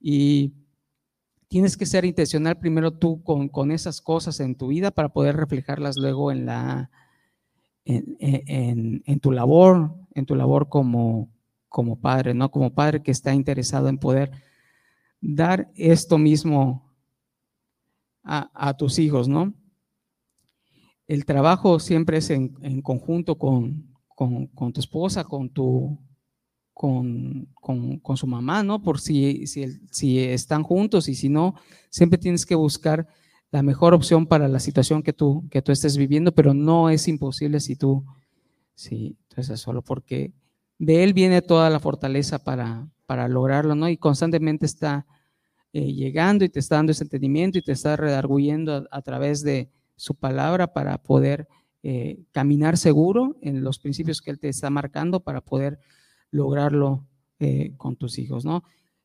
Y 0.00 0.52
tienes 1.54 1.76
que 1.76 1.86
ser 1.86 2.04
intencional 2.04 2.58
primero 2.58 2.92
tú 2.92 3.22
con, 3.22 3.70
esas 3.70 4.00
cosas 4.00 4.40
en 4.40 4.56
tu 4.56 4.66
vida 4.68 4.90
para 4.90 5.10
poder 5.10 5.36
reflejarlas 5.36 5.96
luego 5.96 6.32
en 6.32 6.46
la 6.46 6.90
en, 7.84 9.20
tu 9.20 9.30
labor, 9.30 9.94
en 10.14 10.26
tu 10.26 10.34
labor 10.34 10.68
como, 10.68 11.30
como 11.68 12.00
padre, 12.00 12.34
¿no? 12.34 12.50
Como 12.50 12.74
padre 12.74 13.02
que 13.02 13.12
está 13.12 13.34
interesado 13.34 13.88
en 13.88 13.98
poder 13.98 14.32
dar 15.24 15.70
esto 15.74 16.18
mismo 16.18 16.92
a, 18.22 18.74
tus 18.78 18.98
hijos, 18.98 19.28
¿no? 19.28 19.54
El 21.06 21.26
trabajo 21.26 21.78
siempre 21.78 22.18
es 22.18 22.30
en, 22.30 22.80
conjunto 22.82 23.36
con, 23.36 23.94
tu 24.16 24.80
esposa, 24.80 25.24
con 25.24 25.50
tu, 25.50 25.98
con, 26.72 27.48
su 28.16 28.26
mamá, 28.26 28.62
¿no? 28.62 28.82
Por 28.82 29.00
si, 29.00 29.46
si, 29.46 30.18
están 30.18 30.62
juntos 30.62 31.08
y 31.08 31.14
si 31.14 31.28
no, 31.28 31.54
siempre 31.90 32.18
tienes 32.18 32.46
que 32.46 32.54
buscar 32.54 33.06
la 33.50 33.62
mejor 33.62 33.94
opción 33.94 34.26
para 34.26 34.48
la 34.48 34.58
situación 34.58 35.02
que 35.02 35.12
tú, 35.12 35.46
que 35.50 35.62
tú 35.62 35.72
estés 35.72 35.96
viviendo, 35.96 36.34
pero 36.34 36.54
no 36.54 36.90
es 36.90 37.08
imposible 37.08 37.60
si 37.60 37.76
tú, 37.76 38.04
si 38.74 39.18
tú 39.28 39.40
estás 39.40 39.60
solo, 39.60 39.82
porque 39.82 40.32
de 40.78 41.04
él 41.04 41.12
viene 41.12 41.42
toda 41.42 41.68
la 41.70 41.78
fortaleza 41.78 42.42
para, 42.42 42.88
para 43.06 43.28
lograrlo, 43.28 43.74
¿no? 43.74 43.88
Y 43.88 43.96
constantemente 43.96 44.66
está 44.66 45.06
eh, 45.72 45.92
llegando 45.92 46.44
y 46.44 46.48
te 46.48 46.60
está 46.60 46.76
dando 46.76 46.92
ese 46.92 47.04
entendimiento 47.04 47.58
y 47.58 47.62
te 47.62 47.72
está 47.72 47.96
redarguyendo 47.96 48.86
a, 48.90 49.02
través 49.02 49.42
de 49.42 49.70
su 49.96 50.14
palabra 50.14 50.72
para 50.72 50.98
poder 50.98 51.48
eh, 51.82 52.22
caminar 52.30 52.76
seguro 52.76 53.36
en 53.42 53.64
los 53.64 53.78
principios 53.78 54.22
que 54.22 54.30
él 54.30 54.38
te 54.38 54.48
está 54.48 54.70
marcando 54.70 55.20
para 55.20 55.40
poder 55.40 55.80
lograrlo 56.30 57.06
eh, 57.40 57.74
con 57.76 57.96
tus 57.96 58.18
hijos, 58.18 58.44
¿no? 58.44 58.62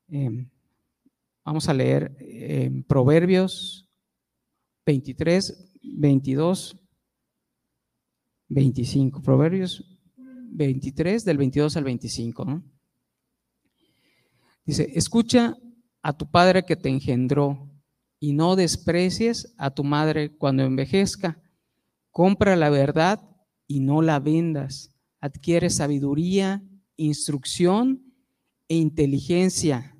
Em, 0.07 0.47
vamos 1.43 1.67
a 1.69 1.73
leer 1.73 2.15
em, 2.19 2.83
Proverbios 2.83 3.89
23, 4.85 5.71
22, 5.81 6.77
25. 8.47 9.21
Proverbios 9.21 9.83
23, 10.15 11.25
del 11.25 11.37
22 11.37 11.77
al 11.77 11.83
25, 11.83 12.45
¿no? 12.45 12.63
Dice, 14.69 14.91
escucha 14.93 15.57
a 16.03 16.15
tu 16.15 16.29
padre 16.29 16.63
que 16.63 16.75
te 16.75 16.89
engendró 16.89 17.71
y 18.19 18.33
no 18.33 18.55
desprecies 18.55 19.51
a 19.57 19.71
tu 19.71 19.83
madre 19.83 20.37
cuando 20.37 20.61
envejezca. 20.61 21.41
Compra 22.11 22.55
la 22.55 22.69
verdad 22.69 23.19
y 23.65 23.79
no 23.79 24.03
la 24.03 24.19
vendas. 24.19 24.95
Adquiere 25.21 25.71
sabiduría 25.71 26.63
instrucción 26.97 28.13
e 28.67 28.75
inteligencia. 28.75 29.97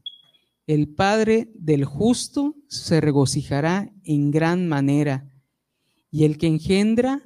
El 0.67 0.87
Padre 0.89 1.49
del 1.55 1.83
justo 1.83 2.53
se 2.67 3.01
regocijará 3.01 3.91
en 4.03 4.29
gran 4.29 4.67
manera, 4.67 5.33
y 6.11 6.25
el 6.25 6.37
que 6.37 6.45
engendra 6.45 7.23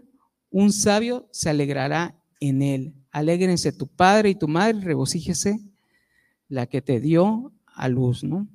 un 0.49 0.71
sabio 0.71 1.27
se 1.33 1.49
alegrará 1.49 2.23
en 2.39 2.61
él. 2.61 2.93
Alégrense 3.11 3.73
tu 3.73 3.89
padre 3.89 4.29
y 4.29 4.35
tu 4.35 4.47
madre, 4.47 4.79
regocíjese 4.79 5.72
la 6.53 6.67
que 6.67 6.81
te 6.81 6.99
dio 6.99 7.51
a 7.65 7.87
luz, 7.89 8.23
¿no? 8.23 8.47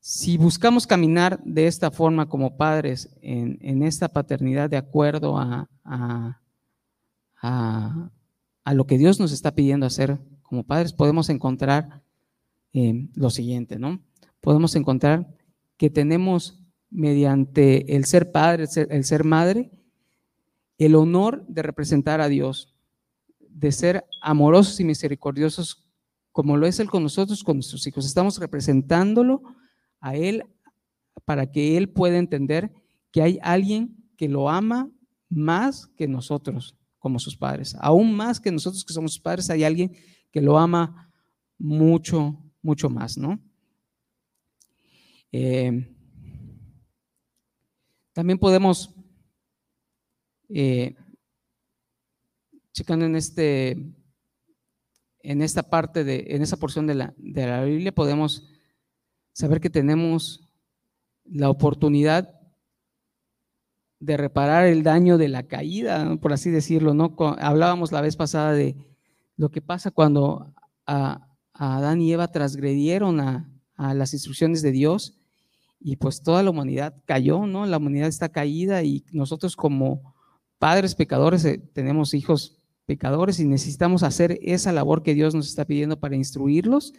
Si 0.00 0.36
buscamos 0.36 0.86
caminar 0.86 1.42
de 1.44 1.66
esta 1.66 1.90
forma 1.90 2.28
como 2.28 2.56
padres 2.56 3.10
en, 3.20 3.82
esta 3.82 4.08
paternidad 4.08 4.70
de 4.70 4.76
acuerdo 4.76 5.38
a, 5.38 5.68
a, 5.84 6.40
a 7.42 8.74
lo 8.74 8.86
que 8.86 8.98
Dios 8.98 9.18
nos 9.18 9.32
está 9.32 9.54
pidiendo 9.54 9.86
hacer 9.86 10.18
como 10.42 10.64
padres, 10.64 10.92
podemos 10.92 11.30
encontrar 11.30 12.02
eh, 12.74 13.08
lo 13.14 13.30
siguiente, 13.30 13.78
¿no? 13.78 14.00
Podemos 14.40 14.76
encontrar 14.76 15.26
que 15.78 15.90
tenemos 15.90 16.62
mediante 16.90 17.96
el 17.96 18.04
ser 18.04 18.30
padre, 18.30 18.66
el 18.90 19.04
ser, 19.04 19.24
madre, 19.24 19.70
el 20.76 20.94
honor 20.94 21.46
de 21.48 21.62
representar 21.62 22.20
a 22.20 22.28
Dios, 22.28 22.74
de 23.40 23.72
ser 23.72 24.04
amorosos 24.20 24.78
y 24.80 24.84
misericordiosos 24.84 25.87
como 26.38 26.56
lo 26.56 26.68
es 26.68 26.78
Él 26.78 26.88
con 26.88 27.02
nosotros, 27.02 27.42
con 27.42 27.56
nuestros 27.56 27.84
hijos. 27.88 28.06
Estamos 28.06 28.38
representándolo 28.38 29.42
a 29.98 30.14
Él 30.14 30.44
para 31.24 31.50
que 31.50 31.76
Él 31.76 31.88
pueda 31.88 32.16
entender 32.16 32.70
que 33.10 33.22
hay 33.22 33.40
alguien 33.42 34.08
que 34.16 34.28
lo 34.28 34.48
ama 34.48 34.88
más 35.28 35.88
que 35.96 36.06
nosotros 36.06 36.76
como 37.00 37.18
sus 37.18 37.36
padres. 37.36 37.76
Aún 37.80 38.14
más 38.14 38.38
que 38.38 38.52
nosotros 38.52 38.84
que 38.84 38.92
somos 38.92 39.14
sus 39.14 39.20
padres, 39.20 39.50
hay 39.50 39.64
alguien 39.64 39.96
que 40.30 40.40
lo 40.40 40.56
ama 40.56 41.10
mucho, 41.58 42.40
mucho 42.62 42.88
más, 42.88 43.18
¿no? 43.18 43.40
Eh, 45.32 45.92
también 48.12 48.38
podemos, 48.38 48.94
eh, 50.50 50.94
checando 52.70 53.06
en 53.06 53.16
este, 53.16 53.92
en 55.28 55.42
esta 55.42 55.62
parte 55.62 56.04
de, 56.04 56.24
en 56.28 56.40
esa 56.40 56.56
porción 56.56 56.86
de 56.86 56.94
la, 56.94 57.12
de 57.18 57.46
la 57.46 57.62
Biblia, 57.62 57.94
podemos 57.94 58.48
saber 59.34 59.60
que 59.60 59.68
tenemos 59.68 60.48
la 61.26 61.50
oportunidad 61.50 62.40
de 64.00 64.16
reparar 64.16 64.64
el 64.64 64.82
daño 64.82 65.18
de 65.18 65.28
la 65.28 65.42
caída, 65.42 66.16
por 66.16 66.32
así 66.32 66.50
decirlo, 66.50 66.94
¿no? 66.94 67.14
Hablábamos 67.40 67.92
la 67.92 68.00
vez 68.00 68.16
pasada 68.16 68.54
de 68.54 68.74
lo 69.36 69.50
que 69.50 69.60
pasa 69.60 69.90
cuando 69.90 70.54
a, 70.86 71.28
Adán 71.52 72.00
y 72.00 72.10
Eva 72.10 72.28
transgredieron 72.28 73.20
a, 73.20 73.50
las 73.76 74.14
instrucciones 74.14 74.62
de 74.62 74.72
Dios 74.72 75.18
y 75.78 75.96
pues 75.96 76.22
toda 76.22 76.42
la 76.42 76.48
humanidad 76.48 76.94
cayó, 77.04 77.46
¿no? 77.46 77.66
La 77.66 77.76
humanidad 77.76 78.08
está 78.08 78.30
caída 78.30 78.82
y 78.82 79.04
nosotros 79.12 79.56
como 79.56 80.14
padres 80.58 80.94
pecadores 80.94 81.44
eh, 81.44 81.58
tenemos 81.58 82.14
hijos 82.14 82.57
pecadores 82.88 83.38
y 83.38 83.44
necesitamos 83.44 84.02
hacer 84.02 84.38
esa 84.40 84.72
labor 84.72 85.02
que 85.02 85.12
Dios 85.12 85.34
nos 85.34 85.46
está 85.46 85.66
pidiendo 85.66 86.00
para 86.00 86.16
instruirlos 86.16 86.94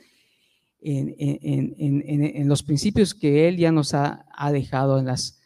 en, 0.82 2.48
los 2.48 2.62
principios 2.62 3.16
que 3.16 3.48
Él 3.48 3.58
ya 3.58 3.72
nos 3.72 3.96
ha, 3.96 4.26
dejado 4.54 5.00
en 5.00 5.08
las 5.08 5.42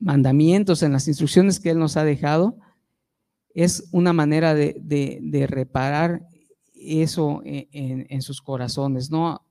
mandamientos, 0.00 0.82
en 0.82 0.92
las 0.92 1.06
instrucciones 1.06 1.60
que 1.60 1.70
Él 1.70 1.78
nos 1.78 1.96
ha 1.96 2.04
dejado, 2.04 2.58
es 3.54 3.88
una 3.92 4.12
manera 4.12 4.52
de, 4.54 5.46
reparar 5.48 6.26
eso 6.74 7.40
en, 7.44 8.22
sus 8.22 8.42
corazones, 8.42 9.12
¿no? 9.12 9.42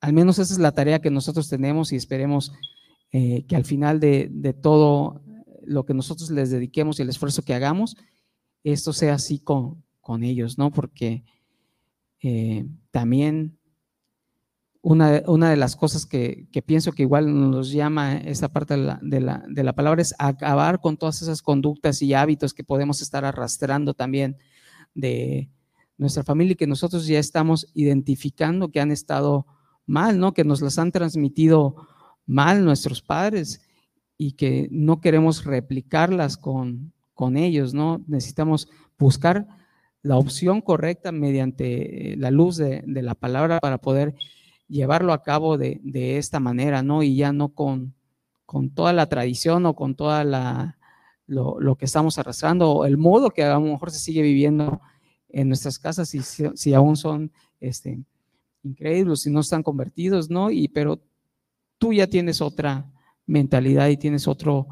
Al 0.00 0.12
menos 0.12 0.38
esa 0.38 0.54
es 0.54 0.60
la 0.60 0.72
tarea 0.72 1.00
que 1.00 1.10
nosotros 1.10 1.48
tenemos 1.48 1.92
y 1.92 1.96
esperemos 1.96 2.52
eh, 3.12 3.44
que 3.48 3.56
al 3.56 3.64
final 3.64 3.98
de, 3.98 4.56
todo 4.62 5.22
lo 5.64 5.84
que 5.84 5.94
nosotros 5.94 6.30
les 6.30 6.50
dediquemos 6.50 6.98
y 6.98 7.02
el 7.02 7.08
esfuerzo 7.08 7.42
que 7.42 7.54
hagamos, 7.54 7.96
esto 8.64 8.92
sea 8.92 9.14
así 9.14 9.38
con, 9.38 9.82
con 10.00 10.22
ellos, 10.24 10.58
¿no? 10.58 10.70
Porque 10.70 11.24
eh, 12.20 12.66
también 12.90 13.58
una, 14.82 15.22
una, 15.26 15.48
de 15.48 15.56
las 15.56 15.76
cosas 15.76 16.06
que, 16.06 16.48
pienso 16.66 16.92
que 16.92 17.02
igual 17.02 17.50
nos 17.50 17.70
llama 17.70 18.16
esta 18.16 18.52
parte 18.52 18.74
de 18.76 19.20
la, 19.20 19.72
palabra 19.74 20.02
es 20.02 20.14
acabar 20.18 20.80
con 20.80 20.96
todas 20.96 21.22
esas 21.22 21.40
conductas 21.40 22.02
y 22.02 22.14
hábitos 22.14 22.52
que 22.52 22.64
podemos 22.64 23.00
estar 23.00 23.24
arrastrando 23.24 23.94
también 23.94 24.36
de 24.92 25.48
nuestra 25.98 26.24
familia 26.24 26.52
y 26.52 26.56
que 26.56 26.66
nosotros 26.66 27.06
ya 27.06 27.20
estamos 27.20 27.68
identificando 27.74 28.70
que 28.70 28.80
han 28.80 28.90
estado 28.90 29.46
mal, 29.86 30.18
¿no? 30.18 30.34
Que 30.34 30.44
nos 30.44 30.60
las 30.60 30.78
han 30.78 30.90
transmitido 30.90 31.76
mal 32.26 32.64
nuestros 32.64 33.02
padres 33.02 33.62
y 34.18 34.32
que 34.32 34.68
no 34.72 35.00
queremos 35.00 35.44
replicarlas 35.44 36.36
con, 36.36 36.92
con 37.22 37.36
ellos, 37.36 37.72
¿no? 37.72 38.02
Necesitamos 38.08 38.68
buscar 38.98 39.46
la 40.02 40.16
opción 40.16 40.60
correcta 40.60 41.12
mediante 41.12 42.16
la 42.18 42.32
luz 42.32 42.56
de, 42.56 42.82
la 42.84 43.14
palabra 43.14 43.60
para 43.60 43.78
poder 43.78 44.16
llevarlo 44.66 45.12
a 45.12 45.22
cabo 45.22 45.56
de, 45.56 45.78
esta 46.18 46.40
manera, 46.40 46.82
¿no? 46.82 47.04
Y 47.04 47.14
ya 47.14 47.32
no 47.32 47.50
con, 47.50 47.94
con 48.44 48.70
toda 48.70 48.92
la 48.92 49.06
tradición 49.06 49.66
o 49.66 49.76
con 49.76 49.94
toda 49.94 50.24
la, 50.24 50.78
lo, 51.28 51.76
que 51.76 51.84
estamos 51.84 52.18
arrastrando 52.18 52.72
o 52.72 52.86
el 52.86 52.96
modo 52.96 53.30
que 53.30 53.44
a 53.44 53.54
lo 53.54 53.60
mejor 53.60 53.92
se 53.92 54.00
sigue 54.00 54.22
viviendo 54.22 54.80
en 55.28 55.46
nuestras 55.46 55.78
casas 55.78 56.12
y 56.16 56.22
si, 56.22 56.74
aún 56.74 56.96
son 56.96 57.30
este, 57.60 58.02
increíbles, 58.64 59.20
si 59.20 59.30
no 59.30 59.38
están 59.38 59.62
convertidos, 59.62 60.28
¿no? 60.28 60.50
Y 60.50 60.66
pero 60.66 60.98
tú 61.78 61.92
ya 61.92 62.08
tienes 62.08 62.40
otra 62.40 62.90
mentalidad 63.26 63.90
y 63.90 63.96
tienes 63.96 64.26
otro 64.26 64.66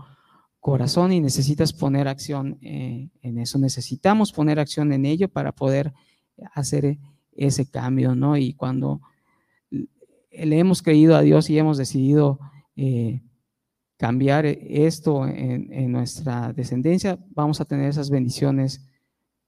corazón 0.61 1.13
y 1.13 1.21
necesitas 1.21 1.73
poner 1.73 2.07
acción 2.07 2.59
eh, 2.61 3.09
en 3.23 3.39
eso. 3.39 3.59
Necesitamos 3.59 4.33
poner 4.33 4.61
acción 4.61 4.93
en 4.93 5.07
ello 5.07 5.29
para 5.29 5.53
poder 5.53 5.93
hacer 6.55 6.99
ese 7.33 7.69
cambio, 7.69 8.15
¿no? 8.15 8.37
Y 8.37 8.55
cuando 8.55 9.01
le 9.71 10.59
hemos 10.59 10.83
creído 10.83 11.17
a 11.17 11.23
Dios 11.23 11.51
y 11.51 11.59
hemos 11.59 11.79
decidido 11.79 12.39
eh, 12.77 13.23
cambiar 13.97 14.47
esto 14.47 15.27
en, 15.27 15.93
nuestra 15.93 16.53
descendencia, 16.53 17.19
vamos 17.31 17.61
a 17.61 17.65
tener 17.65 17.89
esas 17.89 18.11
bendiciones 18.11 18.87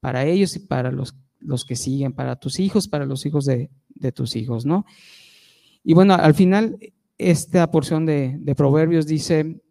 para 0.01 0.25
ellos 0.25 0.57
y 0.57 0.61
para 0.61 0.91
los, 0.91 1.15
los 1.39 1.65
que 1.65 1.77
siguen, 1.77 2.13
para 2.13 2.37
tus 2.37 2.59
hijos, 2.59 2.89
para 2.89 3.07
los 3.07 3.25
hijos 3.25 3.45
de, 3.45 3.71
tus 4.15 4.35
hijos, 4.35 4.67
¿no? 4.67 4.85
Y 5.85 5.95
bueno, 5.95 6.15
al 6.15 6.35
final, 6.35 6.79
esta 7.19 7.71
porción 7.71 8.05
de, 8.05 8.37
de 8.39 8.55
Proverbios 8.55 9.07
dice, 9.07 9.63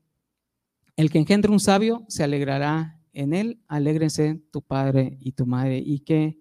el 1.02 1.10
que 1.10 1.18
engendra 1.18 1.52
un 1.52 1.60
sabio 1.60 2.06
se 2.10 2.24
alegrará 2.24 3.02
en 3.14 3.34
él, 3.34 3.60
alégrense 3.68 4.42
tu 4.52 4.62
padre 4.62 5.18
y 5.20 5.32
tu 5.32 5.48
madre. 5.48 5.82
Y 5.84 6.02
qué 6.02 6.40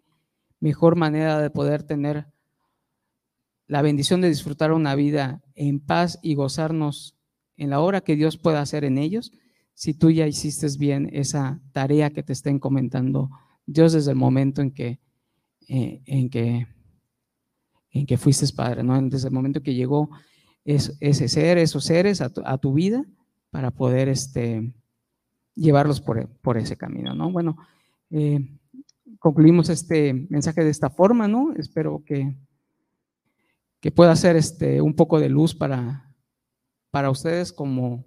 mejor 0.60 0.96
manera 0.96 1.40
de 1.40 1.48
poder 1.48 1.82
tener 1.82 2.26
la 3.66 3.80
bendición 3.80 4.20
de 4.20 4.28
disfrutar 4.28 4.72
una 4.72 4.94
vida 4.94 5.42
en 5.54 5.80
paz 5.80 6.18
y 6.22 6.34
gozarnos 6.34 7.16
en 7.56 7.70
la 7.70 7.80
hora 7.80 8.02
que 8.02 8.16
Dios 8.16 8.36
pueda 8.36 8.60
hacer 8.60 8.84
en 8.84 8.98
ellos, 8.98 9.32
si 9.74 9.94
tú 9.94 10.10
ya 10.10 10.26
hiciste 10.26 10.66
bien 10.78 11.08
esa 11.12 11.62
tarea 11.72 12.10
que 12.10 12.22
te 12.22 12.34
está 12.34 12.50
encomendando 12.50 13.30
Dios 13.64 13.92
desde 13.94 14.10
el 14.10 14.16
momento 14.16 14.60
en 14.60 14.72
que, 14.72 15.00
eh, 15.68 16.02
en 16.04 16.28
que, 16.28 16.66
en 17.92 18.06
que 18.06 18.18
fuiste 18.18 18.46
padre, 18.54 18.82
¿no? 18.82 19.00
Desde 19.08 19.28
el 19.28 19.34
momento 19.34 19.62
que 19.62 19.74
llegó 19.74 20.10
ese 20.64 21.28
ser, 21.28 21.56
esos 21.56 21.84
seres 21.84 22.20
a 22.20 22.58
tu, 22.58 22.74
vida 22.74 23.06
para 23.50 23.70
poder 23.70 24.08
este, 24.08 24.72
llevarlos 25.54 26.00
por, 26.00 26.28
por, 26.40 26.58
ese 26.58 26.76
camino, 26.76 27.14
¿no? 27.14 27.30
Bueno, 27.30 27.56
eh, 28.10 28.58
concluimos 29.18 29.68
este 29.68 30.14
mensaje 30.28 30.64
de 30.64 30.70
esta 30.70 30.90
forma, 30.90 31.28
¿no? 31.28 31.52
Espero 31.56 32.02
que 32.04 32.36
que 33.80 33.90
pueda 33.90 34.14
ser 34.14 34.36
este, 34.36 34.80
un 34.80 34.94
poco 34.94 35.18
de 35.18 35.28
luz 35.28 35.54
para, 35.54 36.14
para 36.90 37.10
ustedes 37.10 37.52
como 37.52 38.04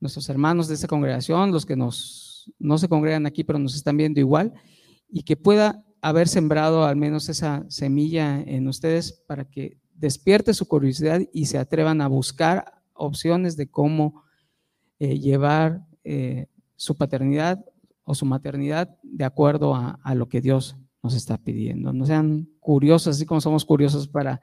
nuestros 0.00 0.28
hermanos 0.28 0.68
de 0.68 0.74
esta 0.74 0.88
congregación, 0.88 1.50
los 1.50 1.66
que 1.66 1.76
nos, 1.76 2.52
no 2.58 2.78
se 2.78 2.88
congregan 2.88 3.26
aquí, 3.26 3.44
pero 3.44 3.58
nos 3.58 3.74
están 3.74 3.96
viendo 3.96 4.20
igual, 4.20 4.52
y 5.08 5.24
que 5.24 5.36
pueda 5.36 5.84
haber 6.00 6.28
sembrado 6.28 6.84
al 6.84 6.96
menos 6.96 7.28
esa 7.28 7.64
semilla 7.68 8.40
en 8.40 8.66
ustedes 8.68 9.12
para 9.26 9.44
que 9.44 9.78
despierte 9.94 10.54
su 10.54 10.66
curiosidad 10.66 11.20
y 11.32 11.46
se 11.46 11.58
atrevan 11.58 12.00
a 12.00 12.08
buscar 12.08 12.82
opciones 12.94 13.56
de 13.56 13.70
cómo 13.70 14.24
eh, 14.98 15.18
llevar 15.18 15.86
eh, 16.04 16.46
su 16.76 16.96
paternidad 16.96 17.64
o 18.04 18.14
su 18.14 18.26
maternidad 18.26 18.96
de 19.02 19.24
acuerdo 19.24 19.74
a, 19.74 20.14
lo 20.14 20.28
que 20.28 20.40
Dios 20.40 20.76
nos 21.02 21.14
está 21.14 21.38
pidiendo. 21.38 21.92
No 21.92 22.06
sean 22.06 22.48
curiosos, 22.60 23.16
así 23.16 23.26
como 23.26 23.40
somos 23.40 23.64
curiosos 23.64 24.08
para 24.08 24.40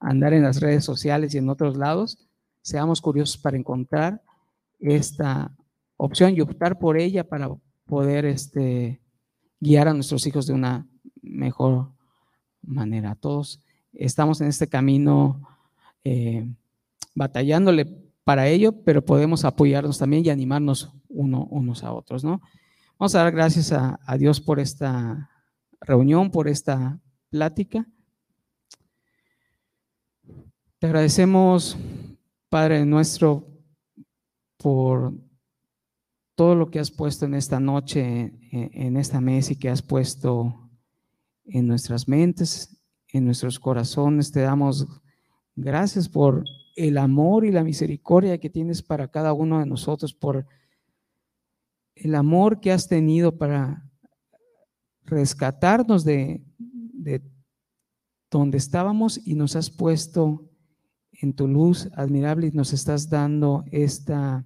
andar 0.00 0.32
en 0.32 0.42
las 0.42 0.60
redes 0.60 0.84
sociales 0.84 1.34
y 1.34 1.38
en 1.38 1.48
otros 1.48 1.76
lados, 1.76 2.18
seamos 2.62 3.00
curiosos 3.00 3.36
para 3.36 3.56
encontrar 3.56 4.22
esta 4.78 5.54
opción 5.96 6.34
y 6.34 6.40
optar 6.40 6.78
por 6.78 6.98
ella 6.98 7.28
para 7.28 7.50
poder 7.86 8.24
este, 8.24 9.00
guiar 9.60 9.88
a 9.88 9.94
nuestros 9.94 10.26
hijos 10.26 10.46
de 10.46 10.54
una 10.54 10.86
mejor 11.22 11.90
manera. 12.62 13.14
Todos 13.14 13.60
estamos 13.92 14.40
en 14.40 14.48
este 14.48 14.68
camino 14.68 15.40
eh, 16.02 16.46
batallándole 17.14 18.03
para 18.24 18.48
ello, 18.48 18.72
pero 18.84 19.04
podemos 19.04 19.44
apoyarnos 19.44 19.98
también 19.98 20.24
y 20.24 20.30
animarnos 20.30 20.92
uno, 21.08 21.46
unos 21.50 21.84
a 21.84 21.92
otros, 21.92 22.24
¿no? 22.24 22.40
Vamos 22.98 23.14
a 23.14 23.22
dar 23.22 23.32
gracias 23.32 23.72
a 23.72 24.16
Dios 24.18 24.40
por 24.40 24.60
esta 24.60 25.30
reunión, 25.80 26.30
por 26.30 26.48
esta 26.48 26.98
plática. 27.28 27.86
Te 30.78 30.86
agradecemos, 30.86 31.76
Padre 32.48 32.84
nuestro, 32.84 33.46
por 34.56 35.12
todo 36.34 36.54
lo 36.54 36.70
que 36.70 36.78
has 36.78 36.90
puesto 36.90 37.26
en 37.26 37.34
esta 37.34 37.60
noche, 37.60 38.32
en 38.50 38.96
esta 38.96 39.20
mesa 39.20 39.52
y 39.52 39.56
que 39.56 39.68
has 39.68 39.82
puesto 39.82 40.70
en 41.44 41.66
nuestras 41.66 42.08
mentes, 42.08 42.76
en 43.08 43.24
nuestros 43.24 43.58
corazones. 43.58 44.32
Te 44.32 44.40
damos 44.40 44.86
gracias 45.54 46.08
por 46.08 46.44
el 46.74 46.98
amor 46.98 47.44
y 47.44 47.52
la 47.52 47.64
misericordia 47.64 48.38
que 48.38 48.50
tienes 48.50 48.82
para 48.82 49.08
cada 49.08 49.32
uno 49.32 49.60
de 49.60 49.66
nosotros, 49.66 50.14
por 50.14 50.46
el 51.94 52.14
amor 52.14 52.60
que 52.60 52.72
has 52.72 52.88
tenido 52.88 53.36
para 53.38 53.88
rescatarnos 55.04 56.04
de, 56.04 56.42
de 56.58 57.22
donde 58.30 58.58
estábamos 58.58 59.20
y 59.24 59.34
nos 59.34 59.54
has 59.54 59.70
puesto 59.70 60.50
en 61.12 61.34
tu 61.34 61.46
luz 61.46 61.88
admirable 61.94 62.48
y 62.48 62.50
nos 62.50 62.72
estás 62.72 63.08
dando 63.08 63.64
esta 63.70 64.44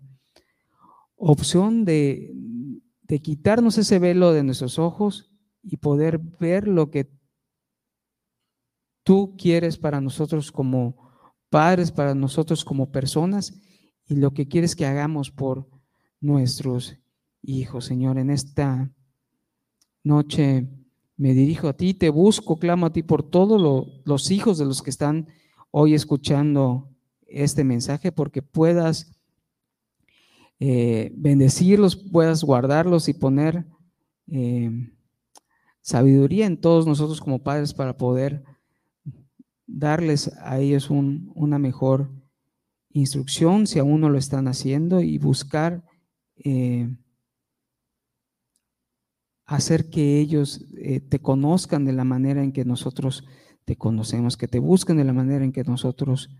opción 1.16 1.85
de, 1.85 2.35
quitarnos 3.22 3.79
ese 3.79 3.99
velo 3.99 4.33
de 4.33 4.45
nuestros 4.45 4.79
ojos 4.79 5.33
y 5.62 5.79
poder 5.79 6.18
ver 6.18 6.68
lo 6.68 6.91
que 6.91 7.11
tú 9.03 9.35
quieres 9.37 9.79
para 9.79 10.01
nosotros 10.01 10.53
como 10.53 11.08
padres 11.51 11.90
para 11.92 12.14
nosotros 12.14 12.64
como 12.64 12.90
personas 12.90 13.55
y 14.07 14.16
lo 14.16 14.32
que 14.32 14.49
quieres 14.49 14.74
que 14.74 14.86
hagamos 14.86 15.30
por 15.30 15.68
nuestros 16.20 16.96
hijos, 17.42 17.84
Señor. 17.84 18.18
En 18.18 18.30
esta 18.30 18.90
noche 20.03 20.68
me 21.16 21.34
dirijo 21.34 21.68
a 21.68 21.76
ti, 21.76 21.94
te 21.94 22.11
busco, 22.11 22.59
clamo 22.59 22.86
a 22.86 22.92
ti 22.92 23.03
por 23.03 23.22
todos 23.22 23.86
los 24.05 24.30
hijos 24.30 24.59
de 24.59 24.64
los 24.64 24.82
que 24.82 24.90
están 24.90 25.28
hoy 25.70 25.94
escuchando 25.94 26.88
este 27.26 27.64
mensaje, 27.64 28.12
porque 28.12 28.40
puedas 28.40 29.12
eh, 30.61 31.12
bendecirlos, 31.14 31.96
puedas 31.96 32.42
guardarlos 32.42 33.09
y 33.09 33.14
poner 33.14 33.66
eh, 34.30 34.70
sabiduría 35.80 36.46
en 36.46 36.61
todos 36.61 36.86
nosotros 36.86 37.20
como 37.20 37.42
padres 37.42 37.74
para 37.74 37.96
poder 37.96 38.44
darles 39.69 40.33
a 40.41 40.59
ellos 40.59 40.91
una 40.91 41.59
mejor 41.59 42.11
instrucción 42.91 43.66
si 43.66 43.79
aún 43.79 44.01
no 44.01 44.09
lo 44.09 44.19
están 44.19 44.49
haciendo 44.49 45.03
y 45.03 45.19
buscar 45.19 45.85
eh, 46.37 46.89
hacer 49.45 49.91
que 49.91 50.19
ellos 50.19 50.66
eh, 50.77 51.01
te 51.01 51.21
conozcan 51.21 51.85
de 51.85 51.93
la 51.93 52.05
manera 52.05 52.43
en 52.43 52.53
que 52.53 52.64
nosotros 52.64 53.25
te 53.64 53.77
conocemos, 53.77 54.37
que 54.37 54.49
te 54.49 54.59
busquen 54.59 54.97
de 54.97 55.05
la 55.05 55.12
manera 55.12 55.45
en 55.45 55.53
que 55.53 55.64
nosotros 55.64 56.31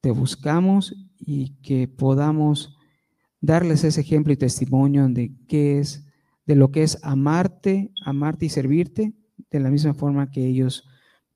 te 0.00 0.10
buscamos 0.10 0.94
y 1.18 1.60
que 1.60 1.86
podamos 1.86 2.76
darles 3.40 3.84
ese 3.84 4.00
ejemplo 4.00 4.32
y 4.32 4.36
testimonio 4.36 5.08
de 5.08 5.32
qué 5.48 5.78
es, 5.78 6.06
de 6.46 6.56
lo 6.56 6.70
que 6.70 6.82
es 6.82 6.98
amarte, 7.02 7.92
amarte 8.04 8.46
y 8.46 8.48
servirte, 8.48 9.12
de 9.50 9.60
la 9.60 9.70
misma 9.70 9.92
forma 9.92 10.30
que 10.30 10.46
ellos 10.46 10.87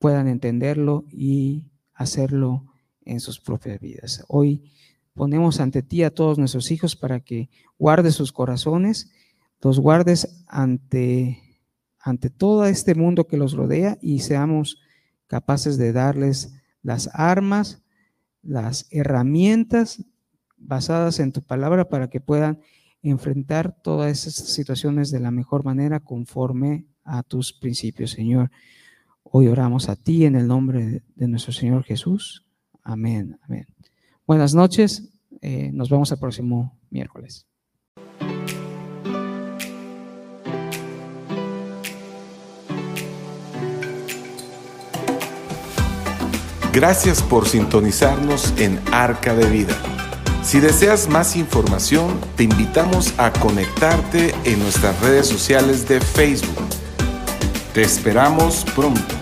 puedan 0.02 0.26
entenderlo 0.26 1.04
y 1.12 1.70
hacerlo 1.94 2.66
en 3.04 3.20
sus 3.20 3.38
propias 3.38 3.78
vidas. 3.78 4.24
Hoy 4.26 4.72
ponemos 5.14 5.60
ante 5.60 5.84
ti 5.84 6.02
a 6.02 6.12
todos 6.12 6.38
nuestros 6.38 6.72
hijos 6.72 6.96
para 6.96 7.20
que 7.20 7.50
guardes 7.78 8.16
sus 8.16 8.32
corazones, 8.32 9.12
los 9.60 9.78
guardes 9.78 10.42
ante, 10.48 11.60
ante 12.00 12.30
todo 12.30 12.66
este 12.66 12.96
mundo 12.96 13.28
que 13.28 13.36
los 13.36 13.52
rodea 13.52 13.96
y 14.02 14.18
seamos 14.18 14.80
capaces 15.28 15.78
de 15.78 15.92
darles 15.92 16.52
las 16.82 17.08
armas, 17.12 17.84
las 18.42 18.88
herramientas 18.90 20.04
basadas 20.56 21.20
en 21.20 21.30
tu 21.30 21.42
palabra 21.42 21.88
para 21.88 22.10
que 22.10 22.20
puedan 22.20 22.58
enfrentar 23.02 23.80
todas 23.80 24.10
esas 24.10 24.34
situaciones 24.34 25.12
de 25.12 25.20
la 25.20 25.30
mejor 25.30 25.64
manera 25.64 26.00
conforme 26.00 26.86
a 27.04 27.22
tus 27.22 27.52
principios, 27.52 28.10
Señor. 28.10 28.50
Hoy 29.34 29.48
oramos 29.48 29.88
a 29.88 29.96
ti 29.96 30.26
en 30.26 30.36
el 30.36 30.46
nombre 30.46 31.00
de 31.14 31.26
nuestro 31.26 31.54
Señor 31.54 31.84
Jesús. 31.84 32.44
Amén, 32.82 33.38
amén. 33.44 33.66
Buenas 34.26 34.54
noches, 34.54 35.10
eh, 35.40 35.70
nos 35.72 35.88
vemos 35.88 36.12
el 36.12 36.18
próximo 36.18 36.78
miércoles. 36.90 37.46
Gracias 46.74 47.22
por 47.22 47.48
sintonizarnos 47.48 48.52
en 48.58 48.78
Arca 48.92 49.34
de 49.34 49.48
Vida. 49.48 49.80
Si 50.42 50.60
deseas 50.60 51.08
más 51.08 51.36
información, 51.36 52.20
te 52.36 52.44
invitamos 52.44 53.18
a 53.18 53.32
conectarte 53.32 54.34
en 54.44 54.58
nuestras 54.58 55.00
redes 55.00 55.26
sociales 55.26 55.88
de 55.88 56.02
Facebook. 56.02 56.68
Te 57.72 57.80
esperamos 57.80 58.66
pronto. 58.74 59.21